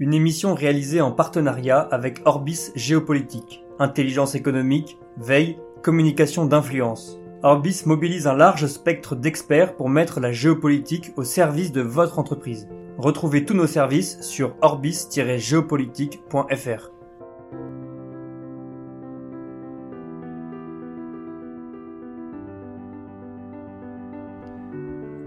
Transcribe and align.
Une 0.00 0.12
émission 0.14 0.54
réalisée 0.54 1.02
en 1.02 1.12
partenariat 1.12 1.78
avec 1.78 2.22
Orbis 2.24 2.70
Géopolitique. 2.74 3.62
Intelligence 3.78 4.34
économique, 4.34 4.98
veille, 5.18 5.58
communication 5.82 6.46
d'influence. 6.46 7.20
Orbis 7.42 7.82
mobilise 7.84 8.26
un 8.26 8.34
large 8.34 8.66
spectre 8.66 9.14
d'experts 9.14 9.76
pour 9.76 9.90
mettre 9.90 10.18
la 10.18 10.32
géopolitique 10.32 11.12
au 11.16 11.24
service 11.24 11.70
de 11.70 11.82
votre 11.82 12.18
entreprise. 12.18 12.66
Retrouvez 12.96 13.44
tous 13.44 13.52
nos 13.52 13.66
services 13.66 14.18
sur 14.22 14.56
orbis-géopolitique.fr. 14.62 16.92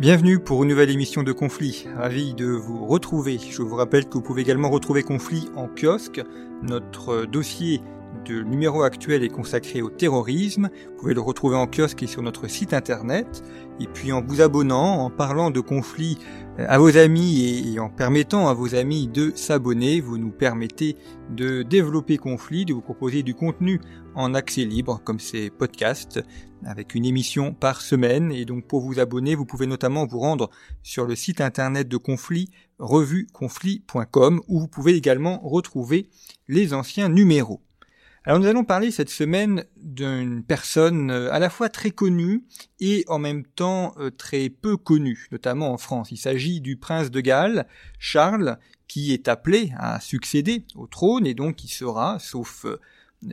Bienvenue 0.04 0.38
pour 0.38 0.64
une 0.64 0.70
nouvelle 0.70 0.90
émission 0.90 1.24
de 1.24 1.32
Conflit. 1.32 1.88
Ravi 1.96 2.34
de 2.34 2.48
vous 2.48 2.86
retrouver. 2.86 3.40
Je 3.40 3.62
vous 3.62 3.78
rappelle 3.78 4.04
que 4.04 4.16
vous 4.16 4.22
pouvez 4.22 4.42
également 4.42 4.70
retrouver 4.70 5.02
Conflit 5.02 5.48
en 5.56 5.70
kiosque. 5.70 6.22
Notre 6.62 7.24
dossier 7.26 7.80
de 8.26 8.42
numéro 8.42 8.84
actuel 8.84 9.24
est 9.24 9.30
consacré 9.30 9.82
au 9.82 9.90
terrorisme. 9.90 10.68
Vous 10.90 10.96
pouvez 10.98 11.14
le 11.14 11.22
retrouver 11.22 11.56
en 11.56 11.68
kiosque 11.68 12.04
et 12.04 12.08
sur 12.08 12.22
notre 12.22 12.50
site 12.50 12.74
internet. 12.74 13.44
Et 13.80 13.88
puis 13.88 14.12
en 14.12 14.22
vous 14.22 14.42
abonnant, 14.42 15.06
en 15.06 15.10
parlant 15.10 15.52
de 15.52 15.62
conflits 15.62 16.18
à 16.60 16.78
vos 16.78 16.98
amis 16.98 17.74
et 17.74 17.80
en 17.80 17.90
permettant 17.90 18.48
à 18.48 18.54
vos 18.54 18.76
amis 18.76 19.08
de 19.08 19.32
s'abonner, 19.36 20.02
vous 20.02 20.20
nous 20.20 20.30
permettez 20.30 20.96
de 21.32 21.64
développer 21.64 22.18
conflit, 22.18 22.64
de 22.66 22.74
vous 22.74 22.82
proposer 22.82 23.24
du 23.24 23.34
contenu 23.34 23.82
en 24.14 24.36
accès 24.36 24.64
libre 24.64 25.02
comme 25.04 25.20
ces 25.20 25.50
podcasts 25.50 26.24
avec 26.66 26.94
une 26.94 27.06
émission 27.06 27.54
par 27.54 27.82
semaine. 27.82 28.32
Et 28.32 28.46
donc 28.46 28.68
pour 28.68 28.82
vous 28.82 29.00
abonner, 29.00 29.34
vous 29.34 29.46
pouvez 29.46 29.66
notamment 29.66 30.06
vous 30.06 30.20
rendre 30.20 30.52
sur 30.84 31.06
le 31.06 31.16
site 31.16 31.42
internet 31.42 31.88
de 31.88 31.98
conflit 31.98 32.50
revueconflit.com 32.78 34.42
où 34.48 34.60
vous 34.60 34.68
pouvez 34.68 34.96
également 34.96 35.40
retrouver 35.40 36.10
les 36.48 36.74
anciens 36.74 37.10
numéros. 37.10 37.62
Alors 38.26 38.40
nous 38.40 38.48
allons 38.48 38.64
parler 38.64 38.90
cette 38.90 39.10
semaine 39.10 39.66
d'une 39.76 40.46
personne 40.46 41.12
euh, 41.12 41.34
à 41.34 41.40
la 41.40 41.50
fois 41.50 41.68
très 41.68 41.92
connue 41.92 42.46
et 42.80 43.04
en 43.10 43.20
même 43.20 43.46
temps 43.46 43.94
euh, 43.98 44.12
très 44.12 44.50
peu 44.50 44.78
connue, 44.78 45.28
notamment 45.34 45.74
en 45.74 45.78
France. 45.78 46.12
Il 46.12 46.18
s'agit 46.18 46.62
du 46.62 46.78
prince 46.78 47.12
de 47.12 47.20
Galles, 47.20 47.68
Charles, 48.00 48.60
qui 48.88 49.12
est 49.12 49.28
appelé 49.28 49.74
à 49.78 50.00
succéder 50.00 50.66
au 50.76 50.88
trône 50.88 51.28
et 51.28 51.34
donc 51.34 51.58
qui 51.58 51.68
sera, 51.68 52.18
sauf 52.18 52.64
euh, 52.64 52.80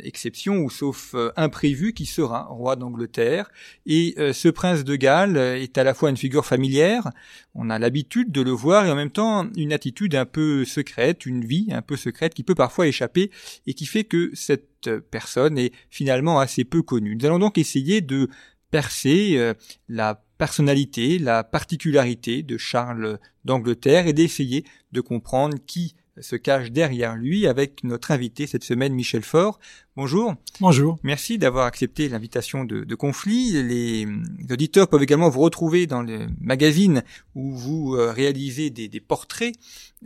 exception 0.03 0.59
ou 0.59 0.71
sauf 0.71 1.15
euh, 1.15 1.31
imprévu, 1.37 1.93
qui 1.93 2.07
sera 2.07 2.45
roi 2.45 2.77
d'Angleterre. 2.77 3.51
Et 3.87 4.15
euh, 4.19 4.33
ce 4.33 4.49
prince 4.49 4.85
de 4.85 4.97
Galles 4.97 5.37
est 5.37 5.79
à 5.79 5.85
la 5.85 5.95
fois 5.95 6.11
une 6.11 6.17
figure 6.17 6.47
familière, 6.47 7.11
on 7.55 7.71
a 7.71 7.79
l'habitude 7.79 8.31
de 8.31 8.41
le 8.41 8.53
voir, 8.53 8.87
et 8.87 8.91
en 8.91 8.97
même 8.97 9.11
temps 9.11 9.49
une 9.57 9.73
attitude 9.73 10.15
un 10.15 10.27
peu 10.27 10.65
secrète, 10.65 11.27
une 11.27 11.45
vie 11.45 11.69
un 11.73 11.83
peu 11.83 11.97
secrète 11.97 12.35
qui 12.35 12.43
peut 12.43 12.55
parfois 12.55 12.87
échapper 12.87 13.31
et 13.67 13.75
qui 13.75 13.87
fait 13.87 14.05
que 14.05 14.31
cette 14.35 14.91
personne 15.11 15.59
est 15.59 15.73
finalement 15.91 16.41
assez 16.41 16.65
peu 16.65 16.83
connue. 16.83 17.17
Nous 17.17 17.27
allons 17.27 17.39
donc 17.39 17.59
essayer 17.59 18.01
de 18.01 18.29
percer 18.71 19.37
euh, 19.37 19.55
la 19.89 20.23
personnalité, 20.39 21.19
la 21.19 21.45
particularité 21.45 22.43
de 22.43 22.57
Charles 22.57 23.19
d'Angleterre 23.45 24.07
et 24.07 24.13
d'essayer 24.13 24.65
de 24.93 25.01
comprendre 25.01 25.59
qui 25.67 25.95
se 26.21 26.37
cache 26.37 26.71
derrière 26.71 27.17
lui 27.17 27.47
avec 27.47 27.85
notre 27.85 28.11
invité 28.11 28.47
cette 28.47 28.65
semaine, 28.65 28.93
Michel 28.93 29.23
Faure. 29.23 29.59
Bonjour. 29.97 30.35
Bonjour. 30.61 30.99
Merci 31.03 31.39
d'avoir 31.39 31.67
accepté 31.67 32.09
l'invitation 32.09 32.65
de, 32.65 32.85
de, 32.85 32.95
Conflit. 32.95 33.53
Les, 33.63 34.07
auditeurs 34.51 34.89
peuvent 34.89 35.03
également 35.03 35.29
vous 35.29 35.41
retrouver 35.41 35.87
dans 35.87 36.03
le 36.03 36.27
magazine 36.41 37.03
où 37.35 37.55
vous 37.55 37.95
euh, 37.95 38.11
réalisez 38.13 38.71
des, 38.71 38.89
des 38.89 39.01
portraits. 39.01 39.55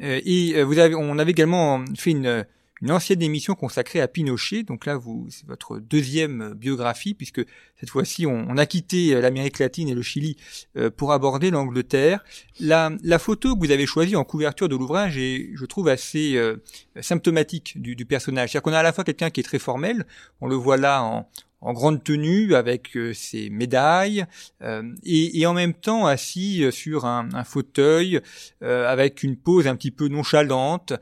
Euh, 0.03 0.21
et 0.25 0.55
euh, 0.57 0.65
vous 0.65 0.79
avez, 0.79 0.95
on 0.95 1.19
avait 1.19 1.33
également 1.33 1.85
fait 1.97 2.11
une 2.11 2.45
une 2.85 2.93
ancienne 2.93 3.23
émission 3.23 3.55
consacrée 3.55 4.03
à 4.03 4.09
Pinochet. 4.09 4.63
Donc 4.63 4.85
là, 4.85 4.99
vous, 4.99 5.27
c'est 5.31 5.47
votre 5.47 5.79
deuxième 5.79 6.53
biographie, 6.53 7.15
puisque 7.15 7.41
cette 7.81 7.89
fois-ci, 7.89 8.27
on, 8.27 8.59
a 8.59 8.67
quitté 8.67 9.19
l'Amérique 9.23 9.59
latine 9.59 9.89
et 9.89 9.95
le 9.95 10.03
Chili 10.03 10.37
euh, 10.77 10.91
pour 10.91 11.13
aborder 11.13 11.51
l'Angleterre. 11.51 12.23
La, 12.61 12.93
la, 13.03 13.19
photo 13.19 13.55
que 13.55 13.61
vous 13.61 13.73
avez 13.73 13.87
choisie 13.87 14.17
en 14.17 14.25
couverture 14.25 14.69
de 14.69 14.77
l'ouvrage 14.77 15.17
est, 15.17 15.49
je 15.55 15.65
trouve, 15.65 15.89
assez 15.89 16.37
euh, 16.37 16.63
symptomatique 17.01 17.81
du, 17.81 17.97
du 17.97 18.05
personnage. 18.05 18.51
C'est-à-dire 18.51 18.63
qu'on 18.65 18.75
a 18.75 18.81
à 18.81 18.83
la 18.83 18.93
fois 18.93 19.03
quelqu'un 19.03 19.31
qui 19.31 19.41
est 19.41 19.45
très 19.45 19.59
formel, 19.59 20.05
on 20.43 20.47
le 20.47 20.55
voit 20.55 20.77
là 20.77 21.03
en, 21.03 21.27
en 21.65 21.73
grande 21.73 22.05
tenue 22.05 22.55
avec 22.55 22.97
euh, 22.97 23.13
ses 23.15 23.49
médailles 23.49 24.27
euh, 24.63 24.83
et, 25.03 25.41
et, 25.41 25.47
en 25.47 25.55
même 25.55 25.73
temps 25.73 26.07
assis 26.07 26.71
sur 26.71 27.07
un, 27.07 27.31
un 27.33 27.45
fauteuil 27.45 28.21
euh, 28.63 28.87
avec 28.87 29.23
une 29.23 29.37
pose 29.37 29.67
un 29.67 29.75
petit 29.75 29.91
peu 29.91 30.09
nonchalante. 30.09 30.93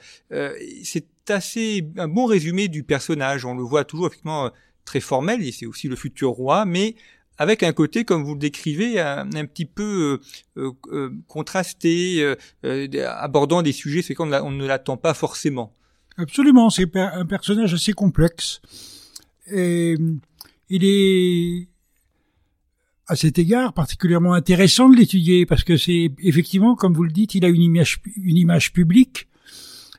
Assez 1.28 1.86
un 1.96 2.08
bon 2.08 2.26
résumé 2.26 2.68
du 2.68 2.82
personnage. 2.82 3.44
On 3.44 3.54
le 3.54 3.62
voit 3.62 3.84
toujours 3.84 4.06
effectivement 4.06 4.50
très 4.84 5.00
formel 5.00 5.42
et 5.42 5.52
c'est 5.52 5.66
aussi 5.66 5.88
le 5.88 5.96
futur 5.96 6.30
roi, 6.30 6.64
mais 6.64 6.96
avec 7.38 7.62
un 7.62 7.72
côté, 7.72 8.04
comme 8.04 8.22
vous 8.22 8.34
le 8.34 8.38
décrivez, 8.38 9.00
un, 9.00 9.26
petit 9.46 9.64
peu 9.64 10.20
euh, 10.56 10.70
euh, 10.92 11.10
contrasté, 11.28 12.22
euh, 12.64 13.08
abordant 13.08 13.62
des 13.62 13.72
sujets 13.72 14.02
c'est 14.02 14.14
qu'on 14.14 14.32
on 14.32 14.50
ne 14.50 14.66
l'attend 14.66 14.96
pas 14.96 15.14
forcément. 15.14 15.72
Absolument, 16.18 16.68
c'est 16.68 16.94
un 16.96 17.24
personnage 17.24 17.72
assez 17.72 17.94
complexe. 17.94 18.60
Et 19.50 19.96
il 20.68 20.84
est 20.84 21.68
à 23.08 23.16
cet 23.16 23.38
égard 23.38 23.72
particulièrement 23.72 24.34
intéressant 24.34 24.88
de 24.88 24.96
l'étudier 24.96 25.46
parce 25.46 25.64
que 25.64 25.76
c'est 25.76 26.12
effectivement, 26.22 26.76
comme 26.76 26.92
vous 26.92 27.02
le 27.02 27.10
dites, 27.10 27.34
il 27.34 27.44
a 27.44 27.48
une 27.48 27.62
image, 27.62 28.00
une 28.16 28.36
image 28.36 28.72
publique 28.72 29.26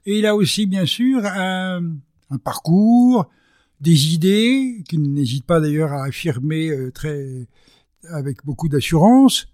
et 0.06 0.20
il 0.20 0.26
a 0.26 0.36
aussi, 0.36 0.66
bien 0.66 0.86
sûr, 0.86 1.26
un, 1.26 1.82
un 2.30 2.38
parcours, 2.38 3.30
des 3.80 4.14
idées, 4.14 4.84
qu'il 4.88 5.02
n'hésite 5.14 5.46
pas 5.46 5.60
d'ailleurs 5.60 5.92
à 5.92 6.06
affirmer 6.06 6.70
euh, 6.70 6.92
très, 6.92 7.48
avec 8.10 8.46
beaucoup 8.46 8.70
d'assurance, 8.70 9.48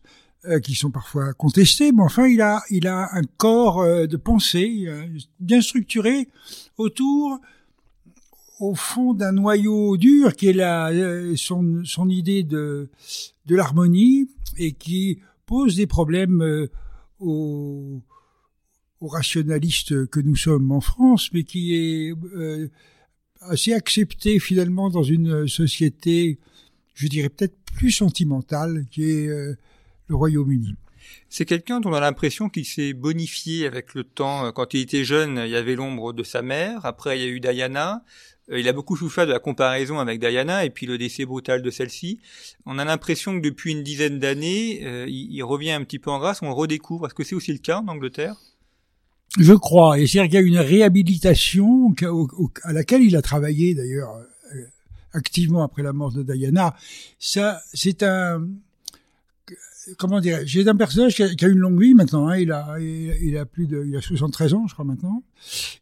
euh, 0.46 0.60
qui 0.60 0.76
sont 0.76 0.92
parfois 0.92 1.34
contestées, 1.34 1.92
mais 1.92 2.04
enfin, 2.04 2.28
il 2.28 2.42
a, 2.42 2.62
il 2.70 2.88
a 2.88 3.10
un 3.14 3.24
corps 3.38 3.82
euh, 3.82 4.08
de 4.08 4.18
pensée 4.18 4.86
euh, 4.88 5.06
bien 5.40 5.62
structuré 5.62 6.30
autour, 6.78 7.40
au 8.60 8.76
fond 8.76 9.14
d'un 9.14 9.32
noyau 9.32 9.98
dur 9.98 10.36
qui 10.36 10.48
est 10.48 10.54
la, 10.54 10.90
euh, 10.92 11.36
son, 11.36 11.82
son 11.84 12.08
idée 12.08 12.44
de, 12.44 12.90
de 13.48 13.56
l'harmonie 13.56 14.30
et 14.58 14.74
qui 14.74 15.20
pose 15.46 15.76
des 15.76 15.88
problèmes 15.88 16.70
aux, 17.20 18.02
aux 19.02 19.08
rationalistes 19.08 20.08
que 20.08 20.20
nous 20.20 20.36
sommes 20.36 20.72
en 20.72 20.82
France, 20.82 21.30
mais 21.34 21.44
qui 21.44 21.76
est 21.76 22.14
euh, 22.36 22.70
assez 23.42 23.74
accepté 23.74 24.40
finalement 24.40 24.90
dans 24.90 25.04
une 25.04 25.48
société, 25.48 26.40
je 26.96 27.08
dirais 27.08 27.30
peut-être 27.30 27.56
plus 27.76 27.92
sentimentale, 27.92 28.86
qui 28.92 29.04
est 29.04 29.28
euh, 29.28 29.56
le 30.08 30.16
Royaume-Uni. 30.16 30.76
C'est 31.30 31.46
quelqu'un 31.46 31.80
dont 31.80 31.92
on 31.92 31.94
a 31.94 32.00
l'impression 32.00 32.50
qu'il 32.50 32.66
s'est 32.66 32.94
bonifié 32.94 33.66
avec 33.66 33.94
le 33.94 34.04
temps. 34.04 34.52
Quand 34.52 34.74
il 34.74 34.82
était 34.82 35.04
jeune, 35.04 35.42
il 35.44 35.50
y 35.50 35.56
avait 35.56 35.76
l'ombre 35.76 36.14
de 36.14 36.24
sa 36.24 36.42
mère. 36.42 36.86
Après, 36.86 37.18
il 37.18 37.24
y 37.24 37.26
a 37.26 37.30
eu 37.30 37.40
Diana. 37.40 38.04
Il 38.52 38.68
a 38.68 38.74
beaucoup 38.74 38.98
souffert 38.98 39.28
de 39.28 39.32
la 39.32 39.40
comparaison 39.40 40.00
avec 40.00 40.20
Diana 40.20 40.66
et 40.66 40.72
puis 40.72 40.88
le 40.88 40.98
décès 40.98 41.26
brutal 41.26 41.62
de 41.62 41.70
celle-ci. 41.70 42.20
On 42.66 42.80
a 42.80 42.86
l'impression 42.86 43.40
que 43.40 43.46
depuis 43.46 43.72
une 43.72 43.84
dizaine 43.84 44.18
d'années, 44.18 44.82
euh, 44.86 45.06
il, 45.08 45.44
revient 45.44 45.72
un 45.72 45.84
petit 45.84 46.00
peu 46.00 46.10
en 46.10 46.18
grâce, 46.18 46.42
on 46.42 46.48
le 46.48 46.54
redécouvre. 46.54 47.06
Est-ce 47.06 47.14
que 47.14 47.24
c'est 47.24 47.36
aussi 47.36 47.52
le 47.52 47.60
cas 47.60 47.80
en 47.80 47.88
Angleterre? 47.88 48.36
Je 49.38 49.54
crois. 49.54 50.00
Et 50.00 50.08
c'est 50.08 50.24
qu'il 50.24 50.34
y 50.34 50.38
a 50.38 50.42
une 50.42 50.58
réhabilitation 50.58 51.94
à 52.64 52.74
laquelle 52.74 53.04
il 53.04 53.16
a 53.16 53.22
travaillé 53.22 53.76
d'ailleurs 53.76 54.16
euh, 54.56 54.62
activement 55.14 55.64
après 55.64 55.84
la 55.84 55.94
mort 55.94 56.12
de 56.12 56.24
Diana. 56.24 56.76
Ça, 57.20 57.62
c'est 57.74 58.04
un 58.04 58.48
comment 59.98 60.20
dire, 60.20 60.40
j'ai 60.46 60.68
un 60.68 60.76
personnage 60.76 61.16
qui 61.16 61.24
a, 61.24 61.48
une 61.48 61.58
longue 61.58 61.82
vie 61.82 61.94
maintenant. 61.94 62.28
Hein. 62.28 62.38
Il 62.38 62.52
a, 62.52 62.78
il, 62.80 63.38
a 63.38 63.46
plus 63.46 63.68
de, 63.68 63.84
il 63.86 63.96
a 63.96 64.02
73 64.02 64.54
ans, 64.54 64.68
je 64.68 64.74
crois 64.74 64.86
maintenant, 64.86 65.24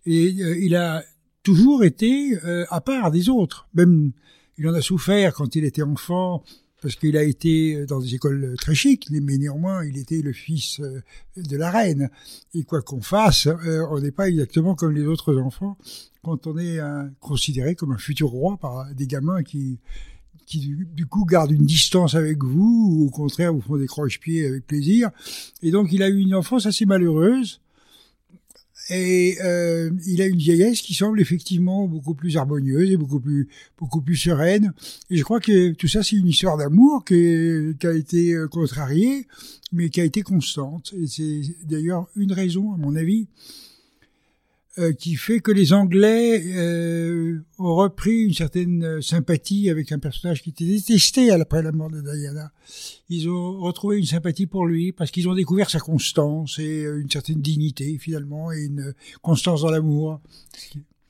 et 0.06 0.34
euh, 0.40 0.58
il 0.60 0.76
a 0.76 1.04
toujours 1.44 1.84
été 1.84 2.38
euh, 2.46 2.66
à 2.70 2.82
part 2.82 3.12
des 3.12 3.30
autres. 3.30 3.68
Même, 3.74 4.12
il 4.58 4.68
en 4.68 4.74
a 4.74 4.82
souffert 4.82 5.34
quand 5.34 5.56
il 5.56 5.66
était 5.66 5.84
enfant 5.84 6.44
parce 6.82 6.96
qu'il 6.96 7.18
a 7.18 7.24
été 7.24 7.86
dans 7.86 8.00
des 8.00 8.16
écoles 8.16 8.56
très 8.60 8.76
chics, 8.76 9.08
mais 9.10 9.38
néanmoins 9.38 9.84
il 9.84 9.98
était 9.98 10.22
le 10.22 10.34
fils 10.34 10.80
euh, 10.80 11.02
de 11.36 11.58
la 11.58 11.72
reine. 11.72 12.10
Et 12.54 12.64
quoi 12.64 12.82
qu'on 12.82 13.02
fasse, 13.02 13.48
euh, 13.48 13.86
on 13.90 14.00
n'est 14.00 14.12
pas 14.12 14.30
exactement 14.30 14.76
comme 14.76 14.94
les 14.94 15.06
autres 15.06 15.38
enfants 15.38 15.78
quand 16.24 16.46
on 16.46 16.58
est 16.58 16.80
considéré 17.22 17.76
comme 17.76 17.94
un 17.94 17.98
futur 17.98 18.28
roi 18.28 18.58
par 18.58 18.94
des 18.94 19.08
gamins 19.08 19.44
qui 19.44 19.80
qui 20.48 20.76
du, 20.94 21.06
coup 21.06 21.26
gardent 21.26 21.52
une 21.52 21.66
distance 21.66 22.16
avec 22.16 22.44
vous 22.44 22.90
ou 22.92 23.06
au 23.08 23.10
contraire 23.10 23.54
vous 23.54 23.62
font 23.62 23.78
des 23.78 23.86
croche-pieds 23.86 24.48
avec 24.48 24.66
plaisir. 24.66 25.12
Et 25.62 25.72
donc 25.72 25.92
il 25.92 26.02
a 26.02 26.10
eu 26.10 26.18
une 26.18 26.34
enfance 26.34 26.66
assez 26.66 26.86
malheureuse 26.86 27.62
et 28.90 29.38
euh, 29.44 29.92
il 30.06 30.22
a 30.22 30.26
une 30.26 30.38
vieillesse 30.38 30.82
qui 30.82 30.94
semble 30.94 31.20
effectivement 31.20 31.88
beaucoup 31.88 32.14
plus 32.14 32.38
harmonieuse 32.38 32.92
et 32.92 32.98
beaucoup 32.98 33.20
plus 33.20 33.50
beaucoup 33.78 34.02
plus 34.02 34.16
sereine. 34.16 34.74
Et 35.10 35.18
je 35.18 35.24
crois 35.24 35.40
que 35.40 35.72
tout 35.72 35.88
ça, 35.88 36.04
c'est 36.04 36.16
une 36.16 36.28
histoire 36.28 36.58
d'amour 36.58 37.04
qui, 37.04 37.76
qui, 37.80 37.88
a 37.88 37.94
été 37.94 38.34
euh, 38.34 38.48
contrariée, 38.48 39.28
mais 39.74 39.90
qui 39.90 40.00
a 40.00 40.06
été 40.06 40.22
constante. 40.22 40.94
Et 41.02 41.08
c'est 41.08 41.42
d'ailleurs 41.66 42.08
une 42.16 42.32
raison, 42.32 42.74
à 42.74 42.78
mon 42.78 42.96
avis, 42.96 43.28
euh, 44.80 44.94
qui 44.94 45.16
fait 45.16 45.40
que 45.40 45.52
les 45.52 45.74
Anglais 45.74 46.44
euh, 46.56 47.40
ont 47.58 47.76
repris 47.76 48.26
une 48.26 48.34
certaine 48.34 48.84
euh, 48.84 49.02
sympathie 49.02 49.72
avec 49.72 49.92
un 49.92 49.98
personnage 49.98 50.44
qui 50.44 50.52
était 50.52 50.66
détesté 50.66 51.32
après 51.32 51.64
la 51.64 51.72
mort 51.72 51.90
de 51.90 52.00
Diana. 52.02 52.52
Ils 53.10 53.28
ont 53.28 53.60
retrouvé 53.60 53.98
une 53.98 54.06
sympathie 54.06 54.46
pour 54.46 54.68
lui 54.68 54.92
parce 54.92 55.10
qu'ils 55.10 55.28
ont 55.30 55.34
découvert 55.34 55.70
sa 55.70 55.80
constance 55.80 56.60
et 56.60 56.82
une 56.84 57.10
certaine 57.10 57.42
dignité 57.42 57.98
finalement 57.98 58.52
et 58.52 58.66
une 58.66 58.94
constance 59.24 59.62
dans 59.62 59.72
l'amour. 59.72 60.22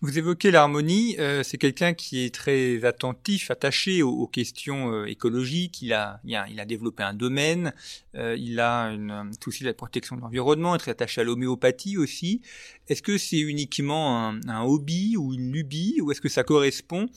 Vous 0.01 0.15
évoquez 0.19 0.51
l'harmonie, 0.51 1.15
euh, 1.17 1.41
c'est 1.41 1.57
quelqu'un 1.57 1.95
qui 1.95 2.19
est 2.19 2.33
très 2.33 2.85
attentif, 2.85 3.49
attaché 3.49 4.03
aux, 4.03 4.27
questions 4.27 4.93
euh, 4.93 5.05
écologiques. 5.05 5.81
Il 5.81 5.91
a, 5.91 6.19
il 6.23 6.35
a, 6.35 6.47
il 6.49 6.59
a, 6.59 6.65
développé 6.65 7.01
un 7.01 7.15
domaine, 7.15 7.73
euh, 8.13 8.35
il 8.37 8.59
a 8.59 8.91
une 8.91 9.31
souci 9.43 9.63
de 9.63 9.69
la 9.69 9.73
protection 9.73 10.15
de 10.15 10.21
l'environnement, 10.21 10.75
est 10.75 10.77
très 10.77 10.91
attaché 10.91 11.21
à 11.21 11.23
l'homéopathie 11.23 11.97
aussi. 11.97 12.41
Est-ce 12.87 13.01
que 13.01 13.17
c'est 13.17 13.39
uniquement 13.39 14.27
un, 14.27 14.39
un, 14.47 14.61
hobby 14.61 15.17
ou 15.17 15.33
une 15.33 15.51
lubie, 15.51 15.99
ou 15.99 16.11
est-ce 16.11 16.21
que 16.21 16.29
ça 16.29 16.43
correspond 16.43 17.07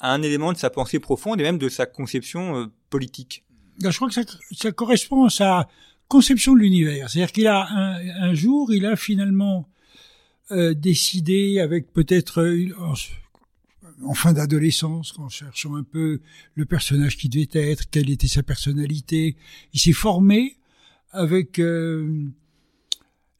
à 0.00 0.12
un 0.12 0.20
élément 0.20 0.52
de 0.52 0.58
sa 0.58 0.68
pensée 0.68 0.98
profonde 0.98 1.40
et 1.40 1.44
même 1.44 1.58
de 1.58 1.68
sa 1.68 1.86
conception 1.86 2.72
politique? 2.90 3.44
Je 3.80 3.94
crois 3.94 4.08
que 4.08 4.14
ça, 4.14 4.22
ça, 4.50 4.72
correspond 4.72 5.26
à 5.26 5.30
sa 5.30 5.68
conception 6.08 6.54
de 6.54 6.58
l'univers. 6.58 7.08
C'est-à-dire 7.08 7.30
qu'il 7.30 7.46
a 7.46 7.68
un, 7.70 8.30
un 8.30 8.34
jour, 8.34 8.74
il 8.74 8.84
a 8.84 8.96
finalement 8.96 9.68
euh, 10.52 10.74
décidé 10.74 11.58
avec 11.58 11.92
peut-être 11.92 12.40
euh, 12.40 12.72
en 14.02 14.14
fin 14.14 14.32
d'adolescence, 14.32 15.14
en 15.18 15.28
cherchant 15.28 15.74
un 15.74 15.82
peu 15.82 16.20
le 16.54 16.64
personnage 16.64 17.16
qui 17.16 17.28
devait 17.28 17.48
être, 17.52 17.90
quelle 17.90 18.10
était 18.10 18.28
sa 18.28 18.42
personnalité. 18.42 19.36
Il 19.72 19.80
s'est 19.80 19.92
formé 19.92 20.56
avec 21.10 21.58
euh, 21.58 22.26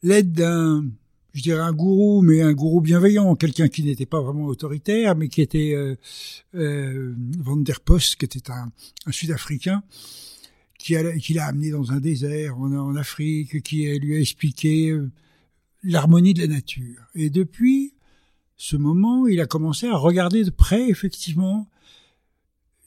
l'aide 0.03 0.33
d'un, 0.33 0.85
je 1.33 1.43
dirais 1.43 1.61
un 1.61 1.73
gourou, 1.73 2.21
mais 2.21 2.41
un 2.41 2.53
gourou 2.53 2.81
bienveillant, 2.81 3.35
quelqu'un 3.35 3.67
qui 3.67 3.83
n'était 3.83 4.05
pas 4.05 4.21
vraiment 4.21 4.45
autoritaire, 4.45 5.15
mais 5.15 5.29
qui 5.29 5.41
était 5.41 5.75
euh, 6.55 7.15
Van 7.39 7.57
der 7.57 7.79
Post, 7.81 8.15
qui 8.17 8.25
était 8.25 8.51
un, 8.51 8.71
un 9.05 9.11
Sud-Africain, 9.11 9.83
qui, 10.77 10.93
l'a 10.93 11.45
amené 11.45 11.71
dans 11.71 11.91
un 11.91 11.99
désert 11.99 12.57
en, 12.57 12.71
en 12.71 12.95
Afrique, 12.95 13.61
qui 13.61 13.87
lui 13.99 14.15
a 14.15 14.19
expliqué 14.19 14.97
l'harmonie 15.83 16.33
de 16.33 16.41
la 16.41 16.47
nature. 16.47 16.99
Et 17.15 17.29
depuis 17.29 17.93
ce 18.57 18.75
moment, 18.75 19.27
il 19.27 19.39
a 19.39 19.45
commencé 19.45 19.87
à 19.87 19.95
regarder 19.95 20.43
de 20.43 20.49
près, 20.49 20.89
effectivement, 20.89 21.67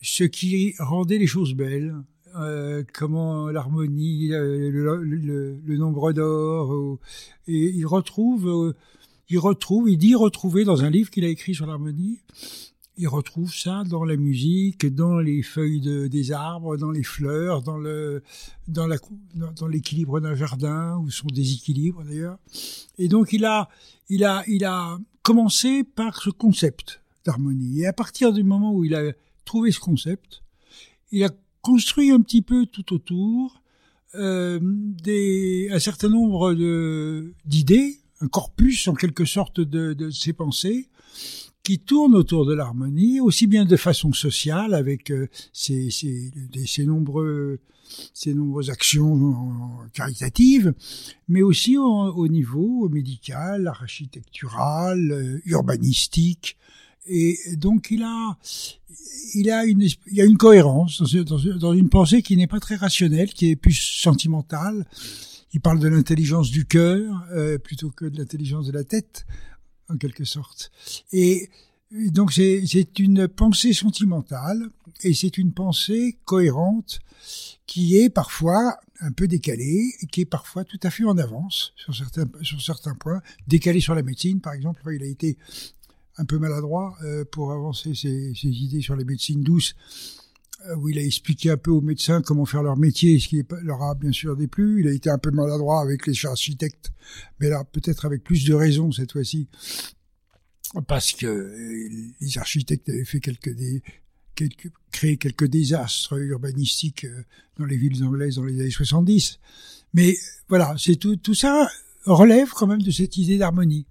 ce 0.02 0.24
qui 0.24 0.74
rendait 0.78 1.18
les 1.18 1.26
choses 1.26 1.54
belles, 1.54 1.94
euh, 2.36 2.84
comment 2.92 3.48
l'harmonie, 3.48 4.28
le, 4.28 5.76
nombre 5.76 6.12
d'or, 6.12 6.98
et 7.46 7.70
il 7.70 7.86
retrouve, 7.86 8.48
euh, 8.48 8.76
il 9.28 9.38
retrouve, 9.38 9.90
il 9.90 9.98
dit 9.98 10.14
retrouver 10.14 10.64
dans 10.64 10.84
un 10.84 10.90
livre 10.90 11.10
qu'il 11.10 11.24
a 11.24 11.28
écrit 11.28 11.54
sur 11.54 11.66
l'harmonie, 11.66 12.20
il 13.00 13.08
retrouve 13.08 13.54
ça 13.54 13.82
dans 13.88 14.04
la 14.04 14.16
musique, 14.16 14.86
dans 14.94 15.18
les 15.18 15.42
feuilles 15.42 15.80
de, 15.80 16.06
des 16.06 16.32
arbres, 16.32 16.76
dans 16.76 16.90
les 16.90 17.02
fleurs, 17.02 17.62
dans 17.62 17.78
le 17.78 18.22
dans 18.68 19.66
l'équilibre 19.66 20.20
d'un 20.20 20.34
jardin 20.34 20.98
ou 20.98 21.10
son 21.10 21.26
déséquilibre 21.28 22.04
d'ailleurs. 22.04 22.38
Et 22.98 23.08
donc 23.08 23.32
il 23.32 23.46
a 23.46 23.70
il 24.10 24.22
a 24.22 24.44
il 24.46 24.66
a 24.66 24.98
commencé 25.22 25.82
par 25.82 26.20
ce 26.20 26.28
concept 26.28 27.00
d'harmonie. 27.24 27.80
Et 27.80 27.86
à 27.86 27.94
partir 27.94 28.34
du 28.34 28.44
moment 28.44 28.74
où 28.74 28.84
il 28.84 28.94
a 28.94 29.12
trouvé 29.46 29.72
ce 29.72 29.80
concept, 29.80 30.42
il 31.10 31.24
a 31.24 31.30
construit 31.62 32.10
un 32.10 32.20
petit 32.20 32.42
peu 32.42 32.66
tout 32.66 32.92
autour 32.92 33.62
euh, 34.14 34.58
des 34.62 35.70
un 35.72 35.78
certain 35.78 36.10
nombre 36.10 36.52
d'idées, 37.46 37.98
un 38.20 38.28
corpus 38.28 38.88
en 38.88 38.94
quelque 38.94 39.24
sorte 39.24 39.60
de, 39.60 39.94
de 39.94 40.10
ses 40.10 40.34
pensées 40.34 40.90
qui 41.62 41.78
tourne 41.78 42.14
autour 42.14 42.46
de 42.46 42.54
l'harmonie, 42.54 43.20
aussi 43.20 43.46
bien 43.46 43.64
de 43.64 43.76
façon 43.76 44.12
sociale 44.12 44.74
avec 44.74 45.10
euh, 45.10 45.28
ces, 45.52 45.90
ces, 45.90 46.30
ces, 46.66 46.84
nombreux, 46.86 47.60
ces 48.14 48.34
nombreuses 48.34 48.70
actions 48.70 49.34
caritatives, 49.92 50.72
mais 51.28 51.42
aussi 51.42 51.76
au, 51.76 52.28
niveau 52.28 52.88
médical, 52.88 53.66
architectural, 53.66 55.12
euh, 55.12 55.40
urbanistique. 55.44 56.56
Et 57.06 57.38
donc 57.56 57.88
il 57.90 58.02
a, 58.02 58.38
il 59.34 59.50
a 59.50 59.64
une, 59.64 59.82
il 59.82 60.14
y 60.14 60.20
a 60.20 60.24
une 60.24 60.36
cohérence 60.36 61.02
dans, 61.24 61.38
dans 61.58 61.72
une 61.72 61.88
pensée 61.88 62.22
qui 62.22 62.36
n'est 62.36 62.46
pas 62.46 62.60
très 62.60 62.76
rationnelle, 62.76 63.32
qui 63.32 63.50
est 63.50 63.56
plus 63.56 63.74
sentimentale. 63.74 64.86
Il 65.52 65.60
parle 65.60 65.80
de 65.80 65.88
l'intelligence 65.88 66.50
du 66.50 66.64
cœur 66.64 67.26
euh, 67.32 67.58
plutôt 67.58 67.90
que 67.90 68.04
de 68.04 68.18
l'intelligence 68.18 68.66
de 68.66 68.72
la 68.72 68.84
tête 68.84 69.26
en 69.92 69.96
quelque 69.96 70.24
sorte. 70.24 70.70
Et 71.12 71.50
donc 71.92 72.32
c'est 72.32 72.98
une 72.98 73.26
pensée 73.28 73.72
sentimentale 73.72 74.70
et 75.02 75.12
c'est 75.14 75.38
une 75.38 75.52
pensée 75.52 76.18
cohérente 76.24 77.00
qui 77.66 77.96
est 77.96 78.10
parfois 78.10 78.76
un 79.00 79.12
peu 79.12 79.26
décalée 79.26 79.92
qui 80.12 80.22
est 80.22 80.26
parfois 80.26 80.64
tout 80.64 80.78
à 80.82 80.90
fait 80.90 81.04
en 81.04 81.18
avance 81.18 81.72
sur 81.76 81.94
certains 81.94 82.26
sur 82.42 82.62
certains 82.62 82.94
points, 82.94 83.20
décalée 83.48 83.80
sur 83.80 83.94
la 83.94 84.02
médecine 84.02 84.40
par 84.40 84.52
exemple. 84.52 84.82
Il 84.94 85.02
a 85.02 85.06
été 85.06 85.36
un 86.16 86.24
peu 86.24 86.38
maladroit 86.38 86.96
euh, 87.02 87.24
pour 87.24 87.52
avancer 87.52 87.94
ses, 87.94 88.34
ses, 88.34 88.48
idées 88.48 88.82
sur 88.82 88.94
la 88.94 89.04
médecine 89.04 89.42
douce, 89.42 89.74
euh, 89.74 90.19
où 90.76 90.88
il 90.88 90.98
a 90.98 91.02
expliqué 91.02 91.50
un 91.50 91.56
peu 91.56 91.70
aux 91.70 91.80
médecins 91.80 92.22
comment 92.22 92.44
faire 92.44 92.62
leur 92.62 92.76
métier, 92.76 93.18
ce 93.18 93.28
qui 93.28 93.42
leur 93.62 93.82
a 93.82 93.94
bien 93.94 94.12
sûr 94.12 94.36
déplu. 94.36 94.80
Il 94.80 94.88
a 94.88 94.92
été 94.92 95.10
un 95.10 95.18
peu 95.18 95.30
maladroit 95.30 95.80
avec 95.80 96.06
les 96.06 96.26
architectes, 96.26 96.92
mais 97.38 97.48
là 97.48 97.64
peut-être 97.64 98.04
avec 98.04 98.22
plus 98.22 98.44
de 98.44 98.54
raison 98.54 98.92
cette 98.92 99.12
fois-ci, 99.12 99.48
parce 100.86 101.12
que 101.12 101.26
euh, 101.26 101.88
les 102.20 102.38
architectes 102.38 102.88
avaient 102.88 103.04
fait 103.04 103.20
quelques, 103.20 103.54
quelques 104.34 104.70
créé 104.90 105.16
quelques 105.16 105.46
désastres 105.46 106.18
urbanistiques 106.18 107.04
euh, 107.04 107.22
dans 107.58 107.64
les 107.64 107.76
villes 107.76 108.02
anglaises 108.04 108.36
dans 108.36 108.44
les 108.44 108.60
années 108.60 108.70
70. 108.70 109.38
Mais 109.94 110.16
voilà, 110.48 110.74
c'est 110.78 110.96
tout, 110.96 111.16
tout 111.16 111.34
ça 111.34 111.68
relève 112.04 112.50
quand 112.50 112.66
même 112.66 112.82
de 112.82 112.90
cette 112.90 113.16
idée 113.16 113.38
d'harmonie. 113.38 113.86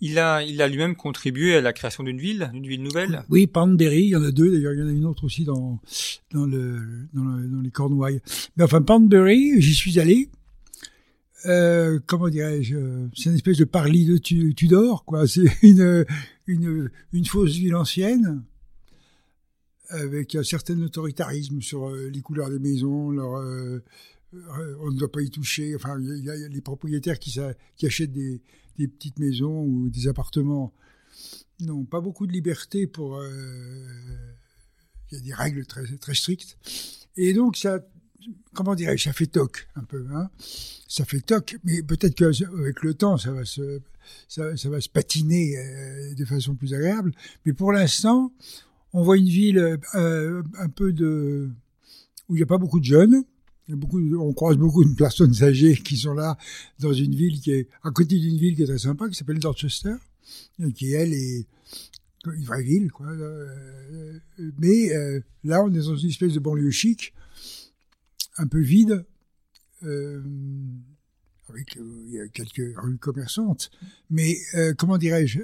Il 0.00 0.18
a, 0.18 0.42
il 0.42 0.62
a 0.62 0.68
lui-même 0.68 0.94
contribué 0.94 1.56
à 1.56 1.60
la 1.60 1.72
création 1.72 2.04
d'une 2.04 2.18
ville, 2.18 2.50
d'une 2.52 2.66
ville 2.66 2.82
nouvelle. 2.82 3.24
Oui, 3.30 3.46
Panbury, 3.46 4.02
il 4.02 4.08
y 4.08 4.16
en 4.16 4.22
a 4.22 4.30
deux 4.30 4.50
d'ailleurs, 4.52 4.72
il 4.74 4.80
y 4.80 4.82
en 4.82 4.88
a 4.88 4.92
une 4.92 5.06
autre 5.06 5.24
aussi 5.24 5.44
dans 5.44 5.80
dans 6.32 6.46
le 6.46 7.08
dans, 7.12 7.24
le, 7.24 7.48
dans 7.48 7.60
les 7.60 7.70
Cornouailles. 7.70 8.20
Mais 8.56 8.64
enfin, 8.64 8.82
Panbury, 8.82 9.60
j'y 9.60 9.74
suis 9.74 9.98
allé. 9.98 10.28
Euh, 11.46 12.00
comment 12.06 12.28
dirais-je 12.28 12.76
C'est 13.16 13.30
une 13.30 13.36
espèce 13.36 13.58
de 13.58 13.64
parlis 13.64 14.06
de 14.06 14.18
Tudor, 14.18 15.04
quoi. 15.04 15.26
C'est 15.26 15.46
une 15.62 16.04
une 16.46 17.24
fausse 17.24 17.56
ville 17.56 17.74
ancienne 17.74 18.42
avec 19.90 20.34
un 20.34 20.42
certain 20.42 20.80
autoritarisme 20.82 21.60
sur 21.60 21.88
euh, 21.88 22.10
les 22.12 22.20
couleurs 22.20 22.50
des 22.50 22.58
maisons, 22.58 23.12
euh, 23.18 23.80
on 24.80 24.90
ne 24.90 24.98
doit 24.98 25.10
pas 25.10 25.22
y 25.22 25.30
toucher. 25.30 25.74
Enfin, 25.74 25.98
il 26.00 26.24
y, 26.24 26.30
a 26.30 26.48
les 26.48 26.60
propriétaires 26.60 27.18
qui, 27.18 27.38
qui 27.76 27.86
achètent 27.86 28.12
des, 28.12 28.42
des 28.78 28.88
petites 28.88 29.18
maisons 29.18 29.62
ou 29.62 29.90
des 29.90 30.08
appartements 30.08 30.72
n'ont 31.60 31.84
pas 31.84 32.00
beaucoup 32.00 32.26
de 32.26 32.32
liberté 32.32 32.86
pour. 32.86 33.16
Euh, 33.16 33.86
il 35.10 35.18
y 35.18 35.20
a 35.20 35.24
des 35.24 35.34
règles 35.34 35.66
très 35.66 35.84
très 35.96 36.14
strictes 36.14 36.56
et 37.16 37.32
donc 37.32 37.56
ça. 37.56 37.80
Comment 38.52 38.74
dirais-je, 38.74 39.04
ça 39.04 39.12
fait 39.12 39.26
toc 39.26 39.68
un 39.74 39.84
peu, 39.84 40.04
hein 40.12 40.28
Ça 40.86 41.06
fait 41.06 41.20
toc, 41.20 41.56
mais 41.64 41.82
peut-être 41.82 42.14
qu'avec 42.14 42.82
le 42.82 42.92
temps, 42.92 43.16
ça 43.16 43.32
va 43.32 43.46
se, 43.46 43.80
ça, 44.28 44.52
va 44.68 44.80
se 44.80 44.88
patiner 44.88 45.56
euh, 45.56 46.14
de 46.14 46.24
façon 46.26 46.54
plus 46.54 46.74
agréable. 46.74 47.12
Mais 47.46 47.54
pour 47.54 47.72
l'instant, 47.72 48.32
on 48.92 49.02
voit 49.02 49.16
une 49.16 49.28
ville 49.28 49.78
euh, 49.94 50.42
un 50.58 50.68
peu 50.68 50.92
de 50.92 51.50
où 52.28 52.34
il 52.34 52.38
n'y 52.38 52.42
a 52.42 52.46
pas 52.46 52.58
beaucoup 52.58 52.80
de 52.80 52.84
jeunes, 52.84 53.24
on 53.70 54.32
croise 54.32 54.56
beaucoup 54.56 54.84
de 54.84 54.94
personnes 54.94 55.42
âgées 55.42 55.76
qui 55.76 55.96
sont 55.96 56.14
là 56.14 56.38
dans 56.78 56.92
une 56.92 57.14
ville 57.14 57.40
qui 57.40 57.52
est 57.52 57.68
à 57.82 57.90
côté 57.90 58.18
d'une 58.18 58.38
ville 58.38 58.56
qui 58.56 58.62
est 58.62 58.66
très 58.66 58.78
sympa, 58.78 59.08
qui 59.08 59.14
s'appelle 59.14 59.38
Dorchester, 59.38 59.94
qui 60.74 60.92
elle 60.92 61.12
est 61.12 61.46
une 62.26 62.44
vraie 62.44 62.62
ville, 62.62 62.90
quoi. 62.90 63.06
Euh, 63.06 64.18
mais 64.58 64.94
euh, 64.94 65.20
là, 65.44 65.62
on 65.62 65.72
est 65.72 65.78
dans 65.78 65.96
une 65.96 66.08
espèce 66.08 66.34
de 66.34 66.40
banlieue 66.40 66.70
chic, 66.70 67.14
un 68.36 68.46
peu 68.46 68.60
vide, 68.60 69.04
euh, 69.84 70.22
avec 71.48 71.78
quelques 72.32 72.78
rues 72.78 72.98
commerçantes. 72.98 73.70
Mais 74.10 74.36
comment 74.76 74.98
dirais-je 74.98 75.40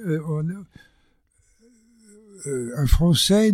Un 2.77 2.87
Français 2.87 3.53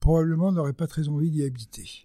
probablement 0.00 0.52
n'aurait 0.52 0.74
pas 0.74 0.86
très 0.86 1.08
envie 1.08 1.30
d'y 1.30 1.44
habiter. 1.44 2.04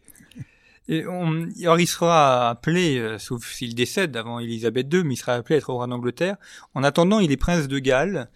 Et 0.91 1.05
on, 1.07 1.47
il 1.55 1.87
sera 1.87 2.49
appelé, 2.49 3.15
sauf 3.19 3.45
s'il 3.45 3.75
décède 3.75 4.17
avant 4.17 4.39
Élisabeth 4.39 4.91
II, 4.91 5.03
mais 5.03 5.13
il 5.13 5.17
sera 5.17 5.35
appelé 5.35 5.55
à 5.55 5.57
être 5.59 5.71
roi 5.71 5.85
d'Angleterre. 5.85 6.35
En 6.73 6.83
attendant, 6.83 7.19
il 7.19 7.31
est 7.31 7.37
prince 7.37 7.67
de 7.67 7.79
Galles 7.79 8.27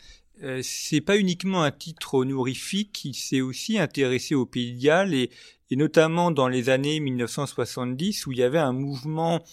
euh, 0.44 0.62
c'est 0.64 1.02
pas 1.02 1.18
uniquement 1.18 1.64
un 1.64 1.72
titre 1.72 2.16
honorifique, 2.16 3.06
il 3.06 3.14
s'est 3.14 3.42
aussi 3.42 3.78
intéressé 3.78 4.36
au 4.36 4.46
Pays 4.46 4.74
de 4.74 4.82
Galles 4.82 5.14
et, 5.14 5.30
notamment 5.72 6.30
dans 6.30 6.48
les 6.48 6.70
années 6.70 7.00
1970 7.00 8.28
où 8.28 8.32
il 8.32 8.38
y 8.38 8.44
avait 8.44 8.60
un 8.60 8.74
mouvement 8.74 9.44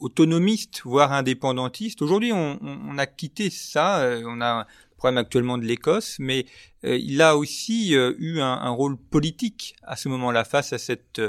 autonomiste, 0.00 0.80
voire 0.84 1.12
indépendantiste. 1.12 2.02
Aujourd'hui, 2.02 2.32
on, 2.32 2.98
a 2.98 3.06
quitté 3.06 3.48
ça, 3.48 4.00
euh, 4.00 4.24
on 4.26 4.40
a 4.40 4.62
un 4.62 4.66
problème 4.96 5.18
actuellement 5.18 5.56
de 5.56 5.64
l'Écosse, 5.64 6.16
mais 6.18 6.46
euh, 6.84 6.96
il 6.96 7.22
a 7.22 7.36
aussi 7.36 7.92
eu 7.92 8.40
un, 8.40 8.70
rôle 8.70 8.96
politique 8.96 9.76
à 9.84 9.94
ce 9.94 10.08
moment-là 10.08 10.42
face 10.42 10.72
à 10.72 10.78
cette 10.78 11.20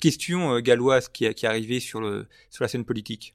question 0.00 0.58
galloise 0.60 1.08
qui, 1.08 1.32
qui 1.34 1.46
arrivait 1.46 1.80
sur, 1.80 2.00
le, 2.00 2.26
sur 2.50 2.64
la 2.64 2.68
scène 2.68 2.84
politique. 2.84 3.34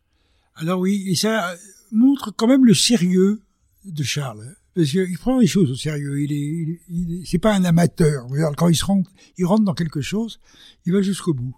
Alors 0.55 0.79
oui, 0.79 1.05
et 1.07 1.15
ça 1.15 1.55
montre 1.91 2.31
quand 2.35 2.47
même 2.47 2.65
le 2.65 2.73
sérieux 2.73 3.41
de 3.85 4.03
Charles 4.03 4.55
parce 4.75 4.89
qu'il 4.89 5.17
prend 5.17 5.39
les 5.39 5.47
choses 5.47 5.71
au 5.71 5.75
sérieux. 5.75 6.21
Il 6.21 6.31
est, 6.31 6.79
il 6.89 7.23
c'est 7.25 7.38
pas 7.38 7.53
un 7.53 7.63
amateur. 7.63 8.25
Quand 8.57 8.69
il 8.69 8.75
se 8.75 8.85
rentre, 8.85 9.09
il 9.38 9.45
rentre 9.45 9.63
dans 9.63 9.73
quelque 9.73 10.01
chose, 10.01 10.39
il 10.85 10.93
va 10.93 11.01
jusqu'au 11.01 11.33
bout. 11.33 11.55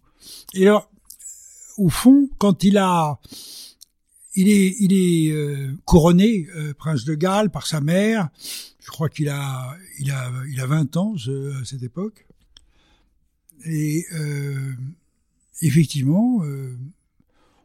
Et 0.54 0.68
alors, 0.68 0.90
au 1.78 1.90
fond, 1.90 2.30
quand 2.38 2.64
il 2.64 2.78
a, 2.78 3.20
il 4.36 4.50
est, 4.50 4.76
il 4.80 4.94
est 4.94 5.32
euh, 5.32 5.74
couronné 5.86 6.48
euh, 6.56 6.74
prince 6.74 7.06
de 7.06 7.16
Galles 7.16 7.52
par 7.52 7.68
sa 7.68 7.80
mère. 7.80 8.30
Je 8.80 8.92
crois 8.92 9.10
qu'il 9.10 9.30
a, 9.30 9.76
il 10.00 10.12
a, 10.12 10.32
il 10.52 10.60
a 10.60 10.68
20 10.68 10.98
ans 10.98 11.16
à 11.16 11.66
cette 11.66 11.84
époque. 11.84 12.25
Et 13.66 14.06
euh, 14.14 14.74
effectivement, 15.62 16.42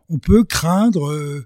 on 0.09 0.19
peut 0.19 0.45
craindre 0.45 1.45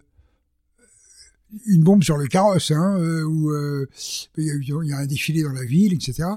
une 1.67 1.83
bombe 1.83 2.03
sur 2.03 2.17
le 2.17 2.27
carrosse, 2.27 2.71
hein, 2.71 2.99
euh, 2.99 3.25
où 3.25 3.51
euh, 3.51 3.89
il, 4.37 4.65
y 4.65 4.93
a, 4.93 4.99
un 4.99 5.07
défilé 5.07 5.43
dans 5.43 5.53
la 5.53 5.65
ville, 5.65 5.93
etc. 5.93 6.29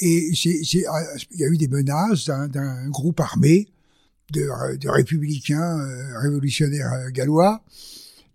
Et 0.00 0.30
ah, 0.88 1.02
il 1.32 1.40
y 1.40 1.44
a 1.44 1.48
eu 1.48 1.56
des 1.56 1.68
menaces 1.68 2.26
d'un, 2.26 2.88
groupe 2.88 3.20
armé 3.20 3.68
de, 4.32 4.76
de 4.76 4.88
républicains 4.88 5.78
euh, 5.78 6.18
révolutionnaires 6.18 7.10
gallois 7.12 7.62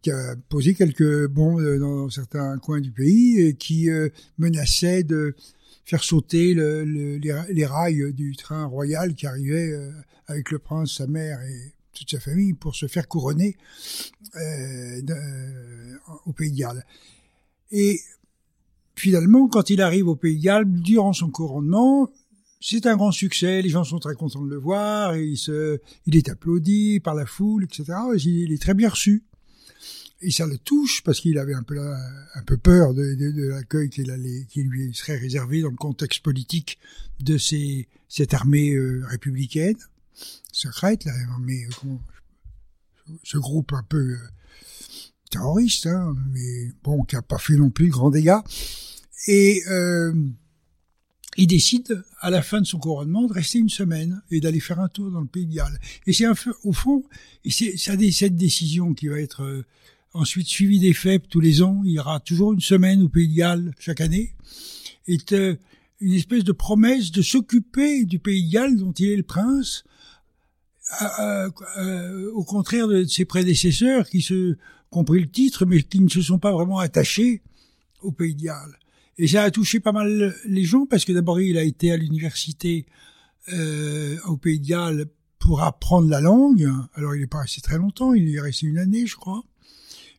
qui 0.01 0.11
a 0.11 0.35
posé 0.49 0.75
quelques 0.75 1.27
bombes 1.27 1.79
dans 1.79 2.09
certains 2.09 2.59
coins 2.59 2.79
du 2.79 2.91
pays 2.91 3.41
et 3.41 3.55
qui 3.55 3.89
menaçaient 4.37 5.01
de 5.01 5.33
faire 5.85 6.03
sauter 6.03 6.53
le, 6.53 6.83
les, 7.17 7.65
rails 7.65 8.13
du 8.13 8.35
train 8.35 8.65
royal 8.65 9.13
qui 9.13 9.27
arrivait 9.27 9.71
avec 10.27 10.51
le 10.51 10.59
prince, 10.59 10.95
sa 10.95 11.07
mère 11.07 11.39
et 11.41 11.75
toute 11.95 12.11
sa 12.11 12.19
famille 12.19 12.53
pour 12.53 12.75
se 12.75 12.87
faire 12.87 13.07
couronner 13.07 13.55
euh, 14.35 15.01
au 16.25 16.33
Pays 16.33 16.51
de 16.51 16.57
Galles. 16.57 16.85
Et 17.71 17.99
finalement, 18.95 19.47
quand 19.47 19.69
il 19.69 19.81
arrive 19.81 20.07
au 20.07 20.15
Pays 20.15 20.37
de 20.37 20.43
Galles, 20.43 20.65
durant 20.67 21.13
son 21.13 21.29
couronnement, 21.29 22.09
c'est 22.59 22.85
un 22.85 22.95
grand 22.95 23.11
succès, 23.11 23.61
les 23.61 23.69
gens 23.69 23.83
sont 23.83 23.99
très 23.99 24.15
contents 24.15 24.43
de 24.43 24.49
le 24.49 24.57
voir, 24.57 25.15
et 25.15 25.33
il 26.05 26.15
est 26.15 26.29
applaudi 26.29 26.99
par 26.99 27.15
la 27.15 27.25
foule, 27.25 27.63
etc. 27.63 27.93
il 28.23 28.51
est 28.51 28.61
très 28.61 28.73
bien 28.73 28.89
reçu. 28.89 29.23
Et 30.21 30.31
ça 30.31 30.47
le 30.47 30.57
touche 30.57 31.03
parce 31.03 31.19
qu'il 31.19 31.37
avait 31.37 31.53
un 31.53 31.63
peu, 31.63 31.77
un 31.79 32.43
peu 32.45 32.57
peur 32.57 32.93
de, 32.93 33.15
de, 33.15 33.47
l'accueil 33.47 33.89
qu'il 33.89 34.09
allait, 34.11 34.45
qui 34.49 34.63
lui 34.63 34.93
serait 34.93 35.17
réservé 35.17 35.61
dans 35.61 35.69
le 35.69 35.75
contexte 35.75 36.23
politique 36.23 36.79
de 37.19 37.37
ces, 37.37 37.87
cette 38.07 38.33
armée 38.33 38.71
euh, 38.71 39.03
républicaine 39.05 39.77
secrète, 40.51 41.05
là, 41.05 41.13
mais 41.41 41.67
ce 43.23 43.37
groupe 43.37 43.73
un 43.73 43.83
peu 43.83 44.13
euh, 44.13 44.17
terroriste, 45.29 45.87
hein, 45.87 46.15
mais 46.31 46.71
bon, 46.83 47.03
qui 47.03 47.15
a 47.15 47.21
pas 47.21 47.37
fait 47.37 47.55
non 47.55 47.69
plus 47.69 47.89
grand 47.89 48.09
dégâts. 48.09 48.39
Et 49.27 49.61
euh, 49.69 50.13
il 51.37 51.47
décide, 51.47 52.03
à 52.21 52.29
la 52.29 52.41
fin 52.41 52.61
de 52.61 52.65
son 52.65 52.79
couronnement, 52.79 53.27
de 53.27 53.33
rester 53.33 53.59
une 53.59 53.69
semaine 53.69 54.21
et 54.31 54.39
d'aller 54.39 54.59
faire 54.59 54.79
un 54.79 54.87
tour 54.87 55.11
dans 55.11 55.21
le 55.21 55.27
pays 55.27 55.45
de 55.45 55.55
Galles. 55.55 55.79
Et 56.07 56.13
c'est 56.13 56.25
au 56.63 56.73
fond, 56.73 57.03
c'est 57.49 57.75
cette 57.77 58.35
décision 58.35 58.93
qui 58.93 59.07
va 59.07 59.19
être 59.19 59.43
euh, 59.43 59.65
ensuite 60.15 60.47
suivie 60.47 60.79
des 60.79 60.93
faits 60.93 61.27
tous 61.29 61.39
les 61.39 61.61
ans. 61.61 61.81
Il 61.85 61.91
y 61.91 61.99
aura 61.99 62.19
toujours 62.19 62.53
une 62.53 62.61
semaine 62.61 63.03
au 63.03 63.09
pays 63.09 63.27
de 63.27 63.35
Galles 63.35 63.73
chaque 63.79 64.01
année. 64.01 64.33
Est 65.07 65.35
une 65.99 66.13
espèce 66.13 66.43
de 66.43 66.51
promesse 66.51 67.11
de 67.11 67.21
s'occuper 67.21 68.05
du 68.05 68.19
pays 68.19 68.47
de 68.47 68.51
Galles 68.51 68.77
dont 68.77 68.91
il 68.93 69.09
est 69.09 69.17
le 69.17 69.23
prince, 69.23 69.83
euh, 71.19 71.49
euh, 71.77 72.31
au 72.33 72.43
contraire 72.43 72.87
de 72.87 73.05
ses 73.05 73.25
prédécesseurs 73.25 74.07
qui 74.07 74.21
se 74.21 74.55
compris 74.89 75.19
le 75.19 75.29
titre 75.29 75.65
mais 75.65 75.81
qui 75.81 75.99
ne 75.99 76.09
se 76.09 76.21
sont 76.21 76.39
pas 76.39 76.51
vraiment 76.51 76.79
attachés 76.79 77.41
au 78.01 78.11
Pays 78.11 78.35
de 78.35 78.43
Galles. 78.43 78.77
Et 79.17 79.27
ça 79.27 79.43
a 79.43 79.51
touché 79.51 79.79
pas 79.79 79.91
mal 79.91 80.35
les 80.45 80.63
gens 80.63 80.85
parce 80.85 81.05
que 81.05 81.11
d'abord 81.11 81.39
il 81.39 81.57
a 81.57 81.63
été 81.63 81.91
à 81.91 81.97
l'université 81.97 82.85
euh, 83.51 84.17
au 84.25 84.37
Pays 84.37 84.59
de 84.59 84.67
Galles 84.67 85.05
pour 85.39 85.63
apprendre 85.63 86.07
la 86.07 86.21
langue. 86.21 86.69
Alors 86.93 87.15
il 87.15 87.21
n'est 87.21 87.27
pas 87.27 87.41
resté 87.41 87.61
très 87.61 87.77
longtemps, 87.77 88.13
il 88.13 88.29
y 88.29 88.35
est 88.35 88.41
resté 88.41 88.67
une 88.67 88.77
année 88.77 89.07
je 89.07 89.15
crois. 89.15 89.43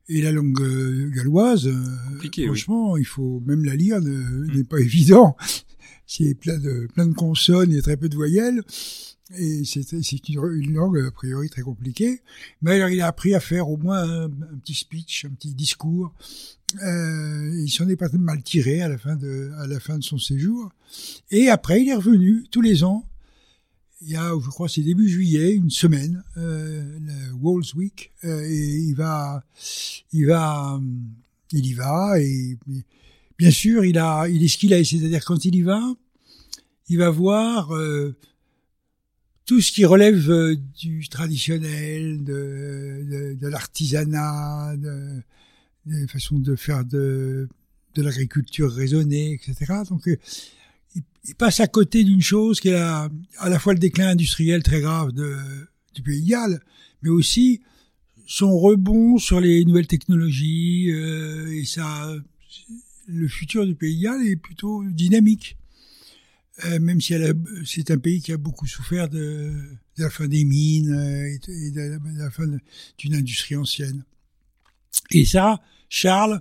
Et 0.08 0.22
la 0.22 0.30
langue 0.30 1.10
galloise, 1.10 1.68
franchement, 2.44 2.96
il 2.96 3.06
faut 3.06 3.42
même 3.44 3.64
la 3.64 3.74
lire, 3.74 4.00
mm. 4.00 4.52
n'est 4.54 4.64
pas 4.64 4.78
évident. 4.80 5.36
C'est 6.06 6.34
plein 6.34 6.58
de 6.58 6.86
plein 6.94 7.06
de 7.06 7.14
consonnes 7.14 7.72
et 7.72 7.82
très 7.82 7.96
peu 7.96 8.08
de 8.08 8.14
voyelles. 8.14 8.62
Et 9.36 9.64
c'est 9.64 10.28
une, 10.28 10.72
langue 10.72 10.98
a 11.04 11.10
priori 11.10 11.50
très 11.50 11.62
compliquée. 11.62 12.20
Mais 12.62 12.76
alors 12.76 12.90
il 12.90 13.00
a 13.00 13.08
appris 13.08 13.34
à 13.34 13.40
faire 13.40 13.68
au 13.68 13.76
moins 13.76 14.26
un, 14.26 14.30
petit 14.62 14.74
speech, 14.74 15.24
un 15.24 15.30
petit 15.30 15.52
discours. 15.52 16.14
Euh, 16.82 17.60
il 17.60 17.68
s'en 17.70 17.88
est 17.88 17.96
pas 17.96 18.08
mal 18.12 18.42
tiré 18.42 18.82
à 18.82 18.88
la 18.88 18.98
fin 18.98 19.16
de 19.16 19.50
à 19.58 19.66
la 19.66 19.80
fin 19.80 19.98
de 19.98 20.04
son 20.04 20.18
séjour. 20.18 20.70
Et 21.32 21.48
après 21.48 21.82
il 21.82 21.88
est 21.88 21.94
revenu 21.94 22.44
tous 22.52 22.60
les 22.60 22.84
ans. 22.84 23.04
Il 24.02 24.10
y 24.10 24.16
a, 24.16 24.30
je 24.42 24.48
crois, 24.50 24.68
c'est 24.68 24.82
début 24.82 25.08
juillet, 25.08 25.54
une 25.54 25.70
semaine, 25.70 26.22
euh, 26.36 26.98
Walls 27.40 27.64
Week, 27.74 28.12
euh, 28.24 28.42
et 28.42 28.76
il 28.78 28.94
va, 28.94 29.42
il 30.12 30.26
va, 30.26 30.78
il 31.52 31.66
y 31.66 31.72
va. 31.72 32.20
Et 32.20 32.58
bien 33.38 33.50
sûr, 33.50 33.84
il 33.84 33.96
a, 33.98 34.28
il 34.28 34.44
est 34.44 34.48
ce 34.48 34.58
qu'il 34.58 34.74
a, 34.74 34.84
c'est-à-dire 34.84 35.24
quand 35.24 35.44
il 35.46 35.54
y 35.54 35.62
va, 35.62 35.82
il 36.88 36.98
va 36.98 37.10
voir. 37.10 37.74
Euh, 37.74 38.14
tout 39.46 39.60
ce 39.60 39.70
qui 39.70 39.84
relève 39.84 40.28
euh, 40.28 40.56
du 40.76 41.08
traditionnel, 41.08 42.24
de, 42.24 43.36
de, 43.40 43.46
l'artisanat, 43.46 44.76
de, 44.76 45.22
de 45.86 46.06
façon 46.08 46.40
de 46.40 46.56
faire 46.56 46.84
de, 46.84 47.48
de 47.94 48.02
l'agriculture 48.02 48.72
raisonnée, 48.72 49.34
etc. 49.34 49.82
Donc, 49.88 50.08
il, 51.24 51.34
passe 51.34 51.60
à 51.60 51.66
côté 51.66 52.04
d'une 52.04 52.22
chose 52.22 52.60
qui 52.60 52.68
est 52.68 52.74
à, 52.74 53.08
à 53.38 53.48
la 53.48 53.58
fois 53.58 53.72
le 53.72 53.78
déclin 53.78 54.08
industriel 54.08 54.62
très 54.62 54.80
grave 54.80 55.12
de, 55.12 55.36
du 55.94 56.02
pays 56.02 56.24
Galles, 56.24 56.60
mais 57.02 57.10
aussi 57.10 57.60
son 58.26 58.56
rebond 58.58 59.18
sur 59.18 59.40
les 59.40 59.64
nouvelles 59.64 59.86
technologies 59.86 60.90
euh, 60.90 61.52
et 61.52 61.64
ça, 61.64 62.14
le 63.06 63.28
futur 63.28 63.66
du 63.66 63.74
pays 63.74 63.98
Galles 64.00 64.26
est 64.26 64.36
plutôt 64.36 64.84
dynamique. 64.84 65.56
Euh, 66.64 66.78
même 66.80 67.02
si 67.02 67.14
c'est 67.66 67.90
un 67.90 67.98
pays 67.98 68.22
qui 68.22 68.32
a 68.32 68.38
beaucoup 68.38 68.66
souffert 68.66 69.10
de, 69.10 69.52
de 69.98 70.02
la 70.02 70.08
fin 70.08 70.26
des 70.26 70.44
mines 70.44 70.90
euh, 70.90 71.38
et, 71.48 71.70
de, 71.70 71.98
la 72.18 72.30
fin 72.30 72.44
d'une 72.96 73.14
industrie 73.14 73.56
ancienne. 73.56 74.04
Et 75.10 75.26
ça, 75.26 75.60
Charles, 75.90 76.40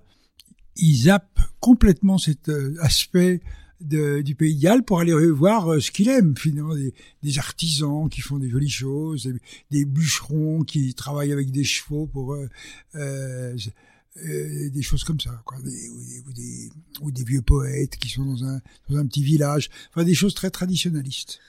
il 0.77 0.95
zappe 0.95 1.39
complètement 1.59 2.17
cet 2.17 2.47
euh, 2.47 2.77
aspect 2.79 3.41
de, 3.81 4.21
du 4.21 4.35
pays 4.35 4.55
de 4.55 4.61
Galles 4.61 4.83
pour 4.83 4.99
aller 4.99 5.13
voir 5.31 5.81
ce 5.81 5.91
qu'il 5.91 6.09
aime 6.09 6.35
finalement 6.37 6.75
des, 6.75 6.93
des, 7.23 7.39
artisans 7.39 8.09
qui 8.09 8.21
font 8.21 8.37
des 8.37 8.49
jolies 8.49 8.69
choses, 8.69 9.31
des, 9.71 9.85
bûcherons 9.85 10.63
qui 10.63 10.93
travaillent 10.93 11.33
avec 11.33 11.51
des 11.51 11.63
chevaux 11.63 12.07
pour 12.07 12.33
euh, 12.33 12.47
euh, 12.95 14.69
des 14.69 14.81
choses 14.81 15.03
comme 15.03 15.19
ça, 15.19 15.41
quoi, 15.45 15.57
des, 15.61 15.89
ou, 15.89 16.33
des, 16.33 16.69
ou, 17.01 17.11
des, 17.11 17.23
vieux 17.23 17.41
poètes 17.41 17.97
qui 17.97 18.09
sont 18.09 18.23
dans 18.23 18.45
un, 18.45 18.61
dans 18.89 18.97
un 18.97 19.05
petit 19.07 19.23
village, 19.23 19.69
enfin 19.89 20.05
des 20.05 20.15
choses 20.15 20.33
très 20.33 20.49
traditionnalistes. 20.49 21.39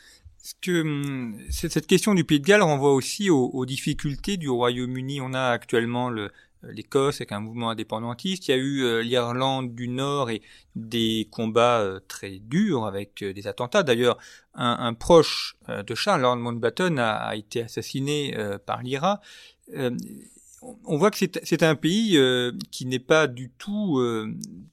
que 0.61 1.33
cette 1.51 1.87
question 1.87 2.15
du 2.15 2.25
Pays 2.25 2.41
de 2.41 2.45
Galles 2.45 2.63
renvoie 2.63 2.93
aussi 2.93 3.31
aux, 3.31 3.51
aux 3.51 3.67
difficultés 3.67 4.37
du 4.37 4.49
Royaume-Uni. 4.49 5.21
On 5.21 5.33
a 5.33 5.51
actuellement 5.51 6.11
le, 6.11 6.31
l'Écosse 6.63 7.17
avec 7.17 7.33
un 7.33 7.41
mouvement 7.41 7.71
indépendantiste. 7.71 8.49
Il 8.49 8.51
y 8.51 8.55
a 8.55 8.57
eu 8.57 9.03
l'Irlande 9.03 9.75
du 9.75 9.89
Nord 9.89 10.31
et 10.31 10.43
des 10.75 11.29
combats 11.31 12.01
très 12.09 12.39
durs 12.39 12.87
avec 12.87 13.23
des 13.23 13.47
attentats. 13.47 13.83
D'ailleurs, 13.83 14.19
un, 14.55 14.95
proche 14.95 15.57
de 15.69 15.95
Charles, 15.95 16.23
Lord 16.23 16.37
Mountbatten, 16.37 16.99
a, 16.99 17.35
été 17.37 17.63
assassiné 17.63 18.37
par 18.67 18.83
l'IRA 18.83 19.21
on 20.85 20.97
voit 20.97 21.13
que 21.13 21.19
c'est 21.19 21.63
un 21.63 21.77
pays 21.77 22.19
qui 22.71 22.87
n'est 22.87 22.99
pas 22.99 23.27
du 23.27 23.51
tout 23.59 24.01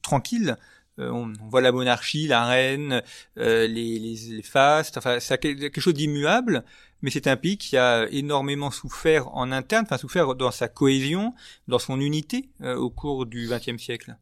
tranquille. 0.02 0.56
Euh, 1.00 1.10
on, 1.10 1.32
voit 1.48 1.60
la 1.60 1.72
monarchie, 1.72 2.28
la 2.28 2.46
reine, 2.46 3.02
euh, 3.38 3.66
les, 3.66 4.42
fastes, 4.42 4.96
enfin 4.96 5.18
c'est 5.18 5.38
quelque 5.38 5.80
chose 5.80 5.94
d'immuable, 5.94 6.64
mais 7.04 7.10
c'est 7.10 7.26
un 7.26 7.36
pays 7.36 7.56
qui 7.56 7.76
a 7.76 8.08
énormément 8.10 8.70
souffert 8.70 9.28
en 9.36 9.52
interne, 9.52 9.84
enfin 9.84 9.98
souffert 9.98 10.34
dans 10.34 10.50
sa 10.50 10.68
cohésion, 10.68 11.34
dans 11.68 11.78
son 11.78 12.00
unité 12.00 12.48
euh, 12.62 12.74
au 12.74 12.90
cours 12.90 13.26
du 13.26 13.46
XXe 13.46 13.80
siècle. 13.80 14.16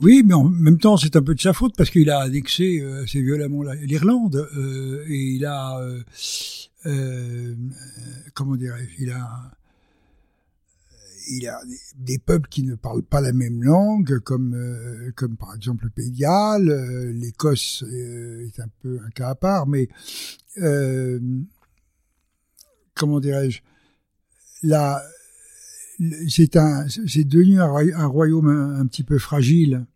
Oui, 0.00 0.22
mais 0.26 0.34
en 0.34 0.44
même 0.44 0.78
temps, 0.78 0.98
c'est 0.98 1.16
un 1.16 1.22
peu 1.22 1.34
de 1.34 1.40
sa 1.40 1.54
faute 1.54 1.74
parce 1.74 1.88
qu'il 1.88 2.10
a 2.10 2.20
annexé 2.20 2.84
assez 3.02 3.22
violemment 3.22 3.62
l'Irlande 3.62 4.46
et 5.08 5.36
il 5.36 5.46
a, 5.46 5.80
comment 8.34 8.56
dirais-je, 8.56 9.02
il 9.02 9.10
a 9.10 9.56
il 11.28 11.48
a 11.48 11.60
des 11.98 12.18
peuples 12.18 12.48
qui 12.48 12.62
ne 12.62 12.74
parlent 12.74 13.02
pas 13.02 13.20
la 13.20 13.32
même 13.32 13.62
langue, 13.62 14.18
comme 14.20 14.54
euh, 14.54 15.10
comme 15.14 15.36
par 15.36 15.54
exemple 15.54 15.84
le 15.84 15.90
Pays 15.90 16.10
de 16.10 16.18
Galles, 16.18 16.70
euh, 16.70 17.12
l'Écosse 17.12 17.84
euh, 17.84 18.46
est 18.46 18.60
un 18.60 18.68
peu 18.82 18.98
un 19.04 19.10
cas 19.10 19.30
à 19.30 19.34
part, 19.34 19.66
mais 19.66 19.88
comment 22.96 23.20
dirais-je, 23.20 23.60
là, 24.62 25.02
c'est 26.28 26.52
devenu 27.24 27.60
un, 27.60 28.06
royaume 28.06 28.48
un, 28.48 28.86
petit 28.86 29.04
peu 29.04 29.18
fragile 29.18 29.86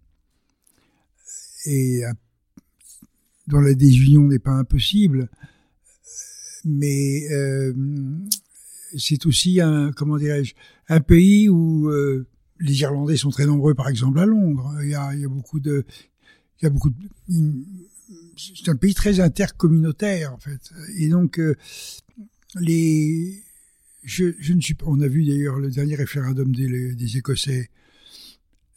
et 1.66 2.02
dont 3.46 3.60
la 3.60 3.74
désunion 3.74 4.22
n'est 4.22 4.38
pas 4.38 4.52
impossible, 4.52 5.28
mais 6.64 7.26
c'est 8.96 9.26
aussi 9.26 9.60
un, 9.60 9.92
comment 9.92 10.16
dirais-je, 10.16 10.54
un 10.88 11.00
pays 11.00 11.48
où 11.48 11.88
euh, 11.88 12.26
les 12.58 12.80
Irlandais 12.80 13.16
sont 13.16 13.30
très 13.30 13.46
nombreux, 13.46 13.74
par 13.74 13.88
exemple 13.88 14.18
à 14.18 14.26
Londres. 14.26 14.74
Il 14.82 14.90
y 14.90 14.94
a, 14.94 15.12
beaucoup 15.28 15.60
de, 15.60 15.84
c'est 18.36 18.68
un 18.68 18.76
pays 18.76 18.94
très 18.94 19.20
intercommunautaire 19.20 20.34
en 20.34 20.38
fait. 20.38 20.72
Et 20.96 21.08
donc 21.08 21.38
euh, 21.38 21.54
les, 22.58 23.42
je, 24.02 24.52
ne 24.52 24.60
suis 24.60 24.74
pas. 24.74 24.86
On 24.88 25.00
a 25.00 25.08
vu 25.08 25.24
d'ailleurs 25.24 25.58
le 25.58 25.70
dernier 25.70 25.94
référendum 25.94 26.54
des, 26.54 27.16
Écossais 27.16 27.70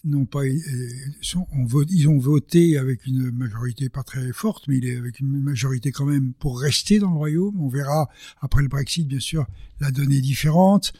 n'ont 0.06 0.26
pas 0.26 0.44
euh, 0.44 1.86
ils 1.90 2.10
ont 2.10 2.18
voté 2.18 2.78
avec 2.78 3.06
une 3.06 3.32
majorité 3.32 3.88
pas 3.88 4.04
très 4.04 4.34
forte, 4.34 4.68
mais 4.68 4.78
il 4.78 4.86
est 4.86 4.98
avec 4.98 5.22
une 5.22 5.42
majorité 5.42 5.92
quand 5.92 6.06
même 6.06 6.34
pour 6.34 6.60
rester 6.60 7.00
dans 7.00 7.10
le 7.10 7.18
royaume. 7.18 7.60
On 7.62 7.70
verra 7.70 8.10
après 8.42 8.62
le 8.62 8.68
Brexit, 8.68 9.08
bien 9.08 9.22
sûr, 9.22 9.46
la 9.80 9.92
donnée 9.92 10.20
différente. 10.20 10.94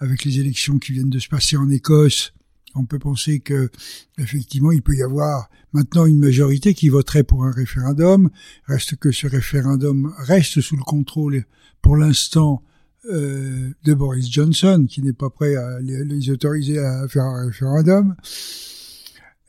Avec 0.00 0.24
les 0.24 0.38
élections 0.38 0.78
qui 0.78 0.92
viennent 0.92 1.10
de 1.10 1.18
se 1.18 1.28
passer 1.28 1.56
en 1.56 1.68
Écosse, 1.70 2.32
on 2.76 2.84
peut 2.84 3.00
penser 3.00 3.40
que 3.40 3.68
effectivement 4.16 4.70
il 4.70 4.82
peut 4.82 4.94
y 4.94 5.02
avoir 5.02 5.48
maintenant 5.72 6.06
une 6.06 6.18
majorité 6.18 6.74
qui 6.74 6.88
voterait 6.88 7.24
pour 7.24 7.44
un 7.44 7.50
référendum. 7.50 8.30
Reste 8.66 8.96
que 8.96 9.12
ce 9.12 9.26
référendum 9.26 10.12
reste 10.18 10.60
sous 10.60 10.76
le 10.76 10.82
contrôle 10.82 11.44
pour 11.82 11.96
l'instant 11.96 12.62
euh, 13.10 13.70
de 13.84 13.94
Boris 13.94 14.30
Johnson, 14.30 14.86
qui 14.88 15.02
n'est 15.02 15.12
pas 15.12 15.30
prêt 15.30 15.56
à 15.56 15.80
les, 15.80 16.30
autoriser 16.30 16.78
à 16.78 17.06
faire 17.08 17.24
un 17.24 17.46
référendum. 17.46 18.14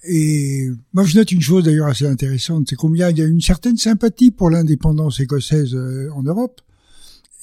Et 0.04 0.70
moi, 0.94 1.04
je 1.04 1.18
note 1.18 1.32
une 1.32 1.42
chose 1.42 1.66
d'ailleurs 1.66 1.88
assez 1.88 2.08
intéressante, 2.08 2.68
c'est 2.70 2.76
combien 2.76 3.10
il 3.10 3.18
y 3.18 3.22
a 3.22 3.26
une 3.26 3.42
certaine 3.42 3.76
sympathie 3.76 4.32
pour 4.32 4.50
l'indépendance 4.50 5.20
écossaise 5.20 5.76
euh, 5.76 6.10
en 6.14 6.24
Europe 6.24 6.62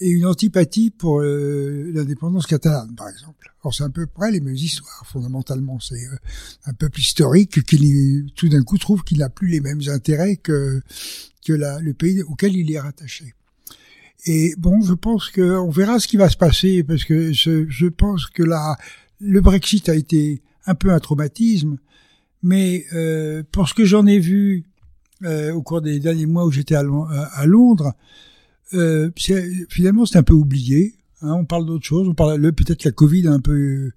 et 0.00 0.10
une 0.10 0.26
antipathie 0.26 0.90
pour 0.90 1.20
euh, 1.20 1.90
l'indépendance 1.94 2.46
catalane, 2.46 2.94
par 2.94 3.08
exemple. 3.08 3.52
Alors 3.62 3.74
c'est 3.74 3.84
à 3.84 3.88
peu 3.88 4.06
près 4.06 4.30
les 4.30 4.40
mêmes 4.40 4.54
histoires, 4.54 5.04
fondamentalement. 5.06 5.80
C'est 5.80 6.06
un 6.66 6.72
peuple 6.74 7.00
historique 7.00 7.64
qui, 7.64 8.24
tout 8.34 8.48
d'un 8.48 8.62
coup, 8.62 8.78
trouve 8.78 9.02
qu'il 9.02 9.18
n'a 9.18 9.28
plus 9.28 9.48
les 9.48 9.60
mêmes 9.60 9.80
intérêts 9.88 10.36
que, 10.36 10.82
le 11.48 11.92
pays 11.92 12.22
auquel 12.22 12.56
il 12.56 12.70
est 12.72 12.80
rattaché. 12.80 13.34
Et 14.26 14.54
bon, 14.58 14.82
je 14.82 14.94
pense 14.94 15.30
que 15.30 15.56
on 15.58 15.70
verra 15.70 16.00
ce 16.00 16.08
qui 16.08 16.16
va 16.16 16.28
se 16.28 16.36
passer 16.36 16.82
parce 16.82 17.04
que 17.04 17.32
je, 17.32 17.88
pense 17.88 18.26
que 18.26 18.42
là, 18.42 18.76
le 19.20 19.40
Brexit 19.40 19.88
a 19.88 19.94
été 19.94 20.42
un 20.66 20.74
peu 20.74 20.90
un 20.90 20.98
traumatisme, 20.98 21.78
mais 22.42 22.84
euh, 22.92 23.42
pour 23.52 23.68
ce 23.68 23.74
que 23.74 23.84
j'en 23.84 24.06
ai 24.06 24.18
vu 24.18 24.64
euh, 25.24 25.52
au 25.52 25.62
cours 25.62 25.80
des 25.80 25.98
derniers 26.00 26.26
mois 26.26 26.44
où 26.44 26.50
j'étais 26.50 26.74
à, 26.74 26.82
Londres, 27.46 27.94
euh, 28.74 29.10
finalement 29.68 30.06
c'est 30.06 30.18
un 30.18 30.22
peu 30.22 30.34
oublié. 30.34 30.94
Hein, 31.22 31.32
on 31.32 31.44
parle 31.44 31.66
d'autre 31.66 31.84
chose, 31.84 32.08
on 32.08 32.14
parle 32.14 32.52
peut-être 32.52 32.84
la 32.84 32.90
Covid 32.90 33.28
a 33.28 33.32
un 33.32 33.40
peu 33.40 33.90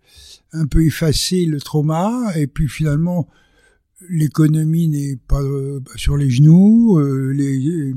un 0.53 0.67
peu 0.67 0.85
effacé 0.85 1.45
le 1.45 1.59
trauma 1.59 2.31
et 2.35 2.47
puis 2.47 2.67
finalement 2.67 3.27
l'économie 4.07 4.87
n'est 4.87 5.17
pas 5.27 5.41
euh, 5.41 5.81
sur 5.95 6.15
les 6.15 6.29
genoux, 6.29 6.97
euh, 6.99 7.33
les, 7.33 7.93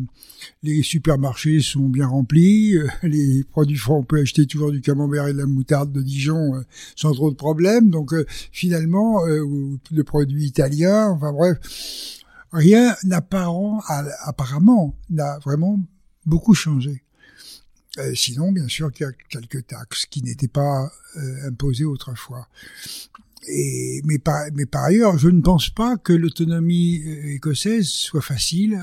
les 0.63 0.83
supermarchés 0.83 1.61
sont 1.61 1.89
bien 1.89 2.07
remplis, 2.07 2.77
euh, 2.77 2.89
les 3.03 3.45
produits 3.45 3.77
frais, 3.77 3.93
on 3.93 4.03
peut 4.03 4.21
acheter 4.21 4.47
toujours 4.47 4.73
du 4.73 4.81
camembert 4.81 5.29
et 5.29 5.33
de 5.33 5.39
la 5.39 5.47
moutarde 5.47 5.93
de 5.93 6.03
Dijon 6.03 6.63
sans 6.97 7.13
trop 7.13 7.31
de 7.31 7.37
problèmes. 7.37 7.91
Donc 7.91 8.15
finalement, 8.51 9.21
le 9.25 10.03
produit 10.05 10.47
italien, 10.47 11.11
enfin 11.11 11.33
bref, 11.33 11.59
rien 12.53 12.95
n'apparent 13.05 13.83
apparemment 14.25 14.97
n'a 15.11 15.39
vraiment 15.39 15.81
beaucoup 16.27 16.55
changé. 16.55 17.03
sinon, 18.15 18.53
bien 18.53 18.69
sûr 18.69 18.91
qu'il 18.93 19.07
y 19.07 19.09
a 19.09 19.13
quelques 19.29 19.67
taxes 19.67 20.07
qui 20.07 20.23
n'étaient 20.23 20.49
pas 20.49 20.91
imposées 21.45 21.85
autrefois. 21.85 22.49
Et, 23.49 24.03
mais, 24.05 24.19
par, 24.19 24.45
mais 24.55 24.67
par 24.67 24.85
ailleurs, 24.85 25.19
je 25.19 25.29
ne 25.29 25.41
pense 25.41 25.71
pas 25.71 25.97
que 25.97 26.13
l'autonomie 26.13 27.03
euh, 27.05 27.35
écossaise 27.35 27.89
soit 27.89 28.21
facile, 28.21 28.79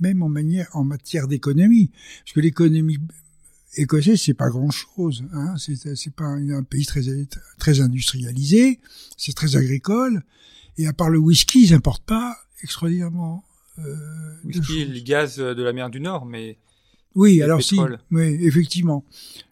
même 0.00 0.22
en, 0.22 0.28
manière, 0.28 0.68
en 0.72 0.82
matière 0.82 1.28
d'économie. 1.28 1.90
Parce 2.24 2.34
que 2.34 2.40
l'économie 2.40 2.98
écossaise, 3.76 4.20
c'est 4.20 4.34
pas 4.34 4.48
grand-chose. 4.48 5.24
Hein. 5.32 5.54
C'est 5.56 6.14
pas 6.14 6.24
un 6.24 6.62
pays 6.64 6.84
très, 6.84 7.02
très 7.58 7.80
industrialisé, 7.80 8.80
c'est 9.16 9.34
très 9.34 9.56
agricole. 9.56 10.24
Et 10.78 10.86
à 10.86 10.92
part 10.92 11.10
le 11.10 11.18
whisky, 11.18 11.66
ils 11.66 11.70
n'importent 11.70 12.04
pas 12.04 12.36
extraordinairement. 12.62 13.44
Euh, 13.78 13.94
whisky, 14.44 14.84
les 14.84 15.02
gaz 15.02 15.36
de 15.36 15.62
la 15.62 15.72
mer 15.72 15.90
du 15.90 16.00
Nord, 16.00 16.26
mais 16.26 16.58
oui, 17.14 17.42
alors 17.42 17.62
si, 17.62 17.78
oui, 18.10 18.38
effectivement. 18.40 19.04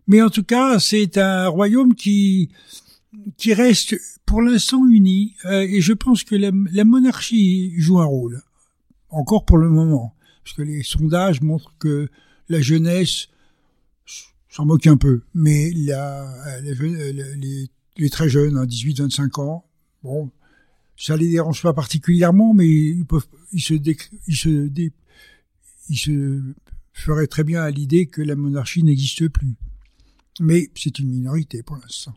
Mais 0.06 0.22
en 0.22 0.30
tout 0.30 0.44
cas, 0.44 0.78
c'est 0.78 1.18
un 1.18 1.48
royaume 1.48 1.94
qui 1.94 2.50
qui 3.36 3.54
reste 3.54 3.96
pour 4.24 4.42
l'instant 4.42 4.86
uni, 4.86 5.34
euh, 5.44 5.62
et 5.62 5.80
je 5.80 5.92
pense 5.92 6.22
que 6.22 6.36
la, 6.36 6.84
monarchie 6.84 7.72
joue 7.76 8.00
un 8.00 8.04
rôle, 8.04 8.42
encore 9.08 9.44
pour 9.44 9.58
le 9.58 9.68
moment, 9.68 10.14
parce 10.44 10.56
que 10.56 10.62
les 10.62 10.84
sondages 10.84 11.40
montrent 11.40 11.74
que 11.78 12.08
la 12.48 12.60
jeunesse 12.60 13.28
s'en 14.48 14.66
moque 14.66 14.86
un 14.86 14.96
peu, 14.96 15.22
mais 15.34 15.72
la, 15.72 16.60
les, 16.60 17.68
les, 17.96 18.10
très 18.10 18.28
jeunes, 18.28 18.56
hein, 18.56 18.66
18-25 18.66 19.40
ans, 19.40 19.64
bon, 20.04 20.30
ça 20.96 21.16
les 21.16 21.30
dérange 21.30 21.62
pas 21.62 21.72
particulièrement, 21.72 22.54
mais 22.54 22.68
ils 22.68 23.04
peuvent, 23.04 23.26
ils 23.52 23.60
se, 23.60 23.74
ils 23.74 24.36
se, 24.36 24.70
ils 25.88 25.98
se 25.98 26.40
feraient 27.00 27.26
très 27.26 27.44
bien 27.44 27.62
à 27.62 27.70
l'idée 27.70 28.06
que 28.06 28.22
la 28.22 28.36
monarchie 28.36 28.82
n'existe 28.82 29.28
plus. 29.28 29.54
Mais 30.40 30.70
c'est 30.74 30.98
une 30.98 31.08
minorité 31.08 31.62
pour 31.62 31.76
l'instant. 31.76 32.14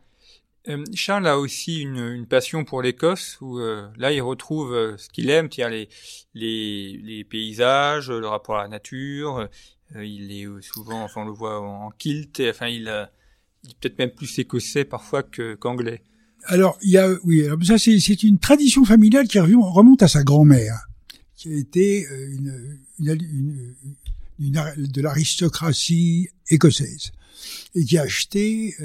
Euh, 0.70 0.84
Charles 0.94 1.28
a 1.28 1.38
aussi 1.38 1.82
une, 1.82 1.98
une 1.98 2.26
passion 2.26 2.64
pour 2.64 2.82
l'Écosse 2.82 3.38
où 3.42 3.60
euh, 3.60 3.90
là 3.98 4.14
il 4.14 4.22
retrouve 4.22 4.74
euh, 4.74 4.98
ce 4.98 5.10
qu'il 5.10 5.30
aime, 5.30 5.50
c'est-à-dire 5.52 5.70
les, 5.70 5.90
les, 6.34 6.98
les, 7.04 7.24
paysages, 7.26 8.10
le 8.10 8.26
rapport 8.26 8.58
à 8.58 8.64
la 8.64 8.70
nature. 8.70 9.50
il 9.96 10.32
est 10.32 10.48
souvent, 10.62 11.04
enfin 11.04 11.24
on 11.24 11.26
le 11.26 11.34
voit 11.34 11.60
en, 11.60 11.92
kilt, 11.92 12.40
et, 12.40 12.50
enfin 12.50 12.68
il, 12.68 12.84
il 13.64 13.72
est 13.72 13.76
peut-être 13.82 14.00
même 14.00 14.12
plus 14.12 14.40
écossais 14.40 14.86
parfois 14.86 15.22
qu'anglais. 15.24 16.02
Alors 16.46 16.78
il 16.82 16.92
y 16.92 16.98
a, 16.98 17.10
oui, 17.26 17.44
alors 17.46 17.62
ça 17.64 17.78
c'est, 17.78 18.24
une 18.24 18.40
tradition 18.40 18.86
familiale 18.86 19.28
qui 19.28 19.40
remonte 19.40 20.02
à 20.02 20.08
sa 20.08 20.24
grand-mère, 20.24 20.88
qui 21.36 21.54
a 21.54 21.58
été 21.58 22.08
une, 22.10 22.80
une, 23.00 23.10
une, 23.10 23.76
de 24.52 25.02
l'aristocratie 25.02 26.30
écossaise 26.50 27.12
et 27.76 27.86
qui 27.86 27.98
a 27.98 28.04
acheté 28.04 28.76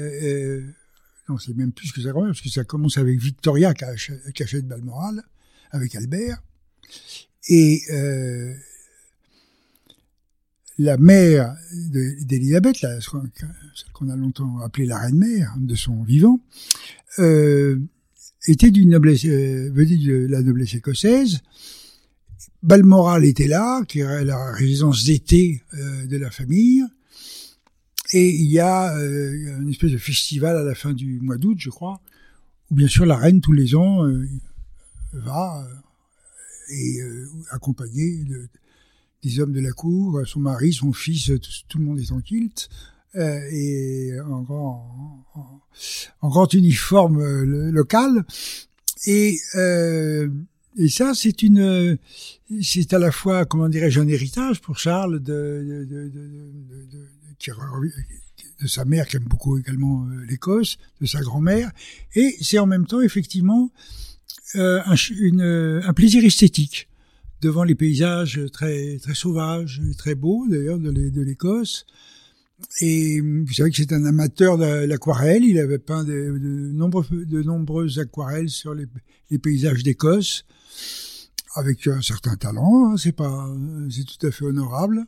non, 1.29 1.37
c'est 1.37 1.55
même 1.55 1.71
plus 1.71 1.91
que 1.91 2.01
ça 2.01 2.11
quand 2.11 2.21
même, 2.21 2.31
parce 2.31 2.41
que 2.41 2.49
ça 2.49 2.63
commence 2.63 2.97
avec 2.97 3.19
Victoria 3.19 3.73
qui 3.75 4.43
achète 4.43 4.67
Balmoral, 4.67 5.23
avec 5.69 5.93
Albert. 5.95 6.41
Et 7.47 7.81
euh, 7.91 8.55
la 10.79 10.97
mère 10.97 11.55
d'Elisabeth, 11.71 12.77
celle 12.77 12.99
qu'on 13.93 14.09
a 14.09 14.15
longtemps 14.15 14.59
appelée 14.59 14.87
la 14.87 14.97
reine-mère 14.97 15.53
de 15.59 15.75
son 15.75 16.01
vivant, 16.03 16.39
euh, 17.19 17.79
était 18.47 18.71
d'une 18.71 18.89
noblesse, 18.89 19.25
euh, 19.25 19.69
venait 19.71 19.97
de 19.97 20.25
la 20.27 20.41
noblesse 20.41 20.73
écossaise. 20.73 21.41
Balmoral 22.61 23.23
était 23.23 23.47
là, 23.47 23.83
qui 23.85 23.99
est 23.99 24.25
la 24.25 24.51
résidence 24.51 25.05
d'été 25.05 25.63
euh, 25.73 26.05
de 26.07 26.17
la 26.17 26.29
famille. 26.29 26.83
Et 28.11 28.29
il 28.29 28.51
y 28.51 28.59
a 28.59 28.97
euh, 28.97 29.59
une 29.61 29.69
espèce 29.69 29.91
de 29.91 29.97
festival 29.97 30.57
à 30.57 30.63
la 30.63 30.75
fin 30.75 30.93
du 30.93 31.19
mois 31.21 31.37
d'août, 31.37 31.57
je 31.59 31.69
crois, 31.69 32.01
où 32.69 32.75
bien 32.75 32.87
sûr 32.87 33.05
la 33.05 33.15
reine 33.15 33.39
tous 33.39 33.53
les 33.53 33.75
ans 33.75 34.05
euh, 34.05 34.27
va 35.13 35.67
et 36.71 36.99
accompagnée 37.49 38.23
de, 38.25 38.47
des 39.23 39.39
hommes 39.39 39.53
de 39.53 39.59
la 39.59 39.71
cour, 39.71 40.21
son 40.27 40.39
mari, 40.39 40.71
son 40.71 40.93
fils, 40.93 41.31
tout, 41.67 41.79
le 41.79 41.85
monde 41.85 41.99
est 41.99 42.11
en 42.11 42.21
kilt 42.21 42.69
et 43.15 44.11
en 44.23 44.43
grand, 44.43 45.25
en 46.21 46.29
grand 46.29 46.53
uniforme 46.53 47.23
local. 47.71 48.23
Et 49.07 49.39
et 50.79 50.89
ça, 50.89 51.13
c'est 51.13 51.43
une, 51.43 51.97
c'est 52.61 52.93
à 52.93 52.99
la 52.99 53.11
fois, 53.11 53.45
comment 53.45 53.69
dirais-je, 53.69 53.99
un 53.99 54.07
héritage 54.07 54.61
pour 54.61 54.77
Charles 54.77 55.19
de, 55.19 55.85
de, 55.89 56.09
de, 56.09 56.11
de 58.61 58.67
sa 58.67 58.85
mère 58.85 59.07
qui 59.07 59.17
aime 59.17 59.23
beaucoup 59.23 59.57
également 59.57 60.05
euh, 60.05 60.25
l'Écosse, 60.27 60.77
de 61.01 61.05
sa 61.05 61.21
grand-mère, 61.21 61.71
et 62.15 62.35
c'est 62.41 62.59
en 62.59 62.65
même 62.65 62.85
temps 62.85 63.01
effectivement 63.01 63.71
euh, 64.55 64.81
un, 64.85 65.93
plaisir 65.93 66.23
esthétique 66.23 66.87
devant 67.41 67.63
les 67.63 67.75
paysages 67.75 68.41
très 68.51 68.97
très 68.97 69.13
sauvages, 69.13 69.81
très 69.97 70.15
beaux 70.15 70.45
d'ailleurs 70.49 70.79
de 70.79 71.21
l'Écosse. 71.21 71.85
Et 72.81 73.21
vous 73.21 73.53
savez 73.53 73.69
que 73.69 73.77
c'est 73.77 73.93
un 73.93 74.03
amateur 74.05 74.57
de 74.57 74.85
l'aquarelle. 74.85 75.45
Il 75.45 75.57
avait 75.59 75.79
peint 75.79 76.03
de, 76.03 76.73
nombreuses 77.43 77.99
aquarelles 77.99 78.49
sur 78.49 78.73
les 78.73 79.37
paysages 79.37 79.83
d'Écosse, 79.83 80.43
avec 81.55 81.87
un 81.87 82.01
certain 82.01 82.35
talent. 82.35 82.91
Hein, 82.91 82.97
c'est 82.97 83.11
pas, 83.11 83.49
c'est 83.89 84.05
tout 84.05 84.25
à 84.25 84.31
fait 84.31 84.45
honorable. 84.45 85.05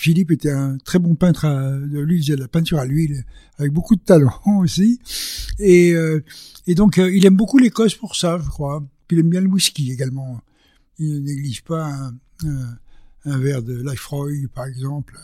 Philippe 0.00 0.30
était 0.30 0.50
un 0.50 0.78
très 0.78 0.98
bon 0.98 1.14
peintre 1.14 1.46
de 1.46 1.98
l'huile, 2.00 2.24
de 2.24 2.34
la 2.36 2.48
peinture 2.48 2.78
à 2.78 2.86
l'huile, 2.86 3.22
avec 3.58 3.70
beaucoup 3.70 3.96
de 3.96 4.00
talent 4.00 4.40
aussi. 4.60 4.98
Et, 5.58 5.92
euh, 5.92 6.24
et 6.66 6.74
donc, 6.74 6.96
euh, 6.96 7.14
il 7.14 7.26
aime 7.26 7.36
beaucoup 7.36 7.58
l'Écosse 7.58 7.94
pour 7.94 8.16
ça, 8.16 8.40
je 8.42 8.48
crois. 8.48 8.82
Puis 9.06 9.18
il 9.18 9.20
aime 9.20 9.28
bien 9.28 9.42
le 9.42 9.48
whisky 9.48 9.92
également. 9.92 10.40
Il 10.98 11.12
ne 11.16 11.18
néglige 11.18 11.62
pas 11.64 11.92
un, 12.44 13.38
verre 13.38 13.62
de 13.62 13.74
Lifroy, 13.86 14.48
par 14.54 14.64
exemple, 14.64 15.18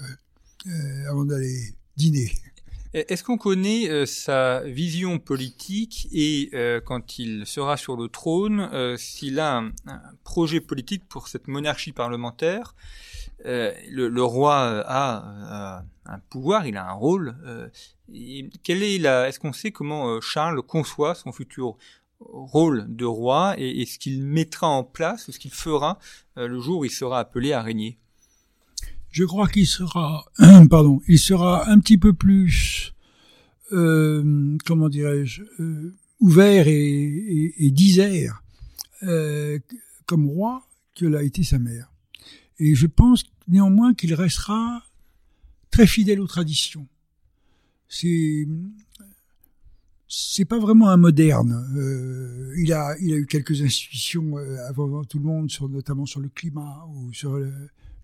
euh, 0.67 1.11
avant 1.11 1.25
d'aller 1.25 1.75
dîner. 1.97 2.31
Est-ce 2.97 3.23
qu'on 3.25 3.37
connaît 3.37 3.91
euh, 3.91 4.07
sa 4.07 4.61
vision 4.61 5.19
politique 5.19 6.09
et 6.13 6.49
euh, 6.55 6.81
quand 6.81 7.19
il 7.19 7.45
sera 7.45 7.77
sur 7.77 7.95
le 7.95 8.09
trône, 8.09 8.71
euh, 8.73 8.97
s'il 8.97 9.39
a 9.39 9.59
un, 9.59 9.73
projet 10.25 10.63
politique 10.63 11.07
pour 11.07 11.29
cette 11.29 11.47
monarchie 11.47 11.93
parlementaire 11.93 12.75
le, 13.45 14.09
le, 14.09 14.23
roi 14.23 14.83
a, 14.87 15.85
un 16.07 16.19
pouvoir, 16.31 16.67
il 16.67 16.79
a 16.79 16.89
un 16.89 16.95
rôle. 16.95 17.37
Et 18.13 18.49
quelle 18.65 18.83
est 18.83 18.99
la 18.99 19.29
Est-ce 19.29 19.39
qu'on 19.39 19.53
sait 19.53 19.71
comment 19.71 20.21
Charles 20.23 20.63
conçoit 20.63 21.15
son 21.15 21.33
futur 21.33 21.77
rôle 22.19 22.87
de 22.89 23.05
roi 23.05 23.55
et, 23.59 23.83
et 23.83 23.87
ce 23.87 23.99
qu'il 23.99 24.25
mettra 24.25 24.67
en 24.67 24.83
place, 24.83 25.31
ce 25.31 25.39
qu'il 25.39 25.53
fera 25.53 25.99
le 26.35 26.59
jour 26.59 26.81
où 26.81 26.85
il 26.87 26.91
sera 26.91 27.21
appelé 27.21 27.53
à 27.53 27.63
régner? 27.63 27.99
Je 29.17 29.25
crois 29.25 29.49
qu'il 29.49 29.67
sera, 29.67 30.27
pardon, 30.71 31.01
il 31.09 31.19
sera 31.19 31.71
un 31.71 31.79
petit 31.79 31.97
peu 31.97 32.13
plus, 32.13 32.93
euh, 33.73 34.59
comment 34.67 34.91
dirais-je, 34.91 35.43
euh, 35.59 35.97
ouvert 36.21 36.69
et, 36.69 37.55
et, 37.57 37.71
disert 37.71 38.43
euh, 39.05 39.59
comme 40.05 40.27
roi 40.27 40.67
que 40.95 41.07
l'a 41.07 41.23
été 41.23 41.45
sa 41.45 41.59
mère. 41.59 41.91
Et 42.59 42.75
je 42.75 42.87
pense 42.87 43.25
néanmoins 43.49 43.95
qu'il 43.95 44.13
restera 44.13 44.83
très 45.71 45.87
fidèle 45.87 46.21
aux 46.21 46.27
traditions. 46.27 46.87
C'est 47.89 48.47
c'est 50.09 50.45
pas 50.45 50.59
vraiment 50.59 50.91
un 50.91 50.99
moderne. 50.99 52.53
Il 52.59 52.71
a 52.75 52.95
il 53.01 53.15
a 53.15 53.17
eu 53.17 53.27
quelques 53.27 53.63
institutions 53.63 54.37
avant 54.69 55.05
tout 55.05 55.19
le 55.19 55.25
monde, 55.25 55.51
notamment 55.71 56.05
sur 56.05 56.21
le 56.21 56.29
climat 56.29 56.87
ou 56.95 57.15
sur 57.15 57.37
le, 57.37 57.51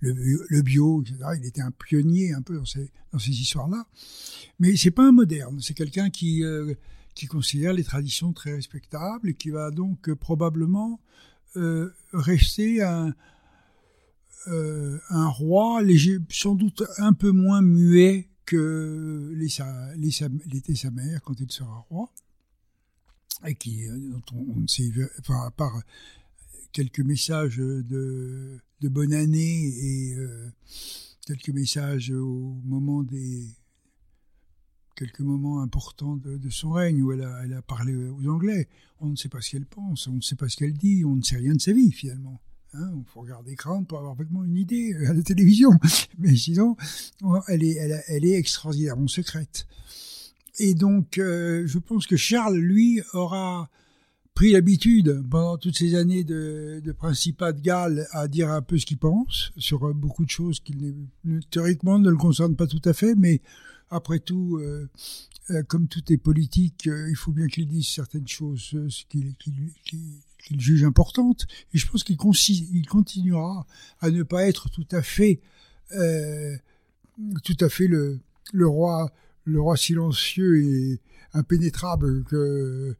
le, 0.02 0.62
bio, 0.62 1.02
etc. 1.02 1.18
Il 1.38 1.46
était 1.46 1.60
un 1.60 1.70
pionnier 1.70 2.34
un 2.34 2.42
peu 2.42 2.56
dans 2.56 2.64
ces, 2.64 2.90
dans 3.12 3.18
ces 3.18 3.30
histoires-là. 3.30 3.86
Mais 4.58 4.76
c'est 4.76 4.90
pas 4.90 5.06
un 5.06 5.12
moderne. 5.12 5.60
C'est 5.60 5.74
quelqu'un 5.74 6.10
qui, 6.10 6.44
euh, 6.44 6.74
qui 7.14 7.26
considère 7.26 7.72
les 7.72 7.84
traditions 7.84 8.32
très 8.32 8.52
respectables 8.52 9.30
et 9.30 9.34
qui 9.34 9.50
va 9.50 9.70
donc 9.70 10.08
euh, 10.08 10.16
probablement 10.16 11.00
euh, 11.56 11.90
rester 12.12 12.82
un, 12.82 13.14
un 14.46 15.28
roi 15.28 15.82
sans 16.28 16.56
doute 16.56 16.82
un 16.98 17.12
peu 17.12 17.30
moins 17.30 17.62
muet 17.62 18.28
que 18.44 19.32
l'était 19.36 20.74
sa 20.74 20.90
mère 20.90 21.22
quand 21.22 21.38
il 21.38 21.50
sera 21.52 21.86
roi 21.90 22.10
et 23.46 23.54
qui 23.54 23.86
dont 23.88 24.22
on, 24.34 24.60
ne 24.60 24.66
sait 24.66 24.90
enfin 25.20 25.46
à 25.46 25.52
part 25.52 25.80
quelques 26.72 27.00
messages 27.00 27.58
de 27.58 28.58
de 28.82 28.88
bonne 28.88 29.12
année 29.12 29.68
et 29.68 30.14
euh, 30.16 30.50
quelques 31.24 31.50
messages 31.50 32.10
au 32.10 32.60
moment 32.64 33.02
des 33.04 33.46
quelques 34.96 35.20
moments 35.20 35.62
importants 35.62 36.16
de, 36.16 36.50
son 36.50 36.72
règne 36.72 37.02
où 37.02 37.12
elle 37.12 37.22
a, 37.22 37.42
elle 37.44 37.54
a, 37.54 37.62
parlé 37.62 37.94
aux 37.94 38.28
Anglais. 38.28 38.68
On 39.00 39.08
ne 39.08 39.16
sait 39.16 39.28
pas 39.28 39.40
ce 39.40 39.52
qu'elle 39.52 39.66
pense, 39.66 40.06
on 40.06 40.14
ne 40.14 40.20
sait 40.20 40.36
pas 40.36 40.48
ce 40.48 40.56
qu'elle 40.56 40.74
dit, 40.74 41.04
on 41.04 41.16
ne 41.16 41.22
sait 41.22 41.36
rien 41.36 41.54
de 41.54 41.60
sa 41.60 41.72
vie 41.72 41.90
finalement. 41.92 42.40
Hein, 42.74 42.90
on 42.94 43.04
faut 43.04 43.20
regarder 43.20 43.50
l'écran 43.50 43.84
pour 43.84 43.98
avoir 43.98 44.14
vraiment 44.14 44.44
une 44.44 44.56
idée 44.56 44.94
euh, 44.94 45.10
à 45.10 45.14
la 45.14 45.22
télévision. 45.22 45.70
Mais 46.18 46.36
sinon, 46.36 46.76
elle 47.48 47.62
est, 47.64 47.76
elle, 48.08 48.24
est 48.24 48.34
extraordinairement 48.34 49.08
secrète. 49.08 49.66
Et 50.58 50.74
donc, 50.74 51.18
euh, 51.18 51.66
je 51.66 51.78
pense 51.78 52.06
que 52.06 52.16
Charles, 52.16 52.56
lui, 52.56 53.00
aura 53.12 53.70
pris 54.34 54.52
l'habitude 54.52 55.22
pendant 55.30 55.58
toutes 55.58 55.76
ces 55.76 55.94
années 55.94 56.24
de, 56.24 56.80
Principat 56.96 57.52
de 57.52 57.60
Galles 57.60 58.06
à 58.12 58.28
dire 58.28 58.50
un 58.50 58.62
peu 58.62 58.78
ce 58.78 58.86
qu'il 58.86 58.98
pense 58.98 59.52
sur 59.56 59.86
euh, 59.88 59.92
beaucoup 59.92 60.24
de 60.24 60.30
choses 60.30 60.60
qui 60.60 60.74
théoriquement 61.50 61.98
ne 61.98 62.10
le 62.10 62.16
concernent 62.16 62.56
pas 62.56 62.66
tout 62.66 62.80
à 62.84 62.92
fait, 62.92 63.14
mais 63.14 63.40
après 63.90 64.20
tout, 64.20 64.58
euh, 64.58 64.88
euh, 65.50 65.62
comme 65.64 65.88
tout 65.88 66.12
est 66.12 66.16
politique, 66.16 66.86
il 66.86 67.16
faut 67.16 67.32
bien 67.32 67.46
qu'il 67.46 67.68
dise 67.68 67.86
certaines 67.86 68.28
choses 68.28 68.74
qu'il 69.08 69.34
qu 69.84 70.58
juge 70.58 70.84
importantes. 70.84 71.46
Et 71.72 71.78
je 71.78 71.86
pense 71.86 72.02
qu'il 72.02 72.16
il 72.72 72.86
continuera 72.86 73.66
à 74.00 74.10
ne 74.10 74.22
pas 74.22 74.46
être 74.46 74.70
tout 74.70 74.86
à 74.90 75.02
fait, 75.02 75.40
tout 77.44 77.56
à 77.60 77.68
fait 77.68 77.86
le, 77.86 78.18
le 78.52 78.66
roi, 78.66 79.12
le 79.44 79.60
roi 79.60 79.76
silencieux 79.76 80.64
et 80.64 81.00
impénétrable 81.34 82.24
que 82.24 82.96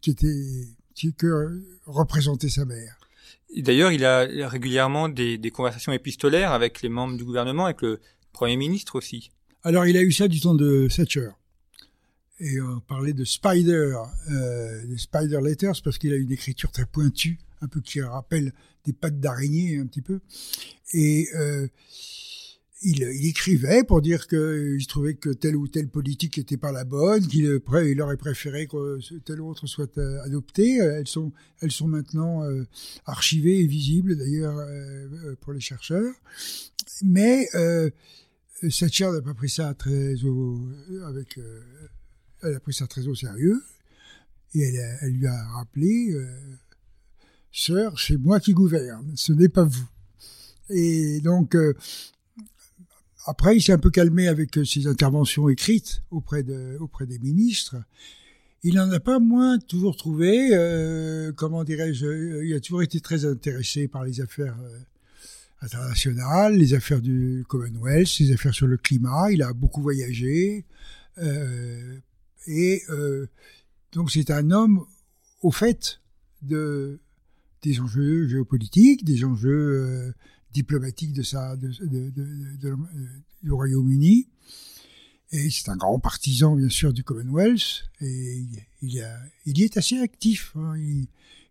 qui 0.00 0.10
était 0.10 0.68
qui, 0.94 1.14
que 1.14 1.62
représentait 1.86 2.48
sa 2.48 2.64
mère. 2.64 2.98
D'ailleurs, 3.56 3.90
il 3.90 4.04
a 4.04 4.26
régulièrement 4.48 5.08
des, 5.08 5.38
des, 5.38 5.50
conversations 5.50 5.92
épistolaires 5.92 6.52
avec 6.52 6.82
les 6.82 6.88
membres 6.88 7.16
du 7.16 7.24
gouvernement, 7.24 7.64
avec 7.64 7.82
le 7.82 8.00
Premier 8.32 8.56
ministre 8.56 8.96
aussi. 8.96 9.30
Alors, 9.62 9.86
il 9.86 9.96
a 9.96 10.02
eu 10.02 10.12
ça 10.12 10.28
du 10.28 10.40
temps 10.40 10.54
de 10.54 10.88
Thatcher. 10.94 11.30
Et 12.40 12.60
on 12.60 12.80
parlait 12.80 13.12
de 13.12 13.24
Spider, 13.24 13.96
euh, 14.30 14.86
des 14.86 14.96
Spider 14.96 15.40
Letters, 15.42 15.82
parce 15.84 15.98
qu'il 15.98 16.12
a 16.14 16.16
une 16.16 16.32
écriture 16.32 16.70
très 16.70 16.86
pointue, 16.86 17.38
un 17.60 17.68
peu 17.68 17.80
qui 17.82 18.00
rappelle 18.00 18.54
des 18.86 18.94
pattes 18.94 19.20
d'araignée 19.20 19.78
un 19.78 19.86
petit 19.86 20.00
peu. 20.00 20.20
Et 20.94 21.28
euh, 21.34 21.68
il, 22.82 23.02
écrivait 23.26 23.84
pour 23.84 24.00
dire 24.00 24.26
qu'il 24.26 24.86
trouvait 24.86 25.14
que 25.14 25.30
telle 25.30 25.56
ou 25.56 25.68
telle 25.68 25.88
politique 25.88 26.38
était 26.38 26.56
pas 26.56 26.72
la 26.72 26.84
bonne, 26.84 27.26
qu'il 27.26 27.60
il 27.86 28.02
aurait 28.02 28.16
préféré 28.16 28.66
que 28.66 28.98
telle 29.20 29.40
autre 29.40 29.66
soit 29.66 29.98
euh, 29.98 30.22
adoptée. 30.22 30.76
Elles 30.76 31.08
sont, 31.08 31.32
elles 31.60 31.72
sont 31.72 31.88
maintenant 31.88 32.42
euh, 32.44 32.66
archivées 33.04 33.60
et 33.60 33.66
visibles 33.66 34.16
d'ailleurs 34.16 34.56
euh, 34.58 35.34
pour 35.40 35.52
les 35.52 35.60
chercheurs. 35.60 36.14
Mais 37.02 37.48
euh, 37.54 37.90
Thatcher 38.62 39.10
n'a 39.10 39.20
pas 39.20 39.34
pris 39.34 39.50
ça 39.50 39.74
très 39.74 40.24
au, 40.24 40.58
avec, 41.04 41.38
elle 42.42 42.54
a 42.54 42.60
pris 42.60 42.72
ça 42.74 42.86
très 42.86 43.06
au 43.06 43.14
sérieux 43.14 43.62
et 44.54 44.74
elle 45.02 45.12
lui 45.12 45.26
a 45.26 45.44
rappelé, 45.48 46.12
sœur, 47.52 47.98
c'est 48.00 48.16
moi 48.16 48.40
qui 48.40 48.52
gouverne, 48.52 49.12
ce 49.14 49.32
n'est 49.32 49.48
pas 49.48 49.64
vous. 49.64 49.88
Et 50.68 51.20
donc, 51.20 51.56
après, 53.26 53.56
il 53.56 53.62
s'est 53.62 53.72
un 53.72 53.78
peu 53.78 53.90
calmé 53.90 54.28
avec 54.28 54.56
euh, 54.56 54.64
ses 54.64 54.86
interventions 54.86 55.48
écrites 55.48 56.02
auprès, 56.10 56.42
de, 56.42 56.76
auprès 56.80 57.06
des 57.06 57.18
ministres. 57.18 57.76
Il 58.62 58.74
n'en 58.74 58.90
a 58.90 59.00
pas 59.00 59.18
moins 59.18 59.58
toujours 59.58 59.96
trouvé, 59.96 60.50
euh, 60.52 61.32
comment 61.32 61.64
dirais-je, 61.64 62.06
euh, 62.06 62.46
il 62.46 62.54
a 62.54 62.60
toujours 62.60 62.82
été 62.82 63.00
très 63.00 63.24
intéressé 63.24 63.88
par 63.88 64.04
les 64.04 64.20
affaires 64.20 64.56
internationales, 65.62 66.56
les 66.56 66.74
affaires 66.74 67.00
du 67.00 67.44
Commonwealth, 67.48 68.18
les 68.18 68.32
affaires 68.32 68.54
sur 68.54 68.66
le 68.66 68.76
climat. 68.76 69.30
Il 69.30 69.42
a 69.42 69.52
beaucoup 69.52 69.82
voyagé. 69.82 70.64
Et 72.46 72.82
donc 73.92 74.10
c'est 74.10 74.30
un 74.30 74.50
homme 74.50 74.84
au 75.42 75.50
fait 75.50 76.00
de 76.42 76.98
des 77.62 77.80
enjeux 77.80 78.26
géopolitiques, 78.26 79.04
des 79.04 79.24
enjeux 79.24 80.14
diplomatiques 80.52 81.12
de 81.12 81.22
sa 81.22 81.56
du 81.56 83.50
Royaume-Uni. 83.50 84.28
Et 85.32 85.48
c'est 85.50 85.68
un 85.68 85.76
grand 85.76 86.00
partisan, 86.00 86.56
bien 86.56 86.68
sûr, 86.68 86.92
du 86.92 87.04
Commonwealth. 87.04 87.84
Et 88.00 88.46
il, 88.82 89.06
il 89.46 89.58
y 89.58 89.62
est 89.62 89.76
assez 89.76 89.98
actif. 89.98 90.52
Hein. 90.56 90.74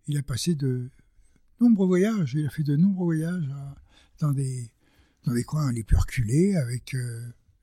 Il, 0.08 0.18
a 0.18 0.22
passé 0.22 0.56
de 0.56 0.90
nombreux 1.62 1.88
voyages. 1.88 2.34
Il 2.34 2.46
a 2.46 2.50
fait 2.50 2.64
de 2.64 2.76
nombreux 2.76 3.06
voyages 3.06 3.48
dans 4.20 4.32
des 4.32 4.70
dans 5.26 5.34
des 5.34 5.44
coins 5.44 5.72
les 5.72 5.84
plus 5.84 5.98
reculés, 5.98 6.56
avec 6.56 6.94
euh, 6.96 7.22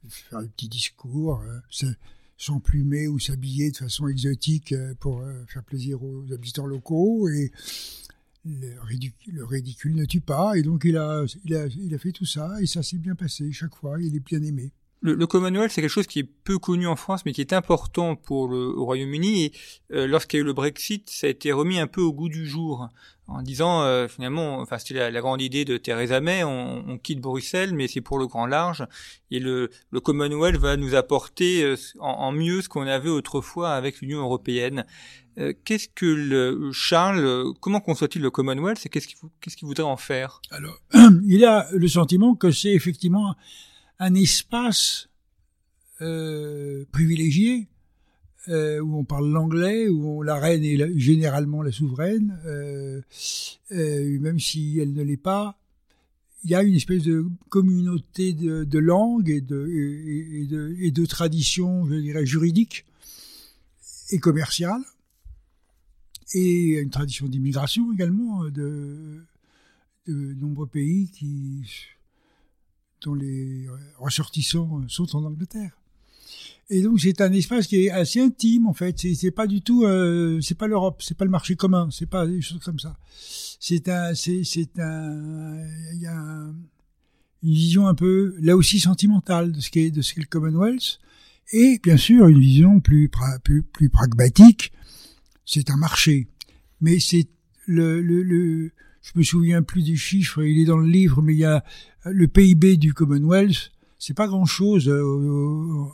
faire 0.08 0.42
des 0.42 0.48
petits 0.48 0.68
discours, 0.68 1.40
euh, 1.40 1.90
s'emplumer 2.36 3.08
ou 3.08 3.18
s'habiller 3.18 3.70
de 3.70 3.76
façon 3.76 4.08
exotique 4.08 4.72
euh, 4.72 4.94
pour 5.00 5.24
faire 5.48 5.64
plaisir 5.64 6.02
aux 6.02 6.24
habitants 6.32 6.66
locaux. 6.66 7.28
Et 7.28 7.50
le 8.46 8.80
ridicule, 8.82 9.34
le 9.34 9.44
ridicule, 9.44 9.94
ne 9.94 10.04
tue 10.04 10.20
pas. 10.20 10.56
Et 10.56 10.62
donc 10.62 10.84
il 10.84 10.96
a, 10.96 11.24
il 11.44 11.54
a, 11.54 11.66
il 11.66 11.94
a 11.94 11.98
fait 11.98 12.12
tout 12.12 12.26
ça 12.26 12.60
et 12.60 12.66
ça 12.66 12.82
s'est 12.82 12.98
bien 12.98 13.14
passé 13.14 13.50
chaque 13.52 13.74
fois. 13.74 14.00
Il 14.00 14.14
est 14.14 14.20
bien 14.20 14.42
aimé. 14.42 14.72
Le, 15.14 15.26
Commonwealth, 15.26 15.70
c'est 15.72 15.80
quelque 15.80 15.90
chose 15.90 16.06
qui 16.06 16.20
est 16.20 16.28
peu 16.44 16.58
connu 16.58 16.86
en 16.86 16.96
France, 16.96 17.24
mais 17.24 17.32
qui 17.32 17.40
est 17.40 17.52
important 17.52 18.16
pour 18.16 18.48
le 18.48 18.70
Royaume-Uni. 18.70 19.44
Et 19.44 19.52
euh, 19.92 20.06
lorsqu'il 20.06 20.38
y 20.38 20.40
a 20.40 20.42
eu 20.42 20.46
le 20.46 20.52
Brexit, 20.52 21.08
ça 21.08 21.26
a 21.26 21.30
été 21.30 21.52
remis 21.52 21.78
un 21.78 21.86
peu 21.86 22.00
au 22.00 22.12
goût 22.12 22.28
du 22.28 22.46
jour, 22.46 22.88
en 23.28 23.42
disant 23.42 23.82
euh, 23.82 24.08
finalement, 24.08 24.58
enfin 24.60 24.78
c'était 24.78 25.10
la, 25.10 25.20
grande 25.20 25.42
idée 25.42 25.64
de 25.64 25.76
Theresa 25.76 26.20
May, 26.20 26.44
on, 26.44 26.98
quitte 26.98 27.20
Bruxelles, 27.20 27.74
mais 27.74 27.88
c'est 27.88 28.00
pour 28.00 28.18
le 28.18 28.26
grand 28.26 28.46
large. 28.46 28.86
Et 29.30 29.40
le, 29.40 29.70
Commonwealth 30.02 30.56
va 30.56 30.76
nous 30.76 30.94
apporter 30.94 31.64
euh, 31.64 31.76
en, 31.98 32.32
mieux 32.32 32.62
ce 32.62 32.68
qu'on 32.68 32.86
avait 32.86 33.10
autrefois 33.10 33.72
avec 33.72 34.00
l'Union 34.00 34.20
européenne. 34.20 34.86
Euh, 35.38 35.52
qu'est-ce 35.64 35.88
que 35.88 36.06
le 36.06 36.70
Charles, 36.72 37.52
comment 37.60 37.80
conçoit-il 37.80 38.22
le 38.22 38.30
Commonwealth 38.30 38.86
et 38.86 38.88
qu'est-ce 38.88 39.08
qu'il 39.08 39.18
qu'est-ce 39.40 39.56
qu'il 39.56 39.66
voudrait 39.66 39.84
en 39.84 39.96
faire? 39.96 40.40
Alors, 40.50 40.78
il 41.26 41.44
a 41.44 41.66
le 41.72 41.88
sentiment 41.88 42.34
que 42.34 42.50
c'est 42.50 42.72
effectivement 42.72 43.34
un 43.98 44.14
espace 44.14 45.08
euh, 46.02 46.84
privilégié 46.92 47.68
euh, 48.48 48.80
où 48.80 48.98
on 48.98 49.04
parle 49.04 49.30
l'anglais, 49.30 49.88
où 49.88 50.22
la 50.22 50.36
reine 50.36 50.64
est 50.64 50.98
généralement 50.98 51.62
la 51.62 51.72
souveraine, 51.72 52.38
euh, 52.44 53.00
même 53.70 54.38
si 54.38 54.78
elle 54.78 54.92
ne 54.92 55.02
l'est 55.02 55.16
pas. 55.16 55.58
Il 56.44 56.50
y 56.50 56.54
a 56.54 56.62
une 56.62 56.74
espèce 56.74 57.02
de 57.02 57.26
communauté 57.48 58.34
de, 58.34 58.64
de 58.64 58.78
langues 58.78 59.30
et 59.30 59.40
de 59.40 61.06
traditions, 61.06 61.86
je 61.86 61.94
dirais, 61.94 62.26
juridiques 62.26 62.84
et 64.10 64.18
commerciales, 64.18 64.84
et 66.34 66.78
une 66.78 66.90
tradition 66.90 67.26
d'immigration 67.26 67.92
également 67.92 68.44
de, 68.44 69.24
de 70.06 70.34
nombreux 70.34 70.66
pays 70.66 71.08
qui 71.08 71.64
dont 73.02 73.14
les 73.14 73.66
ressortissants 73.98 74.82
sont 74.88 75.16
en 75.16 75.24
Angleterre. 75.24 75.72
Et 76.68 76.82
donc 76.82 77.00
c'est 77.00 77.20
un 77.20 77.32
espace 77.32 77.68
qui 77.68 77.86
est 77.86 77.90
assez 77.90 78.20
intime 78.20 78.66
en 78.66 78.74
fait. 78.74 78.98
C'est 78.98 79.30
pas 79.30 79.46
du 79.46 79.62
tout, 79.62 79.84
euh, 79.84 80.40
c'est 80.40 80.56
pas 80.56 80.66
l'Europe, 80.66 81.00
c'est 81.02 81.16
pas 81.16 81.24
le 81.24 81.30
marché 81.30 81.54
commun, 81.54 81.88
c'est 81.92 82.10
pas 82.10 82.26
des 82.26 82.42
choses 82.42 82.60
comme 82.64 82.80
ça. 82.80 82.96
C'est 83.60 83.88
un, 83.88 84.14
c'est 84.14 84.42
un, 84.78 85.64
il 85.94 86.00
y 86.00 86.06
a 86.06 86.46
une 87.42 87.52
vision 87.52 87.86
un 87.86 87.94
peu 87.94 88.34
là 88.40 88.56
aussi 88.56 88.80
sentimentale 88.80 89.52
de 89.52 89.60
ce 89.60 89.70
qu'est 89.70 89.90
de 89.90 90.02
ce 90.02 90.14
qu'est 90.14 90.20
le 90.20 90.26
Commonwealth 90.26 90.98
et 91.52 91.78
bien 91.82 91.96
sûr 91.96 92.26
une 92.26 92.40
vision 92.40 92.80
plus 92.80 93.08
pragmatique. 93.92 94.72
C'est 95.44 95.70
un 95.70 95.76
marché, 95.76 96.26
mais 96.80 96.98
c'est 96.98 97.28
le, 97.66 98.02
le 98.02 98.72
je 99.06 99.18
me 99.18 99.22
souviens 99.22 99.62
plus 99.62 99.84
des 99.84 99.96
chiffres, 99.96 100.42
il 100.42 100.58
est 100.58 100.64
dans 100.64 100.78
le 100.78 100.88
livre, 100.88 101.22
mais 101.22 101.34
il 101.34 101.38
y 101.38 101.44
a 101.44 101.64
le 102.04 102.26
PIB 102.26 102.76
du 102.76 102.92
Commonwealth, 102.92 103.70
c'est 103.98 104.14
pas 104.14 104.26
grand 104.26 104.46
chose 104.46 104.88
euh, 104.88 105.00
euh, 105.00 105.84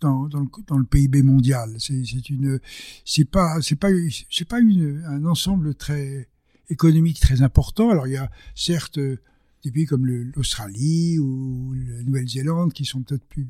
dans, 0.00 0.28
dans, 0.28 0.40
le, 0.40 0.46
dans, 0.66 0.76
le, 0.76 0.84
PIB 0.84 1.22
mondial. 1.22 1.74
C'est 1.78 2.28
une, 2.28 2.60
c'est 3.06 3.24
pas, 3.24 3.62
c'est 3.62 3.76
pas, 3.76 3.88
c'est 4.30 4.46
pas 4.46 4.60
une, 4.60 5.02
un 5.06 5.24
ensemble 5.24 5.74
très 5.74 6.28
économique 6.68 7.20
très 7.20 7.40
important. 7.40 7.88
Alors 7.90 8.06
il 8.06 8.12
y 8.12 8.18
a 8.18 8.30
certes 8.54 8.98
des 8.98 9.70
pays 9.70 9.86
comme 9.86 10.06
l'Australie 10.06 11.18
ou 11.18 11.74
la 11.74 12.02
Nouvelle-Zélande 12.02 12.74
qui 12.74 12.84
sont 12.84 13.02
peut-être 13.02 13.24
plus 13.24 13.48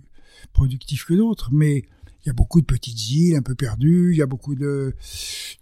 productifs 0.53 1.05
que 1.05 1.15
d'autres, 1.15 1.51
mais 1.53 1.85
il 2.25 2.29
y 2.29 2.31
a 2.31 2.33
beaucoup 2.33 2.61
de 2.61 2.67
petites 2.67 3.11
îles 3.11 3.37
un 3.37 3.43
peu 3.43 3.55
perdues, 3.55 4.13
il 4.13 4.19
y 4.19 4.23
a 4.23 4.27
beaucoup 4.27 4.55
de, 4.55 4.95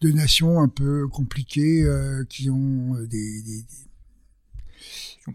de 0.00 0.10
nations 0.10 0.60
un 0.60 0.68
peu 0.68 1.06
compliquées 1.08 1.84
euh, 1.84 2.24
qui 2.24 2.50
ont 2.50 2.96
euh, 2.96 3.06
des, 3.06 3.42
des, 3.42 3.64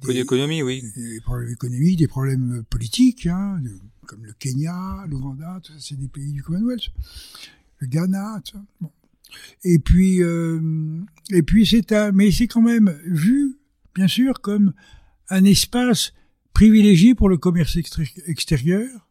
peu 0.02 0.14
d'économie, 0.14 0.62
oui. 0.62 0.84
Des 0.96 1.22
problèmes 1.22 1.50
économiques, 1.50 2.00
des 2.00 2.08
problèmes 2.08 2.64
politiques, 2.70 3.28
hein, 3.28 3.62
comme 4.08 4.26
le 4.26 4.34
Kenya, 4.34 5.06
l'Ouganda, 5.08 5.60
tout 5.64 5.74
ça, 5.74 5.80
c'est 5.80 6.00
des 6.00 6.08
pays 6.08 6.32
du 6.32 6.44
Commonwealth. 6.44 6.90
Le 7.80 7.88
Ghana, 7.88 8.42
tout 8.44 8.54
ça. 8.54 8.64
Bon. 8.82 8.92
Et 9.64 9.80
puis, 9.80 10.22
euh, 10.22 11.02
et 11.32 11.44
puis 11.44 11.66
c'est 11.66 11.92
un, 11.92 12.12
mais 12.12 12.32
c'est 12.32 12.48
quand 12.48 12.62
même 12.62 12.96
vu, 13.06 13.58
bien 13.96 14.08
sûr, 14.08 14.42
comme 14.42 14.74
un 15.30 15.44
espace 15.44 16.14
privilégié 16.54 17.16
pour 17.16 17.30
le 17.30 17.38
commerce 17.38 17.78
extérieur. 18.28 19.10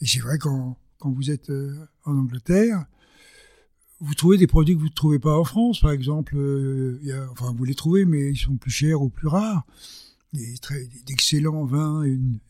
Et 0.00 0.06
c'est 0.06 0.20
vrai 0.20 0.38
qu'en 0.38 0.78
quand 0.98 1.10
vous 1.10 1.30
êtes 1.30 1.50
euh, 1.50 1.74
en 2.04 2.16
Angleterre, 2.16 2.84
vous 4.00 4.14
trouvez 4.14 4.36
des 4.36 4.46
produits 4.46 4.74
que 4.74 4.80
vous 4.80 4.88
ne 4.88 4.94
trouvez 4.94 5.18
pas 5.18 5.38
en 5.38 5.44
France, 5.44 5.80
par 5.80 5.92
exemple. 5.92 6.36
Euh, 6.36 6.98
enfin, 7.30 7.54
vous 7.56 7.64
les 7.64 7.74
trouvez, 7.74 8.04
mais 8.04 8.30
ils 8.30 8.36
sont 8.36 8.56
plus 8.56 8.70
chers 8.70 9.00
ou 9.00 9.08
plus 9.08 9.28
rares. 9.28 9.64
D'excellents 11.06 11.64
vins 11.64 12.02
une, 12.02 12.40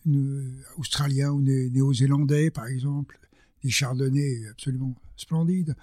australiens 0.79 1.33
ou 1.33 1.43
néo-zélandais, 1.43 2.51
par 2.51 2.67
exemple. 2.67 3.19
Des 3.63 3.71
chardonnays 3.71 4.47
absolument 4.51 4.95
splendides. 5.17 5.77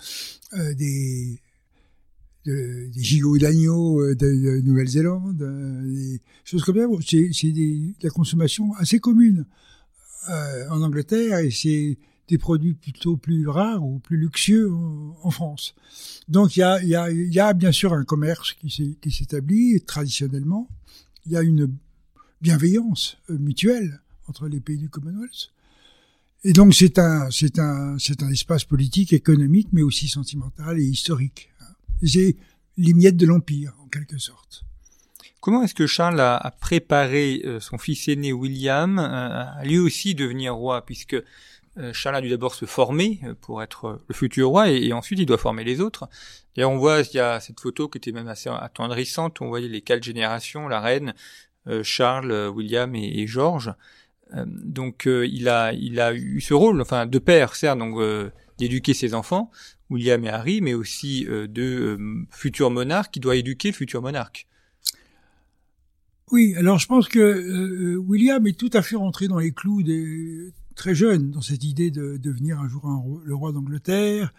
Euh, 0.53 0.73
des, 0.73 1.39
de, 2.45 2.89
gigots 2.95 3.37
d'agneau 3.37 4.01
euh, 4.01 4.15
de, 4.15 4.27
de 4.27 4.61
Nouvelle-Zélande. 4.61 5.41
Euh, 5.41 5.83
des 5.83 6.21
choses 6.43 6.63
comme 6.63 6.77
ça. 6.77 6.87
C'est 7.33 7.51
de 7.51 7.93
la 8.03 8.09
consommation 8.09 8.73
assez 8.75 8.99
commune 8.99 9.45
euh, 10.29 10.69
en 10.69 10.81
Angleterre 10.81 11.39
et 11.39 11.51
c'est 11.51 11.97
des 12.31 12.37
produits 12.37 12.73
plutôt 12.73 13.17
plus 13.17 13.45
rares 13.49 13.83
ou 13.83 13.99
plus 13.99 14.15
luxueux 14.15 14.71
en, 15.21 15.31
France. 15.31 15.75
Donc 16.29 16.55
il 16.55 16.61
y 16.61 17.39
a, 17.39 17.53
bien 17.53 17.73
sûr 17.73 17.91
un 17.93 18.05
commerce 18.05 18.53
qui 18.53 19.11
s'établit 19.11 19.81
traditionnellement. 19.81 20.69
Il 21.25 21.33
y 21.33 21.35
a 21.35 21.41
une 21.41 21.75
bienveillance 22.41 23.17
euh, 23.29 23.37
mutuelle 23.37 23.99
entre 24.27 24.47
les 24.47 24.61
pays 24.61 24.77
du 24.77 24.87
Commonwealth. 24.87 25.51
Et 26.45 26.53
donc 26.53 26.73
c'est 26.73 26.97
un 26.99 27.27
espace 28.31 28.63
politique, 28.63 29.11
économique, 29.11 29.67
mais 29.73 29.81
aussi 29.81 30.07
sentimental 30.07 30.79
et 30.79 30.85
historique. 30.85 31.49
C'est 32.01 32.37
les 32.77 32.93
miettes 32.93 33.17
de 33.17 33.25
l'empire, 33.25 33.73
en 33.83 33.87
quelque 33.89 34.17
sorte. 34.17 34.63
Comment 35.41 35.63
est-ce 35.63 35.75
que 35.75 35.85
Charles 35.85 36.21
a, 36.21 36.55
préparé 36.61 37.41
euh, 37.43 37.59
son 37.59 37.77
fils 37.77 38.07
aîné 38.07 38.31
William 38.31 38.99
euh, 38.99 39.43
à 39.59 39.65
lui 39.65 39.79
aussi 39.79 40.15
devenir 40.15 40.55
roi, 40.55 40.85
puisque 40.85 41.17
euh, 41.77 41.93
Charles 41.93 42.17
a 42.17 42.21
dû 42.21 42.29
d'abord 42.29 42.53
se 42.53 42.65
former 42.65 43.21
euh, 43.23 43.33
pour 43.39 43.63
être 43.63 43.85
euh, 43.85 43.95
le 44.09 44.13
futur 44.13 44.49
roi 44.49 44.69
et, 44.69 44.91
ensuite 44.91 45.19
il 45.19 45.25
doit 45.25 45.37
former 45.37 45.63
les 45.63 45.79
autres. 45.79 46.09
Et 46.57 46.65
on 46.65 46.77
voit, 46.77 47.01
il 47.01 47.15
y 47.15 47.19
a 47.19 47.39
cette 47.39 47.61
photo 47.61 47.87
qui 47.87 47.97
était 47.97 48.11
même 48.11 48.27
assez 48.27 48.49
attendrissante, 48.49 49.39
on 49.41 49.47
voyait 49.47 49.69
les 49.69 49.81
quatre 49.81 50.03
générations, 50.03 50.67
la 50.67 50.81
reine, 50.81 51.13
Charles, 51.83 52.49
William 52.49 52.93
et, 52.95 53.21
et 53.21 53.27
George. 53.27 53.71
donc 54.35 55.03
il 55.05 55.47
a 55.47 55.71
il 55.71 56.01
a 56.01 56.13
eu 56.13 56.41
ce 56.41 56.53
rôle, 56.53 56.81
enfin 56.81 57.05
de 57.05 57.19
père 57.19 57.55
certes, 57.55 57.79
donc 57.79 57.95
d'éduquer 58.57 58.93
ses 58.93 59.13
enfants, 59.13 59.49
William 59.89 60.25
et 60.25 60.29
Harry, 60.29 60.59
mais 60.59 60.73
aussi 60.73 61.25
de 61.25 61.97
futur 62.31 62.69
monarque 62.69 63.13
qui 63.13 63.21
doit 63.21 63.37
éduquer 63.37 63.69
le 63.69 63.75
futur 63.75 64.01
monarque. 64.01 64.47
Oui, 66.31 66.53
alors 66.57 66.79
je 66.79 66.87
pense 66.87 67.07
que 67.07 67.95
William 67.95 68.45
est 68.45 68.59
tout 68.59 68.71
à 68.73 68.81
fait 68.81 68.97
rentré 68.97 69.29
dans 69.29 69.39
les 69.39 69.53
clous 69.53 69.83
des, 69.83 70.51
très 70.75 70.95
jeune 70.95 71.31
dans 71.31 71.41
cette 71.41 71.63
idée 71.63 71.91
de 71.91 72.17
devenir 72.17 72.59
un 72.59 72.67
jour 72.67 73.21
le 73.23 73.35
roi 73.35 73.51
d'Angleterre. 73.51 74.33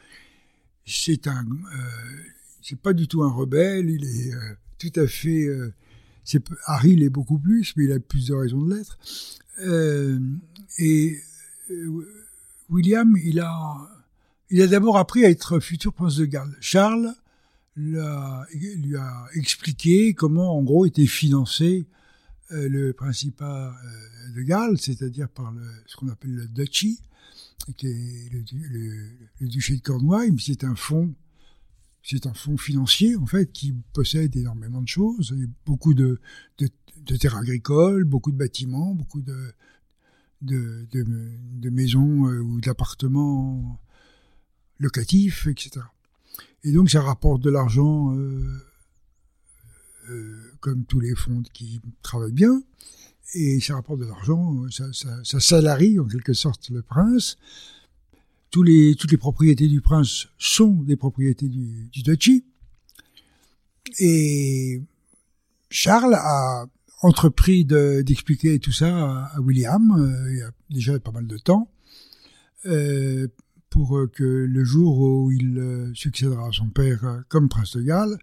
C'est 0.85 1.27
un, 1.29 1.45
euh, 1.45 1.79
c'est 2.63 2.79
pas 2.79 2.93
du 2.93 3.09
tout 3.09 3.23
un 3.23 3.31
rebelle. 3.31 3.91
Il 3.91 4.05
est 4.05 4.35
euh, 4.35 4.55
tout 4.79 4.93
à 4.97 5.07
fait. 5.07 5.45
Euh, 5.45 5.75
c'est 6.25 6.43
Harry 6.67 6.95
l'est 6.95 7.11
beaucoup 7.11 7.39
plus, 7.39 7.75
mais 7.77 7.85
il 7.85 7.93
a 7.93 7.99
plus 7.99 8.29
de 8.29 8.35
raisons 8.35 8.63
de 8.63 8.75
l'être. 8.75 8.99
Euh, 9.61 10.19
et 10.79 11.19
William, 12.71 13.17
il 13.25 13.41
a, 13.41 13.77
il 14.51 14.63
a 14.63 14.69
d'abord 14.69 14.99
appris 14.99 15.25
à 15.25 15.31
être 15.31 15.59
futur 15.59 15.93
prince 15.93 16.17
de 16.17 16.25
Galles. 16.25 16.57
Charles 16.61 17.15
lui 17.75 17.99
a 17.99 18.47
expliqué 19.35 20.15
comment, 20.15 20.57
en 20.57 20.63
gros, 20.63 20.87
était 20.87 21.07
financé 21.07 21.87
le 22.51 22.93
Principat 22.93 23.75
de 24.35 24.43
Galles, 24.43 24.79
c'est-à-dire 24.79 25.29
par 25.29 25.53
le, 25.53 25.63
ce 25.87 25.97
qu'on 25.97 26.09
appelle 26.09 26.35
le 26.35 26.49
duchy, 26.49 27.01
qui 27.77 27.87
est 27.87 28.31
le, 28.33 29.49
duché 29.49 29.77
de 29.77 29.83
Cornouailles, 29.83 30.35
c'est 30.39 30.65
un 30.65 30.75
fonds 30.75 31.15
c'est 32.05 32.27
un 32.27 32.35
fonds 32.35 32.57
financier 32.57 33.15
en 33.15 33.27
fait 33.27 33.53
qui 33.53 33.73
possède 33.93 34.35
énormément 34.35 34.81
de 34.81 34.89
choses, 34.89 35.37
beaucoup 35.65 35.95
de, 35.95 36.21
terres 37.21 37.37
agricoles, 37.37 38.05
beaucoup 38.05 38.33
de 38.33 38.37
bâtiments, 38.37 38.93
beaucoup 38.93 39.23
de 39.23 39.55
maisons 41.71 42.27
euh, 42.27 42.41
ou 42.41 42.61
d'appartements 42.61 43.81
locatifs, 44.81 45.47
etc. 45.47 45.87
Et 46.65 46.73
donc 46.73 46.91
ça 46.91 47.03
rapporte 47.03 47.41
de 47.41 47.51
l'argent 47.51 48.17
euh, 48.17 48.19
euh, 48.19 48.72
comme 50.61 50.85
tous 50.85 51.01
les 51.01 51.15
fonds 51.15 51.43
qui 51.53 51.81
travaillent 52.03 52.33
bien, 52.33 52.63
et 53.35 53.61
ça 53.61 53.75
rapporte 53.75 54.01
de 54.01 54.05
l'argent, 54.05 54.65
ça, 54.71 54.85
ça, 54.93 55.41
salarie 55.41 55.99
en 55.99 56.07
quelque 56.07 56.33
sorte 56.33 56.69
le 56.71 56.83
prince. 56.83 57.37
Toutes 58.51 58.67
les 58.67 59.17
propriétés 59.17 59.69
du 59.69 59.81
prince 59.81 60.29
sont 60.39 60.83
des 60.83 60.97
propriétés 60.97 61.49
du, 61.49 61.89
du 61.91 62.03
duchy. 62.03 62.45
Et 63.99 64.83
Charles 65.71 66.15
a 66.15 66.67
entrepris 67.01 67.65
d'expliquer 67.65 68.59
tout 68.59 68.73
ça 68.73 69.33
à, 69.35 69.41
William 69.41 69.91
euh, 69.99 70.33
il 70.33 70.39
y 70.39 70.43
a 70.43 70.51
déjà 70.71 70.99
pas 71.01 71.11
mal 71.11 71.27
de 71.27 71.37
temps 71.39 71.71
euh, 72.67 73.27
pour 73.73 74.07
que 74.13 74.23
le 74.23 74.65
jour 74.65 75.01
où 75.01 75.33
il 75.33 75.59
euh, 75.59 75.95
succédera 75.95 76.49
à 76.49 76.53
son 76.53 76.69
père 76.69 77.05
euh, 77.05 77.21
comme 77.29 77.49
prince 77.49 77.77
de 77.77 77.83
Galles, 77.83 78.19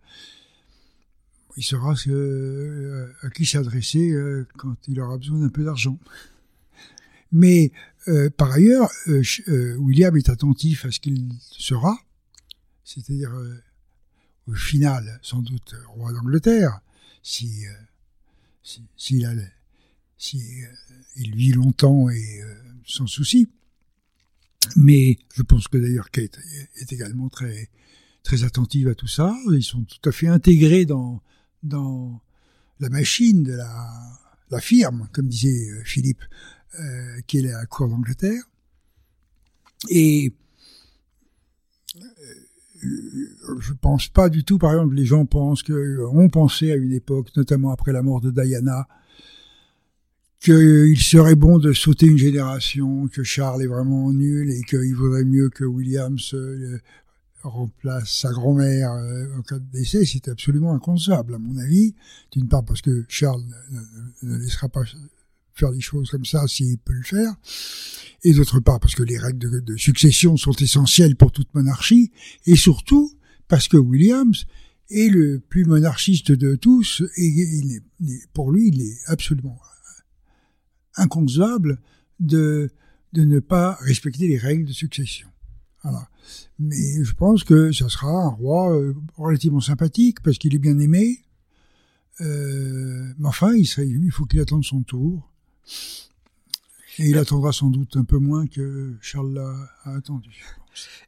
il 1.60 1.64
saura 1.64 1.96
ce, 1.96 3.12
à 3.22 3.30
qui 3.30 3.46
s'adresser 3.46 4.16
quand 4.58 4.76
il 4.88 5.00
aura 5.00 5.18
besoin 5.18 5.40
d'un 5.40 5.50
peu 5.50 5.64
d'argent. 5.64 6.00
Mais 7.32 7.72
par 8.38 8.52
ailleurs, 8.52 8.90
William 9.78 10.16
est 10.16 10.30
attentif 10.30 10.86
à 10.86 10.92
ce 10.92 11.00
qu'il 11.00 11.30
sera, 11.52 12.00
c'est-à-dire 12.84 13.32
au 14.48 14.54
final 14.54 15.20
sans 15.22 15.42
doute 15.42 15.76
roi 15.96 16.14
d'Angleterre, 16.14 16.80
si 17.22 17.66
s'il 18.96 19.26
euh, 19.26 20.66
il 21.16 21.36
vit 21.36 21.52
longtemps 21.52 22.10
et 22.10 22.42
euh, 22.42 22.54
sans 22.86 23.08
souci. 23.08 23.50
Mais 24.76 25.18
je 25.34 25.42
pense 25.42 25.68
que 25.68 25.78
d'ailleurs 25.78 26.12
Kate 26.12 26.38
est 26.76 26.92
également 26.92 27.30
très 27.30 27.70
attentive 28.44 28.90
à 28.90 28.96
tout 28.96 29.08
ça. 29.08 29.36
Ils 29.52 29.64
sont 29.64 29.84
tout 29.84 30.10
à 30.10 30.12
fait 30.12 30.28
intégrés 30.28 30.86
dans 30.86 31.22
dans 31.64 32.22
la 32.80 32.90
machine 32.90 33.44
de 33.44 33.54
la 33.54 34.20
la 34.52 34.60
firme, 34.60 35.08
comme 35.12 35.28
disait 35.28 35.72
euh, 35.72 35.82
Philippe, 35.84 36.24
euh, 36.80 37.20
qui 37.28 37.40
est 37.40 37.42
la 37.44 37.66
cour 37.66 37.88
d'Angleterre. 37.88 38.44
Et 39.90 40.34
je 42.82 43.74
pense 43.74 44.08
pas 44.08 44.30
du 44.30 44.44
tout, 44.44 44.58
par 44.58 44.72
exemple, 44.74 44.96
les 44.96 45.06
gens 45.06 45.26
pensent 45.26 45.64
que, 45.64 46.06
ont 46.14 46.30
pensé 46.30 46.72
à 46.72 46.76
une 46.76 46.94
époque, 46.94 47.30
notamment 47.36 47.72
après 47.72 47.92
la 47.92 48.02
mort 48.02 48.22
de 48.22 48.32
Diana, 48.32 48.88
qu'il 50.40 50.98
serait 50.98 51.36
bon 51.36 51.58
de 51.60 51.74
sauter 51.74 52.06
une 52.08 52.18
génération, 52.18 53.08
que 53.08 53.24
Charles 53.24 53.64
est 53.64 53.68
vraiment 53.68 54.12
nul 54.14 54.50
et 54.52 54.62
qu'il 54.64 54.96
vaudrait 54.96 55.26
mieux 55.26 55.50
que 55.50 55.66
Williams 55.66 56.34
euh, 56.34 56.80
remplace 57.44 58.10
sa 58.10 58.32
grand-mère 58.32 58.92
euh, 58.92 59.38
en 59.38 59.42
cas 59.42 59.60
de 59.60 59.72
décès, 59.72 60.06
c'est 60.06 60.28
absolument 60.28 60.74
inconcevable, 60.74 61.36
à 61.36 61.40
mon 61.40 61.58
avis. 61.58 61.96
D'une 62.32 62.48
part 62.48 62.64
parce 62.66 62.82
que 62.82 63.06
Charles 63.08 63.44
ne, 64.24 64.38
laissera 64.38 64.70
pas 64.70 64.84
faire 65.54 65.72
des 65.72 65.82
choses 65.82 66.10
comme 66.10 66.26
ça 66.26 66.48
s'il 66.48 66.78
peut 66.78 66.94
le 66.94 67.04
faire 67.04 67.36
et 68.24 68.34
d'autre 68.34 68.60
part 68.60 68.80
parce 68.80 68.96
que 68.96 69.04
les 69.04 69.18
règles 69.18 69.64
de, 69.64 69.78
succession 69.78 70.38
sont 70.38 70.54
essentielles 70.54 71.16
pour 71.16 71.32
toute 71.32 71.54
monarchie, 71.54 72.12
et 72.46 72.56
surtout 72.56 73.12
parce 73.48 73.68
que 73.68 73.78
Williams 73.78 74.46
est 74.90 75.10
le 75.10 75.40
plus 75.40 75.66
monarchiste 75.66 76.32
de 76.32 76.56
tous, 76.56 77.04
et 77.16 77.26
il 77.26 77.76
est, 77.76 78.28
pour 78.34 78.52
lui, 78.52 78.70
il 78.70 78.82
est 78.82 78.98
absolument 79.08 79.60
inconcevable 80.96 81.80
de, 82.20 82.70
de 83.14 83.24
ne 83.24 83.40
pas 83.40 83.78
respecter 83.82 84.28
les 84.28 84.38
règles 84.38 84.66
de 84.66 84.74
succession. 84.74 85.29
Voilà. 85.90 86.08
Mais 86.60 87.04
je 87.04 87.14
pense 87.14 87.44
que 87.44 87.72
ça 87.72 87.90
sera 87.90 88.10
un 88.10 88.30
roi 88.30 88.72
euh, 88.72 88.94
relativement 89.18 89.62
sympathique 89.62 90.22
parce 90.22 90.38
qu'il 90.38 90.54
est 90.56 90.60
bien 90.60 90.78
aimé. 90.80 91.24
Euh, 92.22 93.14
mais 93.18 93.28
enfin, 93.28 93.54
il, 93.54 93.66
serait, 93.66 93.88
il 93.88 94.12
faut 94.12 94.26
qu'il 94.26 94.40
attende 94.40 94.64
son 94.64 94.82
tour. 94.84 95.32
Et 96.98 97.10
il 97.10 97.18
attendra 97.18 97.54
sans 97.54 97.70
doute 97.70 97.96
un 97.96 98.04
peu 98.04 98.18
moins 98.18 98.46
que 98.46 98.96
Charles 99.02 99.34
l'a 99.34 99.94
attendu. 99.96 100.46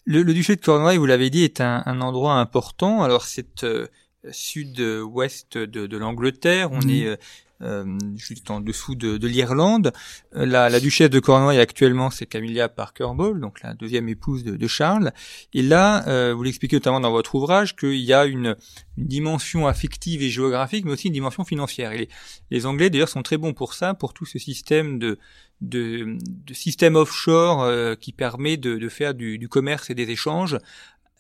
Le, 0.06 0.24
le, 0.24 0.34
duché 0.34 0.56
de 0.56 0.62
Cornouailles, 0.62 0.98
vous 0.98 1.06
l'avez 1.06 1.30
dit, 1.30 1.44
est 1.44 1.62
un, 1.62 1.84
un, 1.86 2.02
endroit 2.02 2.39
important. 2.39 3.04
Alors 3.04 3.26
c'est 3.26 3.63
euh, 3.63 3.88
sud-ouest 4.29 5.57
de, 5.57 5.88
de 5.88 5.97
l'Angleterre. 5.97 6.71
On 6.71 6.79
mmh. 6.79 6.89
est 6.89 7.05
euh, 7.05 7.15
euh, 7.63 7.86
juste 8.15 8.49
en 8.49 8.60
dessous 8.60 8.95
de, 8.95 9.17
de 9.17 9.27
l'Irlande. 9.27 9.93
Euh, 10.36 10.45
la, 10.45 10.69
la, 10.69 10.79
duchesse 10.79 11.10
de 11.10 11.19
Cornouailles 11.19 11.60
actuellement, 11.60 12.10
c'est 12.10 12.25
Camilla 12.25 12.69
Parker 12.69 13.10
Bowles, 13.15 13.39
donc 13.39 13.62
la 13.62 13.73
deuxième 13.73 14.10
épouse 14.10 14.43
de, 14.43 14.55
de 14.55 14.67
Charles. 14.67 15.12
Et 15.53 15.62
là, 15.62 16.07
euh, 16.07 16.34
vous 16.34 16.43
l'expliquez 16.43 16.77
notamment 16.77 16.99
dans 16.99 17.12
votre 17.12 17.36
ouvrage 17.36 17.75
qu'il 17.75 17.97
y 17.97 18.13
a 18.13 18.25
une, 18.25 18.55
une, 18.97 19.05
dimension 19.05 19.67
affective 19.67 20.23
et 20.23 20.29
géographique, 20.29 20.86
mais 20.86 20.91
aussi 20.91 21.07
une 21.07 21.13
dimension 21.13 21.43
financière. 21.43 21.91
Et 21.91 21.97
les, 21.99 22.10
les 22.49 22.65
Anglais, 22.65 22.89
d'ailleurs, 22.89 23.10
sont 23.10 23.21
très 23.21 23.38
bons 23.38 23.53
pour 23.53 23.73
ça, 23.75 23.93
pour 23.93 24.13
tout 24.13 24.25
ce 24.25 24.39
système 24.39 24.97
de, 24.97 25.19
de, 25.62 26.17
de 26.23 26.53
système 26.53 26.95
offshore 26.95 27.62
euh, 27.62 27.95
qui 27.95 28.12
permet 28.12 28.57
de, 28.57 28.77
de 28.77 28.89
faire 28.89 29.13
du, 29.13 29.38
du, 29.38 29.47
commerce 29.47 29.89
et 29.89 29.95
des 29.95 30.10
échanges 30.10 30.57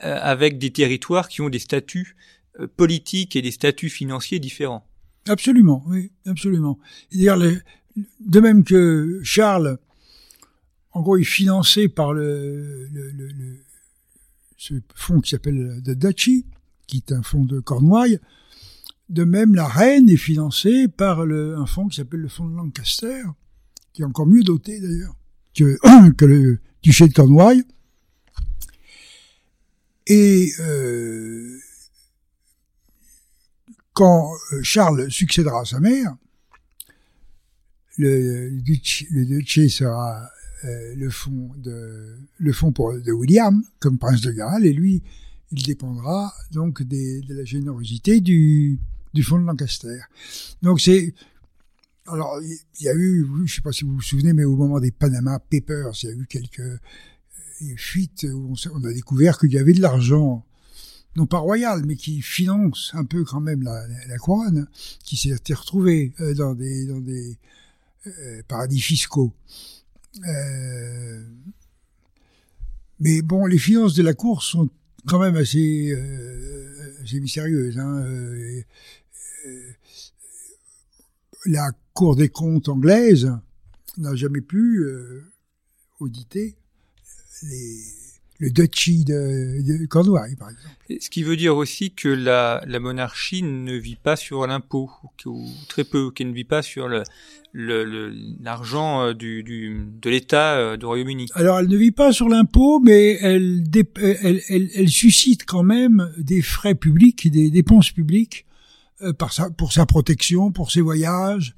euh, 0.03 0.17
avec 0.19 0.57
des 0.57 0.71
territoires 0.71 1.29
qui 1.29 1.41
ont 1.41 1.49
des 1.49 1.59
statuts 1.59 2.15
politiques 2.75 3.35
et 3.35 3.41
des 3.41 3.51
statuts 3.51 3.89
financiers 3.89 4.39
différents. 4.39 4.85
Absolument, 5.27 5.83
oui, 5.87 6.11
absolument. 6.25 6.79
Dire 7.11 7.37
de 8.19 8.39
même 8.39 8.63
que 8.63 9.19
Charles, 9.23 9.77
en 10.93 11.01
gros, 11.01 11.17
est 11.17 11.23
financé 11.23 11.87
par 11.87 12.13
le, 12.13 12.87
le, 12.91 13.11
le, 13.11 13.57
ce 14.57 14.75
fonds 14.95 15.21
qui 15.21 15.31
s'appelle 15.31 15.81
The 15.83 15.91
Duchy, 15.91 16.45
qui 16.87 16.97
est 16.97 17.11
un 17.11 17.23
fonds 17.23 17.45
de 17.45 17.59
Cornouailles. 17.59 18.19
De 19.09 19.23
même, 19.23 19.55
la 19.55 19.67
reine 19.67 20.09
est 20.09 20.17
financée 20.17 20.87
par 20.87 21.25
le, 21.25 21.55
un 21.57 21.65
fonds 21.65 21.87
qui 21.87 21.97
s'appelle 21.97 22.21
le 22.21 22.29
fonds 22.29 22.47
de 22.47 22.55
Lancaster, 22.55 23.23
qui 23.93 24.01
est 24.01 24.05
encore 24.05 24.27
mieux 24.27 24.43
doté 24.43 24.79
d'ailleurs 24.79 25.15
que, 25.55 25.77
que 26.17 26.25
le 26.25 26.59
duché 26.81 27.07
de 27.07 27.13
Cornouailles. 27.13 27.63
Et 30.07 30.51
euh, 30.59 31.57
quand 33.93 34.31
euh, 34.53 34.61
Charles 34.63 35.11
succédera 35.11 35.61
à 35.61 35.65
sa 35.65 35.79
mère, 35.79 36.15
le, 37.97 38.49
le 38.49 39.25
duché 39.25 39.69
sera 39.69 40.29
euh, 40.63 40.95
le 40.95 41.09
fond 41.09 41.51
de 41.57 42.17
le 42.37 42.53
fond 42.53 42.71
pour 42.71 42.93
de 42.93 43.11
William 43.11 43.63
comme 43.79 43.97
prince 43.97 44.21
de 44.21 44.31
Galles 44.31 44.65
et 44.65 44.73
lui 44.73 45.01
il 45.51 45.63
dépendra 45.63 46.33
donc 46.51 46.83
des, 46.83 47.21
de 47.21 47.33
la 47.33 47.43
générosité 47.43 48.21
du 48.21 48.79
du 49.13 49.23
fonds 49.23 49.39
de 49.39 49.45
Lancaster. 49.45 49.99
Donc 50.61 50.79
c'est 50.79 51.13
alors 52.07 52.39
il 52.41 52.83
y 52.85 52.89
a 52.89 52.93
eu 52.95 53.27
je 53.45 53.55
sais 53.55 53.61
pas 53.61 53.71
si 53.71 53.83
vous 53.83 53.95
vous 53.95 54.01
souvenez 54.01 54.33
mais 54.33 54.45
au 54.45 54.55
moment 54.55 54.79
des 54.79 54.91
Panama 54.91 55.39
Papers 55.39 55.91
il 56.03 56.09
y 56.09 56.11
a 56.11 56.15
eu 56.15 56.27
quelques 56.27 56.59
euh, 56.59 56.77
fuites 57.75 58.25
où 58.31 58.53
on, 58.53 58.71
on 58.73 58.83
a 58.85 58.93
découvert 58.93 59.37
qu'il 59.37 59.51
y 59.51 59.57
avait 59.57 59.73
de 59.73 59.81
l'argent 59.81 60.45
non 61.15 61.25
pas 61.25 61.39
royal, 61.39 61.83
mais 61.85 61.95
qui 61.95 62.21
finance 62.21 62.91
un 62.93 63.05
peu 63.05 63.23
quand 63.23 63.41
même 63.41 63.63
la, 63.63 64.17
couronne, 64.17 64.67
qui 65.03 65.17
s'est 65.17 65.53
retrouvée 65.53 66.13
euh, 66.19 66.33
dans 66.33 66.53
des, 66.53 67.37
euh, 68.07 68.41
paradis 68.47 68.79
fiscaux. 68.81 69.33
Euh, 70.27 71.23
mais 72.99 73.21
bon, 73.21 73.45
les 73.45 73.57
finances 73.57 73.95
de 73.95 74.03
la 74.03 74.13
cour 74.13 74.43
sont 74.43 74.69
quand 75.07 75.19
même 75.19 75.35
assez, 75.35 75.93
assez 77.03 77.19
mystérieuses. 77.19 77.77
Hein. 77.79 78.05
la 81.45 81.71
Cour 81.93 82.15
des 82.15 82.29
comptes 82.29 82.69
anglaise 82.69 83.31
n'a 83.97 84.15
jamais 84.15 84.39
pu 84.39 84.85
auditer 85.99 86.55
les 87.43 88.00
le 88.41 88.49
duchy 88.49 89.05
de, 89.05 89.61
de 89.61 89.85
Cornouailles, 89.85 90.35
par 90.35 90.49
exemple. 90.49 90.75
Ce 90.99 91.09
qui 91.11 91.21
veut 91.21 91.37
dire 91.37 91.55
aussi 91.55 91.91
que 91.91 92.09
la, 92.09 92.63
la 92.67 92.79
monarchie 92.79 93.43
ne 93.43 93.75
vit 93.75 93.95
pas 93.95 94.15
sur 94.15 94.45
l'impôt, 94.47 94.89
ou, 95.27 95.47
très 95.69 95.83
peu, 95.83 96.09
qu'elle 96.09 96.29
ne 96.29 96.33
vit 96.33 96.43
pas 96.43 96.63
sur 96.63 96.87
le 96.87 97.03
l'argent 97.53 99.07
le, 99.07 99.13
du, 99.13 99.43
du, 99.43 99.85
de 100.01 100.09
l'État 100.09 100.55
euh, 100.55 100.77
du 100.77 100.85
Royaume-Uni. 100.85 101.27
Alors, 101.35 101.59
elle 101.59 101.67
ne 101.67 101.75
vit 101.75 101.91
pas 101.91 102.13
sur 102.13 102.29
l'impôt, 102.29 102.79
mais 102.79 103.17
elle, 103.21 103.65
elle, 104.01 104.41
elle, 104.47 104.69
elle, 104.73 104.89
suscite 104.89 105.45
quand 105.45 105.63
même 105.63 106.09
des 106.17 106.41
frais 106.41 106.75
publics, 106.75 107.29
des 107.29 107.51
dépenses 107.51 107.91
publiques 107.91 108.45
euh, 109.01 109.11
par 109.11 109.33
sa, 109.33 109.49
pour 109.49 109.73
sa 109.73 109.85
protection, 109.85 110.51
pour 110.51 110.71
ses 110.71 110.79
voyages, 110.79 111.53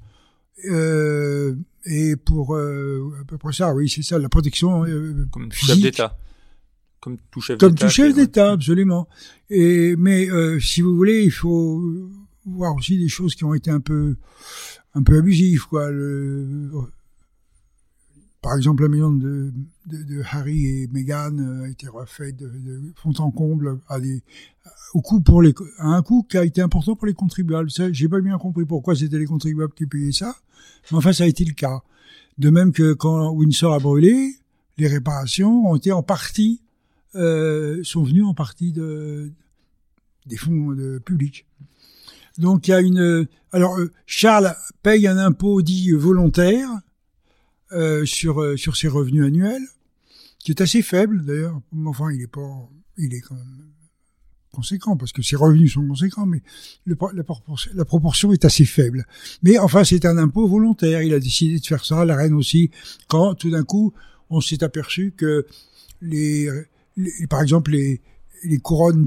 euh, 0.68 1.54
et 1.86 2.16
pour 2.16 2.56
euh, 2.56 3.12
à 3.20 3.24
peu 3.24 3.38
près 3.38 3.52
ça, 3.52 3.72
oui, 3.72 3.88
c'est 3.88 4.02
ça, 4.02 4.18
la 4.18 4.28
protection. 4.28 4.84
Comme 5.30 5.52
chef 5.52 5.78
d'État 5.78 6.18
comme 7.04 7.18
tout 7.30 7.42
chef 7.42 7.58
Comme 7.58 7.72
d'État. 7.74 7.86
tout 7.86 7.92
chef 7.92 8.14
d'État, 8.14 8.52
absolument. 8.52 9.06
Et 9.50 9.94
mais 9.96 10.26
euh, 10.30 10.58
si 10.58 10.80
vous 10.80 10.96
voulez, 10.96 11.22
il 11.22 11.30
faut 11.30 11.82
voir 12.46 12.74
aussi 12.74 12.98
des 12.98 13.08
choses 13.08 13.34
qui 13.34 13.44
ont 13.44 13.52
été 13.52 13.70
un 13.70 13.80
peu 13.80 14.16
un 14.94 15.02
peu 15.02 15.18
abusives, 15.18 15.66
quoi. 15.66 15.90
Le, 15.90 16.70
par 18.40 18.56
exemple, 18.56 18.82
la 18.84 18.88
maison 18.88 19.12
de, 19.12 19.52
de, 19.86 20.02
de 20.02 20.22
Harry 20.32 20.64
et 20.66 20.88
Meghan 20.92 21.38
euh, 21.38 21.64
a 21.64 21.68
été 21.68 21.88
refaite 21.88 22.36
de, 22.36 22.46
de 22.48 22.92
fond 22.96 23.12
en 23.18 23.30
comble 23.30 23.80
à 23.88 24.00
des 24.00 24.22
au 24.94 25.02
coût 25.02 25.20
pour 25.20 25.42
les 25.42 25.52
à 25.78 25.88
un 25.88 26.00
coût 26.02 26.22
qui 26.22 26.38
a 26.38 26.44
été 26.44 26.62
important 26.62 26.96
pour 26.96 27.06
les 27.06 27.14
contribuables. 27.14 27.70
Ça, 27.70 27.92
j'ai 27.92 28.08
pas 28.08 28.20
bien 28.22 28.38
compris 28.38 28.64
pourquoi 28.64 28.96
c'était 28.96 29.18
les 29.18 29.26
contribuables 29.26 29.74
qui 29.74 29.84
payaient 29.84 30.12
ça, 30.12 30.34
mais 30.90 30.96
enfin 30.96 31.12
ça 31.12 31.24
a 31.24 31.26
été 31.26 31.44
le 31.44 31.52
cas. 31.52 31.82
De 32.38 32.48
même 32.48 32.72
que 32.72 32.94
quand 32.94 33.30
Windsor 33.30 33.74
a 33.74 33.78
brûlé, 33.78 34.36
les 34.78 34.88
réparations 34.88 35.66
ont 35.70 35.76
été 35.76 35.92
en 35.92 36.02
partie 36.02 36.60
euh, 37.14 37.82
sont 37.84 38.02
venus 38.02 38.24
en 38.24 38.34
partie 38.34 38.72
de 38.72 39.32
des 40.26 40.36
fonds 40.36 40.72
de 40.72 40.98
publics. 40.98 41.46
Donc 42.38 42.66
il 42.66 42.72
y 42.72 42.74
a 42.74 42.80
une 42.80 43.28
alors 43.52 43.78
euh, 43.78 43.92
Charles 44.06 44.54
paye 44.82 45.06
un 45.06 45.18
impôt 45.18 45.62
dit 45.62 45.92
volontaire 45.92 46.68
euh, 47.72 48.04
sur 48.04 48.40
euh, 48.40 48.56
sur 48.56 48.76
ses 48.76 48.88
revenus 48.88 49.24
annuels 49.24 49.66
qui 50.38 50.50
est 50.50 50.60
assez 50.60 50.82
faible 50.82 51.24
d'ailleurs. 51.24 51.60
Mais 51.72 51.88
Enfin, 51.88 52.10
il 52.12 52.22
est 52.22 52.26
pas 52.26 52.68
il 52.98 53.14
est 53.14 53.20
quand 53.20 53.36
même 53.36 53.70
conséquent 54.50 54.96
parce 54.96 55.12
que 55.12 55.22
ses 55.22 55.36
revenus 55.36 55.74
sont 55.74 55.86
conséquents 55.86 56.26
mais 56.26 56.42
la 56.86 57.84
proportion 57.84 58.32
est 58.32 58.44
assez 58.44 58.64
faible. 58.64 59.06
Mais 59.42 59.58
enfin, 59.58 59.84
c'est 59.84 60.04
un 60.04 60.18
impôt 60.18 60.48
volontaire. 60.48 61.02
Il 61.02 61.14
a 61.14 61.20
décidé 61.20 61.58
de 61.58 61.66
faire 61.66 61.84
ça, 61.84 62.04
la 62.04 62.16
reine 62.16 62.34
aussi, 62.34 62.70
quand 63.08 63.34
tout 63.34 63.50
d'un 63.50 63.64
coup, 63.64 63.92
on 64.30 64.40
s'est 64.40 64.62
aperçu 64.62 65.12
que 65.16 65.46
les, 66.00 66.48
par 67.28 67.42
exemple, 67.42 67.72
les, 67.72 68.00
couronnes 68.62 69.06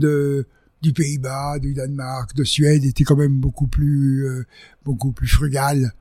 du 0.81 0.93
Pays-Bas, 0.93 1.59
du 1.59 1.73
Danemark, 1.73 2.35
de 2.35 2.43
Suède 2.43 2.85
étaient 2.85 3.03
quand 3.03 3.15
même 3.15 3.39
beaucoup 3.39 3.67
plus, 3.67 4.25
euh, 4.25 4.45
beaucoup 4.83 5.11
plus 5.11 5.27
frugales 5.27 5.93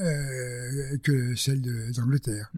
euh, 0.00 0.96
que 1.02 1.34
celles 1.34 1.62
d'Angleterre. 1.92 2.50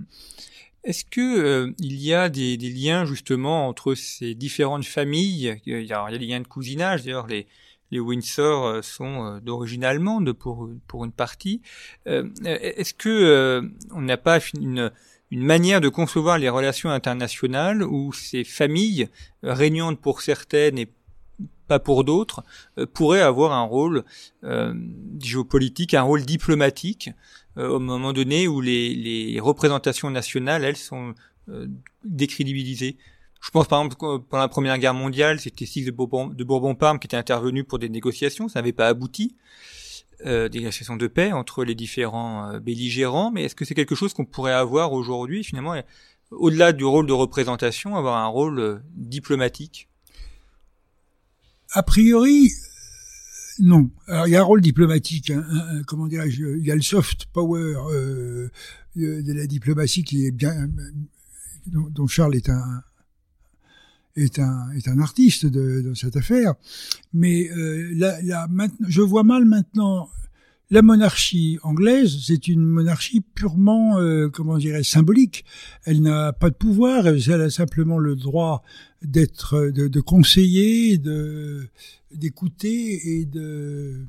Est-ce 0.84 1.04
que 1.04 1.20
euh, 1.20 1.72
il 1.78 1.96
y 1.96 2.14
a 2.14 2.28
des, 2.28 2.56
liens 2.56 3.04
justement 3.04 3.68
entre 3.68 3.94
ces 3.94 4.34
différentes 4.34 4.84
familles? 4.84 5.60
Il 5.66 5.82
y 5.82 5.92
a, 5.92 6.10
des 6.10 6.18
liens 6.18 6.40
de 6.40 6.46
cousinage. 6.46 7.04
D'ailleurs, 7.04 7.26
les, 7.26 7.48
les 7.90 7.98
Windsor 7.98 8.84
sont 8.84 9.40
d'origine 9.40 9.84
allemande 9.84 10.32
pour 10.32 10.70
pour 10.86 11.04
une 11.04 11.12
partie. 11.12 11.60
Est-ce 12.04 12.94
que 12.94 13.68
on 13.92 14.00
n'a 14.00 14.16
pas 14.16 14.38
une 14.60 14.92
une 15.30 15.44
manière 15.44 15.80
de 15.80 15.88
concevoir 15.88 16.38
les 16.38 16.48
relations 16.48 16.90
internationales 16.90 17.82
où 17.82 18.12
ces 18.12 18.44
familles 18.44 19.08
euh, 19.44 19.52
régnantes 19.52 20.00
pour 20.00 20.22
certaines 20.22 20.78
et 20.78 20.88
pas 21.66 21.78
pour 21.80 22.04
d'autres 22.04 22.44
euh, 22.78 22.86
pourraient 22.86 23.22
avoir 23.22 23.52
un 23.52 23.64
rôle 23.64 24.04
euh, 24.44 24.72
géopolitique, 25.20 25.94
un 25.94 26.02
rôle 26.02 26.24
diplomatique 26.24 27.10
au 27.58 27.78
moment 27.78 28.12
donné 28.12 28.46
où 28.48 28.60
les, 28.60 29.38
représentations 29.40 30.10
nationales, 30.10 30.62
elles, 30.62 30.76
sont 30.76 31.14
décrédibilisées. 32.04 32.98
Je 33.40 33.50
pense 33.50 33.66
par 33.66 33.80
exemple 33.82 33.96
pendant 34.28 34.42
la 34.42 34.48
Première 34.48 34.76
Guerre 34.76 34.92
mondiale, 34.92 35.40
c'était 35.40 35.64
Six 35.64 35.86
de 35.86 35.90
Bourbon-Parme 35.90 36.98
qui 36.98 37.06
était 37.06 37.16
intervenu 37.16 37.64
pour 37.64 37.78
des 37.78 37.88
négociations, 37.88 38.48
ça 38.50 38.58
n'avait 38.58 38.74
pas 38.74 38.88
abouti, 38.88 39.36
euh, 40.24 40.48
des 40.48 40.60
négociations 40.60 40.96
de 40.96 41.06
paix 41.06 41.32
entre 41.32 41.64
les 41.64 41.74
différents 41.74 42.50
euh, 42.50 42.60
belligérants, 42.60 43.30
mais 43.30 43.44
est-ce 43.44 43.54
que 43.54 43.64
c'est 43.64 43.74
quelque 43.74 43.94
chose 43.94 44.14
qu'on 44.14 44.24
pourrait 44.24 44.52
avoir 44.52 44.92
aujourd'hui, 44.92 45.44
finalement, 45.44 45.74
au-delà 46.30 46.72
du 46.72 46.84
rôle 46.84 47.06
de 47.06 47.12
représentation, 47.12 47.96
avoir 47.96 48.16
un 48.16 48.26
rôle 48.26 48.58
euh, 48.58 48.78
diplomatique? 48.94 49.88
A 51.72 51.82
priori, 51.82 52.50
non. 53.58 53.90
Alors, 54.06 54.26
il 54.26 54.30
y 54.30 54.36
a 54.36 54.40
un 54.40 54.44
rôle 54.44 54.60
diplomatique, 54.60 55.30
hein, 55.30 55.82
comment 55.86 56.06
dirais-je, 56.06 56.56
il 56.58 56.64
y 56.64 56.70
a 56.70 56.74
le 56.74 56.82
soft 56.82 57.26
power 57.32 57.74
euh, 57.90 58.48
de, 58.96 59.32
la 59.32 59.46
diplomatie 59.46 60.04
qui 60.04 60.26
est 60.26 60.30
bien, 60.30 60.68
dont 61.66 62.06
Charles 62.06 62.36
est 62.36 62.48
un 62.48 62.82
est 64.16 64.38
un 64.38 64.70
est 64.72 64.88
un 64.88 64.98
artiste 64.98 65.46
de, 65.46 65.82
de 65.82 65.94
cette 65.94 66.16
affaire. 66.16 66.54
Mais 67.12 67.50
euh, 67.50 67.92
là, 67.94 68.46
maintenant, 68.48 68.86
je 68.88 69.02
vois 69.02 69.22
mal 69.22 69.44
maintenant 69.44 70.08
la 70.70 70.82
monarchie 70.82 71.58
anglaise, 71.62 72.18
c'est 72.26 72.48
une 72.48 72.64
monarchie 72.64 73.20
purement, 73.20 74.00
euh, 74.00 74.28
comment 74.28 74.58
dirais 74.58 74.82
symbolique. 74.82 75.44
Elle 75.84 76.02
n'a 76.02 76.32
pas 76.32 76.50
de 76.50 76.56
pouvoir, 76.56 77.06
elle 77.06 77.40
a 77.40 77.50
simplement 77.50 77.98
le 77.98 78.16
droit 78.16 78.64
d'être, 79.02 79.70
de, 79.70 79.86
de 79.86 80.00
conseiller, 80.00 80.98
de 80.98 81.68
d'écouter 82.12 83.20
et 83.20 83.26
de 83.26 84.06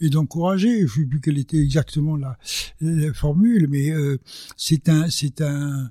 et 0.00 0.10
d'encourager. 0.10 0.86
Je 0.86 1.00
ne 1.00 1.04
sais 1.04 1.06
plus 1.06 1.20
quelle 1.20 1.38
était 1.38 1.60
exactement 1.60 2.16
la, 2.16 2.38
la 2.80 3.12
formule, 3.12 3.66
mais 3.68 3.90
euh, 3.90 4.18
c'est 4.56 4.88
un, 4.88 5.10
c'est 5.10 5.40
un. 5.40 5.90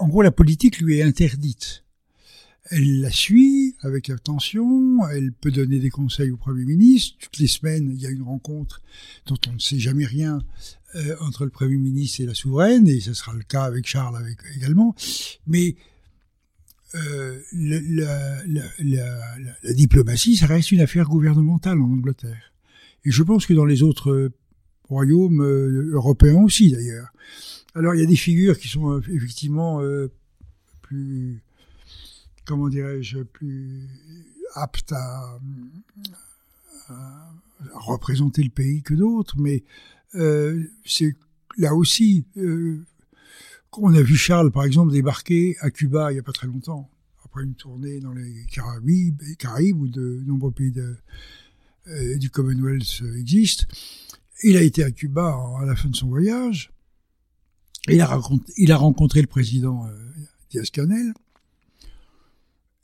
En 0.00 0.08
gros, 0.08 0.22
la 0.22 0.32
politique 0.32 0.80
lui 0.80 0.98
est 0.98 1.02
interdite. 1.02 1.83
Elle 2.70 3.00
la 3.00 3.10
suit 3.10 3.76
avec 3.82 4.08
attention, 4.08 5.06
elle 5.08 5.32
peut 5.32 5.50
donner 5.50 5.78
des 5.80 5.90
conseils 5.90 6.30
au 6.30 6.36
Premier 6.36 6.64
ministre. 6.64 7.16
Toutes 7.20 7.38
les 7.38 7.46
semaines, 7.46 7.90
il 7.94 8.00
y 8.00 8.06
a 8.06 8.10
une 8.10 8.22
rencontre 8.22 8.80
dont 9.26 9.38
on 9.48 9.52
ne 9.52 9.58
sait 9.58 9.78
jamais 9.78 10.06
rien 10.06 10.42
euh, 10.94 11.14
entre 11.20 11.44
le 11.44 11.50
Premier 11.50 11.76
ministre 11.76 12.22
et 12.22 12.26
la 12.26 12.34
souveraine, 12.34 12.88
et 12.88 13.00
ce 13.00 13.12
sera 13.12 13.34
le 13.34 13.42
cas 13.42 13.64
avec 13.64 13.86
Charles 13.86 14.16
également. 14.56 14.94
Mais 15.46 15.76
euh, 16.94 17.40
la, 17.52 17.80
la, 18.46 18.62
la, 18.78 19.38
la, 19.62 19.72
diplomatie, 19.72 20.36
ça 20.36 20.46
reste 20.46 20.70
une 20.70 20.80
affaire 20.80 21.08
gouvernementale 21.08 21.80
en 21.80 21.90
Angleterre. 21.90 22.52
Et 23.04 23.10
je 23.10 23.22
pense 23.22 23.46
que 23.46 23.52
dans 23.52 23.64
les 23.64 23.82
autres 23.82 24.10
euh, 24.10 24.32
royaumes 24.88 25.42
euh, 25.42 25.90
européens 25.92 26.42
aussi, 26.42 26.70
d'ailleurs. 26.70 27.08
Alors, 27.74 27.94
il 27.94 28.00
y 28.00 28.04
a 28.04 28.06
des 28.06 28.16
figures 28.16 28.58
qui 28.58 28.68
sont 28.68 28.92
euh, 28.92 29.02
effectivement 29.12 29.80
plus 30.82 31.42
comment 32.44 32.68
dirais-je, 32.68 33.20
plus 33.20 33.88
apte 34.54 34.92
à, 34.92 35.38
représenter 37.72 38.42
le 38.42 38.50
pays 38.50 38.82
que 38.82 38.94
d'autres, 38.94 39.36
mais 39.38 39.64
euh, 40.14 40.62
c'est 40.84 41.16
là 41.56 41.74
aussi 41.74 42.26
euh, 42.36 42.84
a 43.82 44.02
vu 44.02 44.16
Charles, 44.16 44.50
par 44.50 44.64
exemple, 44.64 44.92
débarquer 44.92 45.56
à 45.60 45.70
Cuba 45.70 46.10
il 46.10 46.14
n'y 46.14 46.20
a 46.20 46.22
pas 46.22 46.32
très 46.32 46.46
longtemps, 46.46 46.90
après 47.24 47.42
une 47.42 47.54
tournée 47.54 48.00
dans 48.00 48.12
les 48.12 48.44
Caraïbes, 48.52 49.20
Caraïbes 49.38 49.80
où 49.80 49.88
de 49.88 50.22
nombreux 50.26 50.52
pays 50.52 50.72
euh, 51.88 52.16
du 52.18 52.30
Commonwealth 52.30 53.02
existent. 53.16 53.66
Il 54.42 54.56
a 54.56 54.62
été 54.62 54.84
à 54.84 54.90
Cuba 54.90 55.36
à 55.60 55.64
la 55.64 55.74
fin 55.74 55.88
de 55.88 55.96
son 55.96 56.08
voyage. 56.08 56.70
Il 57.88 58.00
a, 58.00 58.06
raconté, 58.06 58.52
il 58.56 58.72
a 58.72 58.76
rencontré 58.76 59.20
le 59.20 59.26
président 59.26 59.86
euh, 59.86 59.92
Diaz-Canel. 60.50 61.12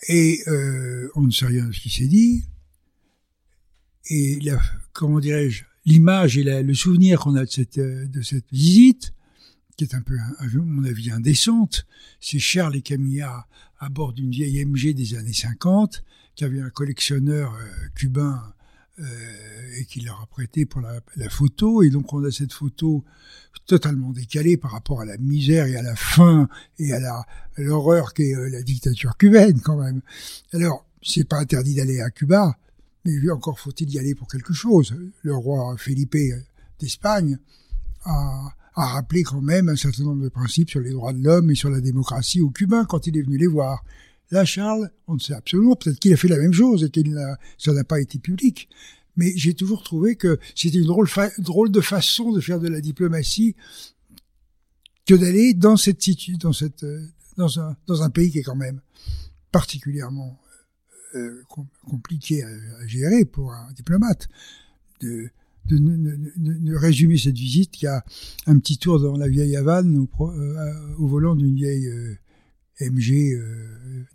Et 0.09 0.42
euh, 0.46 1.11
on 1.14 1.22
ne 1.22 1.30
sait 1.30 1.46
rien 1.46 1.66
de 1.66 1.72
ce 1.72 1.80
qui 1.80 1.90
s'est 1.90 2.07
dit. 2.07 2.44
Et 4.09 4.40
la, 4.40 4.61
comment 4.92 5.20
dirais-je, 5.20 5.64
l'image 5.84 6.38
et 6.38 6.42
la, 6.42 6.62
le 6.62 6.74
souvenir 6.74 7.20
qu'on 7.20 7.36
a 7.36 7.44
de 7.44 7.51
cette, 7.51 7.78
de 7.78 8.22
cette 8.22 8.51
visite, 8.51 9.12
qui 9.76 9.84
est 9.84 9.94
un 9.94 10.03
peu, 10.03 10.18
à 10.18 10.46
mon 10.55 10.84
avis, 10.84 11.11
indécente, 11.11 11.86
c'est 12.20 12.38
Charles 12.38 12.76
et 12.76 12.82
Camilla 12.82 13.46
à 13.78 13.88
bord 13.88 14.12
d'une 14.12 14.30
vieille 14.30 14.64
MG 14.64 14.92
des 14.92 15.14
années 15.14 15.32
50, 15.32 16.05
qui 16.34 16.44
avait 16.44 16.61
un 16.61 16.70
collectionneur 16.70 17.55
euh, 17.55 17.88
cubain 17.94 18.42
euh, 19.01 19.78
et 19.78 19.84
qui 19.84 20.01
leur 20.01 20.20
a 20.20 20.26
prêté 20.26 20.66
pour 20.66 20.82
la, 20.82 21.01
photo. 21.30 21.82
Et 21.82 21.90
donc 21.90 22.12
on 22.12 22.22
a 22.24 22.30
cette 22.30 22.53
photo 22.53 23.05
totalement 23.66 24.11
décalée 24.11 24.57
par 24.57 24.72
rapport 24.72 25.01
à 25.01 25.05
la 25.05 25.16
misère 25.16 25.66
et 25.66 25.76
à 25.76 25.82
la 25.82 25.96
faim 25.96 26.48
et 26.78 26.92
à 26.92 27.24
l'horreur 27.57 28.12
qu'est 28.12 28.34
euh, 28.34 28.51
la 28.51 28.62
dictature 28.62 29.16
cubaine 29.16 29.61
quand 29.61 29.76
même. 29.76 30.03
Alors 30.53 30.84
c'est 31.03 31.24
pas 31.24 31.38
interdit 31.38 31.74
d'aller 31.74 32.01
à 32.01 32.11
Cuba, 32.11 32.59
mais 33.05 33.30
encore 33.30 33.59
faut-il 33.59 33.90
y 33.90 33.98
aller 33.98 34.14
pour 34.14 34.28
quelque 34.28 34.53
chose. 34.53 34.94
Le 35.22 35.34
roi 35.34 35.76
Felipe 35.78 36.16
d'Espagne 36.78 37.38
a, 38.05 38.53
a 38.74 38.86
rappelé 38.86 39.22
quand 39.22 39.40
même 39.40 39.70
un 39.70 39.76
certain 39.76 40.03
nombre 40.03 40.24
de 40.24 40.28
principes 40.28 40.68
sur 40.68 40.80
les 40.80 40.90
droits 40.90 41.14
de 41.14 41.22
l'homme 41.22 41.51
et 41.51 41.55
sur 41.55 41.70
la 41.70 41.80
démocratie 41.80 42.42
aux 42.42 42.51
Cubains 42.51 42.84
quand 42.84 43.07
il 43.07 43.16
est 43.16 43.22
venu 43.22 43.38
les 43.38 43.46
voir. 43.46 43.82
Là, 44.31 44.45
Charles, 44.45 44.91
on 45.09 45.14
ne 45.14 45.18
sait 45.18 45.35
absolument. 45.35 45.76
Peut-être 45.76 45.99
qu'il 45.99 46.12
a 46.12 46.16
fait 46.16 46.28
la 46.28 46.39
même 46.39 46.53
chose 46.53 46.85
et 46.85 46.91
que 46.91 47.01
ça 47.59 47.72
n'a 47.72 47.85
pas 47.85 48.01
été 48.01 48.18
public. 48.18 48.68
Mais 49.16 49.33
j'ai 49.37 49.55
toujours 49.55 49.83
trouvé 49.83 50.16
que 50.16 50.39
c'était 50.55 50.78
une 50.78 50.87
drôle, 50.87 51.70
de 51.70 51.81
façon 51.81 52.33
de 52.33 52.41
faire 52.41 52.61
de 52.61 52.68
la 52.68 52.81
diplomatie 52.81 53.57
que 55.07 55.14
d'aller 55.14 55.55
dans 55.55 55.76
cette 55.76 56.09
dans 56.39 56.53
cette 56.53 56.87
dans 57.37 58.03
un 58.03 58.11
pays 58.11 58.31
qui 58.31 58.39
est 58.39 58.43
quand 58.43 58.57
même 58.57 58.81
particulièrement 59.51 60.39
euh, 61.16 61.43
compliqué 61.89 62.45
à, 62.45 62.87
gérer 62.87 63.24
pour 63.24 63.53
un 63.53 63.72
diplomate. 63.72 64.28
De, 65.01 65.31
de, 65.66 66.74
résumer 66.76 67.16
cette 67.16 67.37
visite 67.37 67.70
qui 67.72 67.87
a 67.87 68.05
un 68.47 68.59
petit 68.59 68.78
tour 68.78 69.01
dans 69.01 69.16
la 69.16 69.28
vieille 69.28 69.57
Havane 69.57 69.97
au, 69.97 70.31
euh, 70.31 70.72
volant 70.99 71.35
d'une 71.35 71.55
vieille 71.55 71.87
euh, 71.87 72.14
MG 72.81 73.37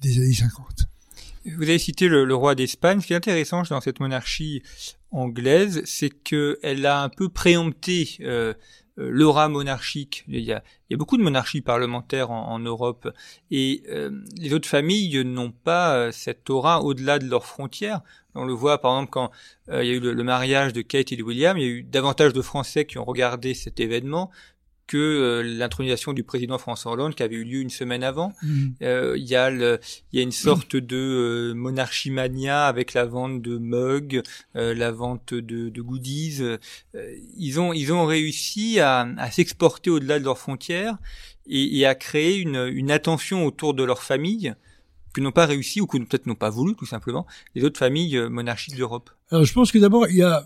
des 0.02 0.18
années 0.18 0.34
50. 0.34 0.88
Vous 1.46 1.64
avez 1.64 1.78
cité 1.78 2.08
le, 2.08 2.34
roi 2.34 2.56
d'Espagne. 2.56 3.02
Ce 3.02 3.08
qui 3.08 3.14
est 3.14 3.18
intéressant 3.18 3.62
dans 3.70 3.82
cette 3.82 4.00
monarchie 4.00 4.64
anglaise, 5.12 5.82
c'est 5.86 6.10
qu'elle 6.10 6.86
a 6.86 7.04
un 7.04 7.10
peu 7.10 7.30
préempté 7.30 8.18
euh, 8.22 8.54
euh, 8.98 9.10
l'aura 9.12 9.50
monarchique. 9.50 10.24
Il 10.28 10.40
y, 10.40 10.54
a, 10.54 10.64
beaucoup 10.92 11.18
de 11.18 11.24
monarchies 11.24 11.62
parlementaires 11.62 12.32
en, 12.32 12.60
Europe 12.60 13.10
et 13.52 13.84
euh, 13.90 14.22
les 14.38 14.54
autres 14.54 14.70
familles 14.70 15.24
n'ont 15.26 15.52
pas 15.52 15.96
euh, 15.96 16.12
cette 16.12 16.50
aura 16.50 16.82
au-delà 16.82 17.20
de 17.20 17.28
leurs 17.28 17.46
frontières. 17.46 18.02
On 18.36 18.46
le 18.46 18.54
voit 18.54 18.80
par 18.80 18.94
exemple 18.94 19.12
quand 19.12 19.32
il 19.70 19.86
y 19.86 19.92
a 19.92 19.94
eu 19.94 20.00
le, 20.00 20.14
le, 20.14 20.24
mariage 20.24 20.74
de 20.74 20.82
Kate 20.82 21.12
et 21.12 21.16
de 21.18 21.24
William, 21.24 21.58
il 21.58 21.64
y 21.64 21.66
a 21.66 21.70
eu 21.70 21.84
davantage 21.84 22.34
de 22.34 22.42
Français 22.42 22.86
qui 22.86 22.98
ont 22.98 23.06
regardé 23.06 23.54
cet 23.54 23.80
événement 23.80 24.30
que 24.88 24.98
euh, 24.98 25.42
l'intronisation 25.44 26.14
du 26.14 26.24
président 26.24 26.58
François 26.58 26.92
Hollande 26.92 27.16
qui 27.16 27.24
avait 27.24 27.36
eu 27.36 27.44
lieu 27.44 27.60
une 27.60 27.70
semaine 27.70 28.04
avant. 28.04 28.34
Mm. 28.44 28.68
Euh, 28.84 29.16
il 29.18 29.26
y 29.26 29.36
a 29.36 29.50
le, 29.50 29.80
il 30.12 30.18
y 30.18 30.20
a 30.20 30.24
une 30.24 30.32
sorte 30.32 30.76
de 30.76 30.96
euh, 30.96 31.54
monarchie 31.56 32.12
mania 32.12 32.68
avec 32.68 32.94
la 32.94 33.06
vente 33.06 33.42
de 33.42 33.58
mugs, 33.58 34.22
la 34.54 34.92
vente 34.92 35.34
de, 35.34 35.70
de 35.70 35.82
goodies. 35.82 36.42
ils 37.38 37.60
ont 37.60 37.74
ils 37.74 37.92
ont 37.92 38.06
réussi 38.06 38.80
à, 38.80 39.08
à 39.18 39.32
s'exporter 39.32 39.90
au-delà 39.90 40.20
de 40.20 40.24
leurs 40.24 40.38
frontières 40.38 40.98
et, 41.48 41.80
et, 41.80 41.86
à 41.86 41.96
créer 41.96 42.38
une, 42.38 42.68
une 42.74 42.92
attention 42.92 43.46
autour 43.46 43.74
de 43.74 43.84
leur 43.84 44.04
famille 44.04 44.54
que 45.14 45.22
n'ont 45.22 45.32
pas 45.32 45.46
réussi 45.46 45.82
ou 45.82 45.88
que 45.88 45.98
peut-être 45.98 46.26
n'ont 46.26 46.36
pas 46.36 46.50
voulu 46.50 46.76
tout 46.76 46.86
simplement 46.86 47.26
les 47.54 47.64
autres 47.64 47.80
familles 47.80 48.20
monarchiques 48.30 48.76
d'Europe. 48.76 49.10
Alors 49.32 49.46
je 49.46 49.54
pense 49.54 49.72
que 49.72 49.78
d'abord 49.78 50.08
il 50.10 50.18
y 50.18 50.24
a 50.24 50.46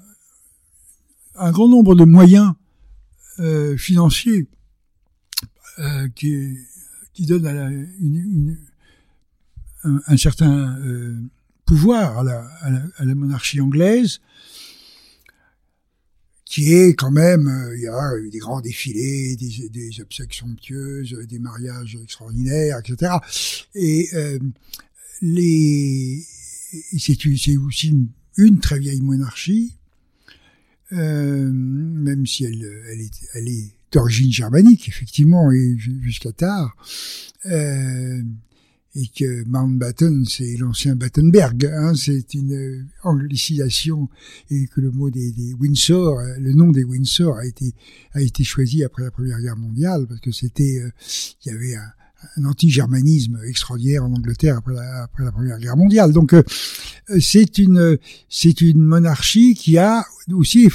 un 1.36 1.52
grand 1.52 1.68
nombre 1.68 1.96
de 1.96 2.04
moyens 2.06 2.54
euh, 3.40 3.78
financier 3.78 4.48
euh, 5.78 6.10
qui, 6.14 6.58
qui 7.14 7.26
donne 7.26 7.48
un, 9.84 10.18
certain 10.18 10.78
euh, 10.80 11.16
pouvoir 11.66 12.18
à 12.18 12.24
la, 12.24 13.16
monarchie 13.16 13.62
anglaise, 13.62 14.20
qui 16.44 16.74
est 16.74 16.96
quand 16.96 17.12
même, 17.12 17.72
il 17.78 17.84
y 17.84 17.88
a 17.88 18.18
eu 18.18 18.30
des 18.30 18.40
grands 18.40 18.60
défilés, 18.60 19.38
des, 19.38 20.02
obsèques 20.02 20.34
somptueuses, 20.34 21.14
des 21.30 21.40
mariages 21.40 21.96
extraordinaires, 21.96 22.80
etc. 22.80 23.14
Et 23.74 24.10
c'est 26.98 27.26
aussi 27.58 27.96
une, 28.36 28.60
très 28.60 28.80
vieille 28.80 29.02
monarchie 29.02 29.78
même 32.20 32.28
si 32.28 32.44
elle, 32.44 32.66
elle 33.34 33.48
est, 33.48 33.74
d'origine 33.92 34.32
germanique, 34.32 34.88
effectivement, 34.88 35.52
et 35.52 35.76
jusqu'à 36.02 36.32
tard. 36.32 36.78
Euh, 37.48 38.22
et 38.96 39.08
que 39.08 39.44
Mountbatten, 39.46 40.26
c'est 40.26 40.58
l'ancien 40.58 40.96
Battenberg, 40.96 41.66
hein, 41.66 41.94
c'est 41.96 42.34
une 42.34 42.88
anglicisation, 43.04 44.10
et 44.52 44.68
que 44.68 44.82
le 44.82 44.92
mot 44.92 45.10
des, 45.10 45.34
Windsor, 45.60 46.20
le 46.40 46.54
nom 46.54 46.72
des 46.72 46.84
Windsor 46.84 47.38
a 47.38 47.46
été 47.46 47.74
a 48.14 48.22
été 48.22 48.44
choisi 48.44 48.84
après 48.84 49.04
la 49.04 49.12
Première 49.12 49.40
Guerre 49.40 49.58
mondiale 49.58 50.06
parce 50.08 50.20
que 50.20 50.32
c'était, 50.32 50.82
euh, 50.84 50.92
y 51.46 51.50
avait 51.52 51.76
un, 51.76 51.92
un 52.38 52.46
anti-germanisme 52.46 53.40
extraordinaire 53.48 54.04
en 54.04 54.14
Angleterre 54.14 54.58
après 54.58 54.74
la, 54.74 55.32
Première 55.32 55.60
Guerre 55.60 55.78
mondiale. 55.78 56.12
Donc 56.12 56.34
euh, 56.34 56.44
c'est 57.20 57.58
une 57.58 57.98
c'est 58.30 58.62
une 58.62 58.82
monarchie 58.82 59.56
qui 59.56 59.78
a 59.78 60.06
aussi 60.32 60.70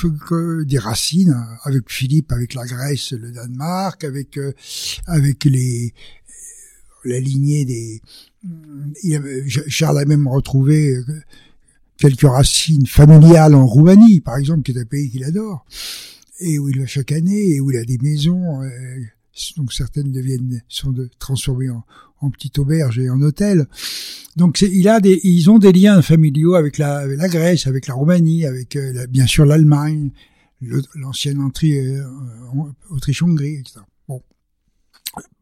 des 0.67 0.79
racines 0.79 1.37
avec 1.65 1.91
Philippe, 1.91 2.33
avec 2.33 2.55
la 2.55 2.67
Grèce, 2.67 3.13
le 3.13 3.31
Danemark, 3.31 4.05
avec 4.05 4.39
euh, 4.39 4.53
avec 5.07 5.45
les 5.45 5.93
la 7.05 7.21
lignée 7.21 7.65
des 7.65 8.01
Charles 9.69 9.99
a 9.99 10.05
même 10.05 10.27
retrouvé 10.27 10.97
euh, 10.97 11.05
quelques 11.99 12.23
racines 12.23 12.87
familiales 12.87 13.55
en 13.55 13.67
Roumanie, 13.67 14.21
par 14.21 14.37
exemple, 14.37 14.63
qui 14.63 14.73
est 14.73 14.81
un 14.81 14.87
pays 14.87 15.11
qu'il 15.11 15.25
adore, 15.25 15.67
et 16.41 16.59
où 16.59 16.69
il 16.69 16.81
va 16.81 16.87
chaque 16.87 17.13
année, 17.13 17.55
et 17.55 17.61
où 17.61 17.71
il 17.71 17.77
a 17.77 17.85
des 17.85 17.99
maisons 17.99 18.61
donc 19.57 19.73
certaines 19.73 20.13
deviennent 20.13 20.63
sont 20.69 20.93
de, 20.93 21.11
transformées 21.19 21.71
en, 21.71 21.85
en 22.21 22.31
petites 22.31 22.59
auberges 22.59 22.99
et 22.99 23.11
en 23.11 23.21
hôtels. 23.21 23.67
Donc 24.37 24.61
il 24.61 24.89
a 24.89 25.01
des, 25.01 25.21
ils 25.23 25.51
ont 25.51 25.59
des 25.59 25.73
liens 25.73 26.03
familiaux 26.03 26.55
avec 26.55 26.79
la, 26.79 26.99
avec 26.99 27.19
la 27.19 27.29
Grèce, 27.29 27.67
avec 27.67 27.87
la 27.87 27.95
Roumanie, 27.95 28.47
avec 28.47 28.77
euh, 28.77 29.07
bien 29.07 29.27
sûr 29.27 29.45
l'Allemagne, 29.45 30.11
l'ancienne 30.95 31.41
entrée 31.41 31.79
euh, 31.79 32.05
Autriche-Hongrie, 32.91 33.57
etc. 33.57 33.81
Bon, 34.09 34.23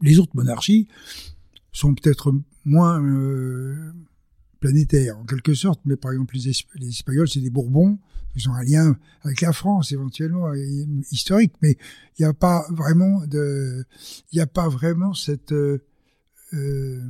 les 0.00 0.18
autres 0.18 0.34
monarchies 0.34 0.88
sont 1.72 1.94
peut-être 1.94 2.34
moins 2.64 3.02
euh, 3.02 3.92
planétaires 4.60 5.18
en 5.18 5.24
quelque 5.24 5.54
sorte, 5.54 5.80
mais 5.84 5.96
par 5.96 6.12
exemple 6.12 6.34
les 6.34 6.88
Espagnols 6.88 7.28
c'est 7.28 7.40
des 7.40 7.50
Bourbons, 7.50 7.98
ils 8.34 8.48
ont 8.48 8.54
un 8.54 8.62
lien 8.62 8.96
avec 9.22 9.40
la 9.40 9.52
France 9.52 9.92
éventuellement 9.92 10.52
historique, 11.10 11.52
mais 11.62 11.76
il 12.18 12.22
n'y 12.22 12.26
a 12.26 12.32
pas 12.32 12.64
vraiment 12.70 13.22
euh, 13.34 13.84
euh 16.54 17.00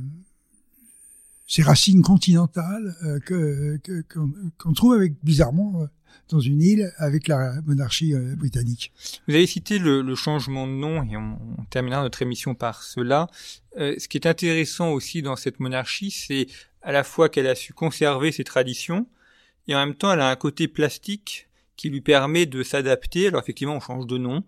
ces 1.45 1.61
racines 1.61 2.01
continentales 2.01 2.95
euh, 3.03 3.77
qu'on 4.59 4.73
trouve 4.73 5.07
bizarrement 5.21 5.81
euh, 5.81 5.85
dans 6.29 6.39
une 6.39 6.61
île 6.61 6.91
avec 6.97 7.27
la 7.27 7.61
monarchie 7.65 8.15
britannique. 8.37 8.91
Vous 9.27 9.35
avez 9.35 9.45
cité 9.45 9.77
le, 9.77 10.15
changement 10.15 10.65
de 10.65 10.71
nom 10.71 11.03
et 11.03 11.17
on, 11.17 11.37
terminera 11.69 12.01
notre 12.01 12.21
émission 12.21 12.55
par 12.55 12.81
cela. 12.81 13.27
ce 13.77 14.07
qui 14.07 14.17
est 14.17 14.25
intéressant 14.25 14.91
aussi 14.91 15.21
dans 15.21 15.35
cette 15.35 15.59
monarchie, 15.59 16.11
c'est 16.11 16.47
à 16.81 16.91
la 16.91 17.03
fois 17.03 17.29
qu'elle 17.29 17.47
a 17.47 17.55
su 17.55 17.73
conserver 17.73 18.31
ses 18.31 18.43
traditions, 18.43 19.05
et 19.67 19.75
en 19.75 19.79
même 19.79 19.95
temps 19.95 20.11
elle 20.11 20.21
a 20.21 20.29
un 20.29 20.35
côté 20.35 20.67
plastique 20.67 21.47
qui 21.75 21.89
lui 21.89 22.01
permet 22.01 22.45
de 22.45 22.63
s'adapter. 22.63 23.27
Alors 23.27 23.41
effectivement 23.41 23.75
on 23.75 23.79
change 23.79 24.07
de 24.07 24.17
nom, 24.17 24.43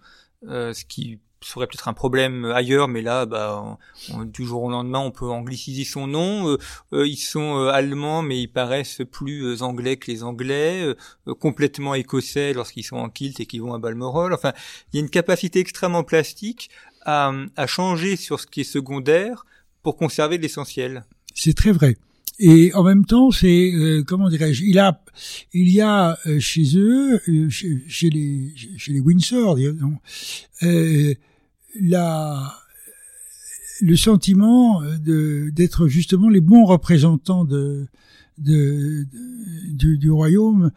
euh, 0.48 0.74
ce 0.74 0.86
qui 0.86 1.20
serait 1.42 1.68
peut-être 1.68 1.88
un 1.88 1.94
problème 1.94 2.46
ailleurs, 2.46 2.88
mais 2.88 3.02
là, 3.02 3.26
bah, 3.26 3.78
du 4.26 4.46
jour 4.46 4.64
au 4.64 4.70
lendemain, 4.70 5.00
on 5.00 5.12
peut 5.12 5.30
angliciser 5.30 5.84
son 5.84 6.08
nom. 6.08 6.50
Euh, 6.50 6.58
euh, 6.94 7.08
ils 7.08 7.18
sont 7.18 7.60
euh, 7.60 7.70
allemands, 7.70 8.22
mais 8.22 8.42
ils 8.42 8.48
paraissent 8.48 9.02
plus 9.12 9.44
euh, 9.44 9.62
anglais 9.62 9.98
que 9.98 10.10
les 10.10 10.24
Anglais, 10.24 10.96
complètement 11.40 11.94
écossais 11.94 12.54
lorsqu'ils 12.54 12.84
sont 12.84 12.98
en 12.98 13.10
kilt 13.10 13.40
et 13.40 13.46
qu'ils 13.46 13.62
vont 13.62 13.74
à 13.74 13.80
Balmoral. 13.80 14.34
Enfin, 14.34 14.54
il 14.92 14.98
y 14.98 15.00
a 15.00 15.04
une 15.04 15.10
capacité 15.10 15.60
extrêmement 15.60 16.04
plastique 16.04 16.70
à, 17.06 17.32
à 17.56 17.68
changer 17.68 18.16
sur 18.16 18.40
ce 18.40 18.48
qui 18.48 18.62
est 18.62 18.64
secondaire 18.64 19.46
pour 19.84 19.98
conserver 19.98 20.38
l'essentiel. 20.38 21.06
C'est 21.36 21.56
très 21.56 21.72
vrai. 21.72 21.96
Et 22.40 22.74
en 22.74 22.84
même 22.84 23.06
temps, 23.06 23.32
c'est 23.32 23.72
euh, 23.74 24.04
comment 24.04 24.30
dirais-je 24.30 24.64
Il 24.64 24.78
a, 24.78 25.02
il 25.54 25.70
y 25.70 25.82
a 25.82 26.18
euh, 26.26 26.40
chez 26.40 26.78
eux, 26.78 27.22
euh, 27.30 27.50
chez, 27.50 28.10
les 28.10 28.54
chez 28.78 28.92
les 28.92 29.00
Windsor, 29.00 29.58
euh, 30.64 31.14
la 31.82 32.54
le 33.82 33.96
sentiment 33.96 34.82
de 34.82 35.50
d'être 35.54 35.88
justement 35.88 36.30
les 36.30 36.42
bons 36.42 36.66
représentants 36.66 37.46
de, 37.46 37.88
de, 38.38 39.06
de 39.06 39.74
du, 39.74 39.98
du, 39.98 40.12
royaume 40.12 40.72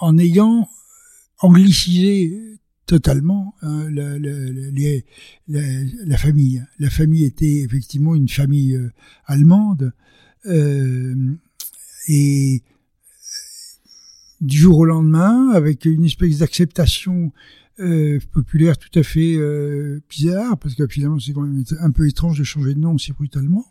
en 0.00 0.18
ayant 0.18 0.68
anglicisé 1.40 2.58
totalement 2.94 3.56
hein, 3.62 3.90
la, 3.90 4.20
la, 4.20 4.30
la, 6.06 6.16
famille. 6.16 6.64
La 6.78 6.90
famille 6.90 7.24
était 7.24 7.62
effectivement 7.62 8.14
une 8.14 8.28
famille 8.28 8.76
euh, 8.76 8.92
allemande 9.26 9.92
euh, 10.46 11.32
et 12.06 12.62
du 14.40 14.56
jour 14.56 14.78
au 14.78 14.84
lendemain, 14.84 15.50
avec 15.50 15.86
une 15.86 16.04
espèce 16.04 16.38
d'acceptation 16.38 17.32
euh, 17.80 18.20
populaire 18.32 18.78
tout 18.78 18.96
à 18.96 19.02
fait 19.02 19.36
bizarre, 20.08 20.56
parce 20.58 20.76
que 20.76 20.86
finalement 20.86 21.18
c'est 21.18 21.32
quand 21.32 21.42
même 21.42 21.64
un 21.80 21.90
peu 21.90 22.06
étrange 22.06 22.38
de 22.38 22.44
changer 22.44 22.74
de 22.74 22.78
nom 22.78 22.94
aussi 22.94 23.12
brutalement. 23.12 23.66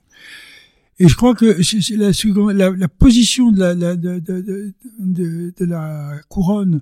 Et 0.99 1.07
je 1.07 1.15
crois 1.15 1.33
que 1.33 1.45
la, 1.45 2.87
position 2.89 3.53
de 3.53 3.59
la 5.65 6.19
couronne 6.27 6.81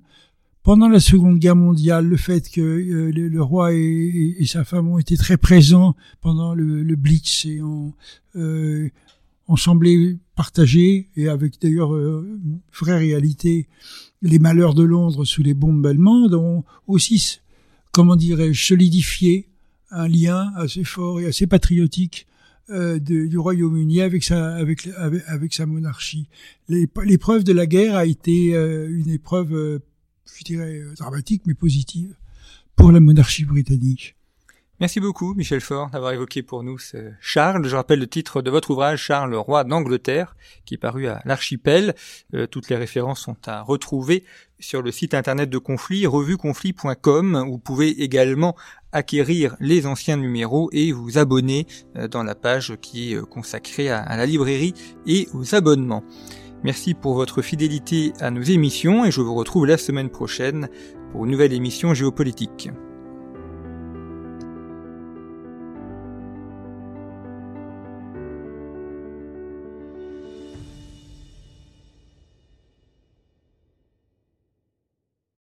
pendant 0.64 0.88
la 0.88 1.00
Seconde 1.00 1.40
Guerre 1.40 1.56
mondiale, 1.56 2.08
le 2.08 2.18
fait 2.18 2.50
que 2.50 2.62
euh, 2.62 3.12
le, 3.12 3.42
roi 3.42 3.74
et, 3.74 4.46
sa 4.46 4.64
femme 4.64 4.88
ont 4.88 5.00
été 5.00 5.18
très 5.18 5.38
présents 5.38 5.96
pendant 6.22 6.54
le, 6.54 6.96
Blitz 6.96 7.46
et 7.46 7.62
ont, 7.62 7.94
euh, 8.36 8.90
ont 9.48 9.56
semblé 9.56 10.18
partager, 10.36 11.10
et 11.16 11.30
avec 11.30 11.60
d'ailleurs 11.62 11.94
euh, 11.94 12.40
vraie 12.80 12.98
réalité, 12.98 13.68
les 14.22 14.40
malheurs 14.40 14.76
de 14.76 14.84
Londres 14.84 15.26
sous 15.26 15.42
les 15.42 15.56
bombes 15.56 15.86
allemandes, 15.86 16.36
ont 16.36 16.64
aussi, 16.88 17.40
comment 17.92 18.16
dirais-je, 18.16 18.64
solidifié 18.64 19.48
un 19.90 20.08
lien 20.08 20.52
assez 20.56 20.84
fort 20.84 21.20
et 21.20 21.26
assez 21.26 21.48
patriotique 21.48 22.28
euh, 22.70 23.00
du 23.00 23.38
Royaume-Uni 23.38 24.00
avec 24.00 24.24
sa, 24.24 25.66
monarchie. 25.66 26.28
L'épreuve 26.70 27.44
de 27.44 27.52
la 27.52 27.66
guerre 27.66 27.96
a 27.96 28.06
été 28.06 28.54
une 28.54 29.10
épreuve 29.10 29.82
je 30.38 30.44
dirais, 30.44 30.80
euh, 30.80 30.94
dramatique, 30.96 31.44
mais 31.46 31.54
positive 31.54 32.16
pour 32.76 32.92
la 32.92 33.00
monarchie 33.00 33.46
britannique. 33.46 34.16
Merci 34.82 35.00
beaucoup, 35.00 35.36
Michel 35.36 35.62
Faure, 35.62 35.92
d'avoir 35.92 36.12
évoqué 36.12 36.42
pour 36.42 36.64
nous 36.64 36.80
ce 36.80 37.12
Charles. 37.20 37.68
Je 37.68 37.76
rappelle 37.76 38.00
le 38.00 38.08
titre 38.08 38.42
de 38.42 38.50
votre 38.50 38.72
ouvrage, 38.72 39.00
Charles, 39.04 39.36
roi 39.36 39.64
d'Angleterre, 39.64 40.36
qui 40.66 40.74
est 40.74 40.80
paru 40.80 41.06
à 41.06 41.22
l'Archipel. 41.24 41.94
Euh, 42.34 42.48
toutes 42.48 42.68
les 42.70 42.76
références 42.76 43.20
sont 43.20 43.38
à 43.46 43.62
retrouver 43.62 44.24
sur 44.60 44.82
le 44.82 44.92
site 44.92 45.14
internet 45.14 45.52
de 45.52 45.58
Conflit, 45.60 46.08
revueconflit.com. 46.08 47.46
Vous 47.48 47.60
pouvez 47.60 48.02
également 48.02 48.56
acquérir 48.92 49.56
les 49.60 49.86
anciens 49.86 50.18
numéros 50.18 50.68
et 50.74 50.92
vous 50.92 51.20
abonner 51.20 51.68
euh, 51.96 52.08
dans 52.08 52.24
la 52.24 52.34
page 52.34 52.76
qui 52.82 53.14
est 53.14 53.22
consacrée 53.22 53.92
à 53.92 54.18
la 54.18 54.26
librairie 54.26 54.74
et 55.06 55.28
aux 55.36 55.54
abonnements. 55.54 56.04
Merci 56.64 56.94
pour 56.94 57.16
votre 57.16 57.42
fidélité 57.42 58.14
à 58.20 58.30
nos 58.30 58.44
émissions 58.44 59.04
et 59.06 59.12
je 59.12 59.22
vous 59.22 59.34
retrouve 59.34 59.66
la 59.66 59.78
semaine 59.78 60.10
prochaine 60.10 60.70
pour 61.12 61.26
une 61.26 61.32
nouvelle 61.32 61.54
émission 61.54 61.94
géopolitique. 61.94 62.70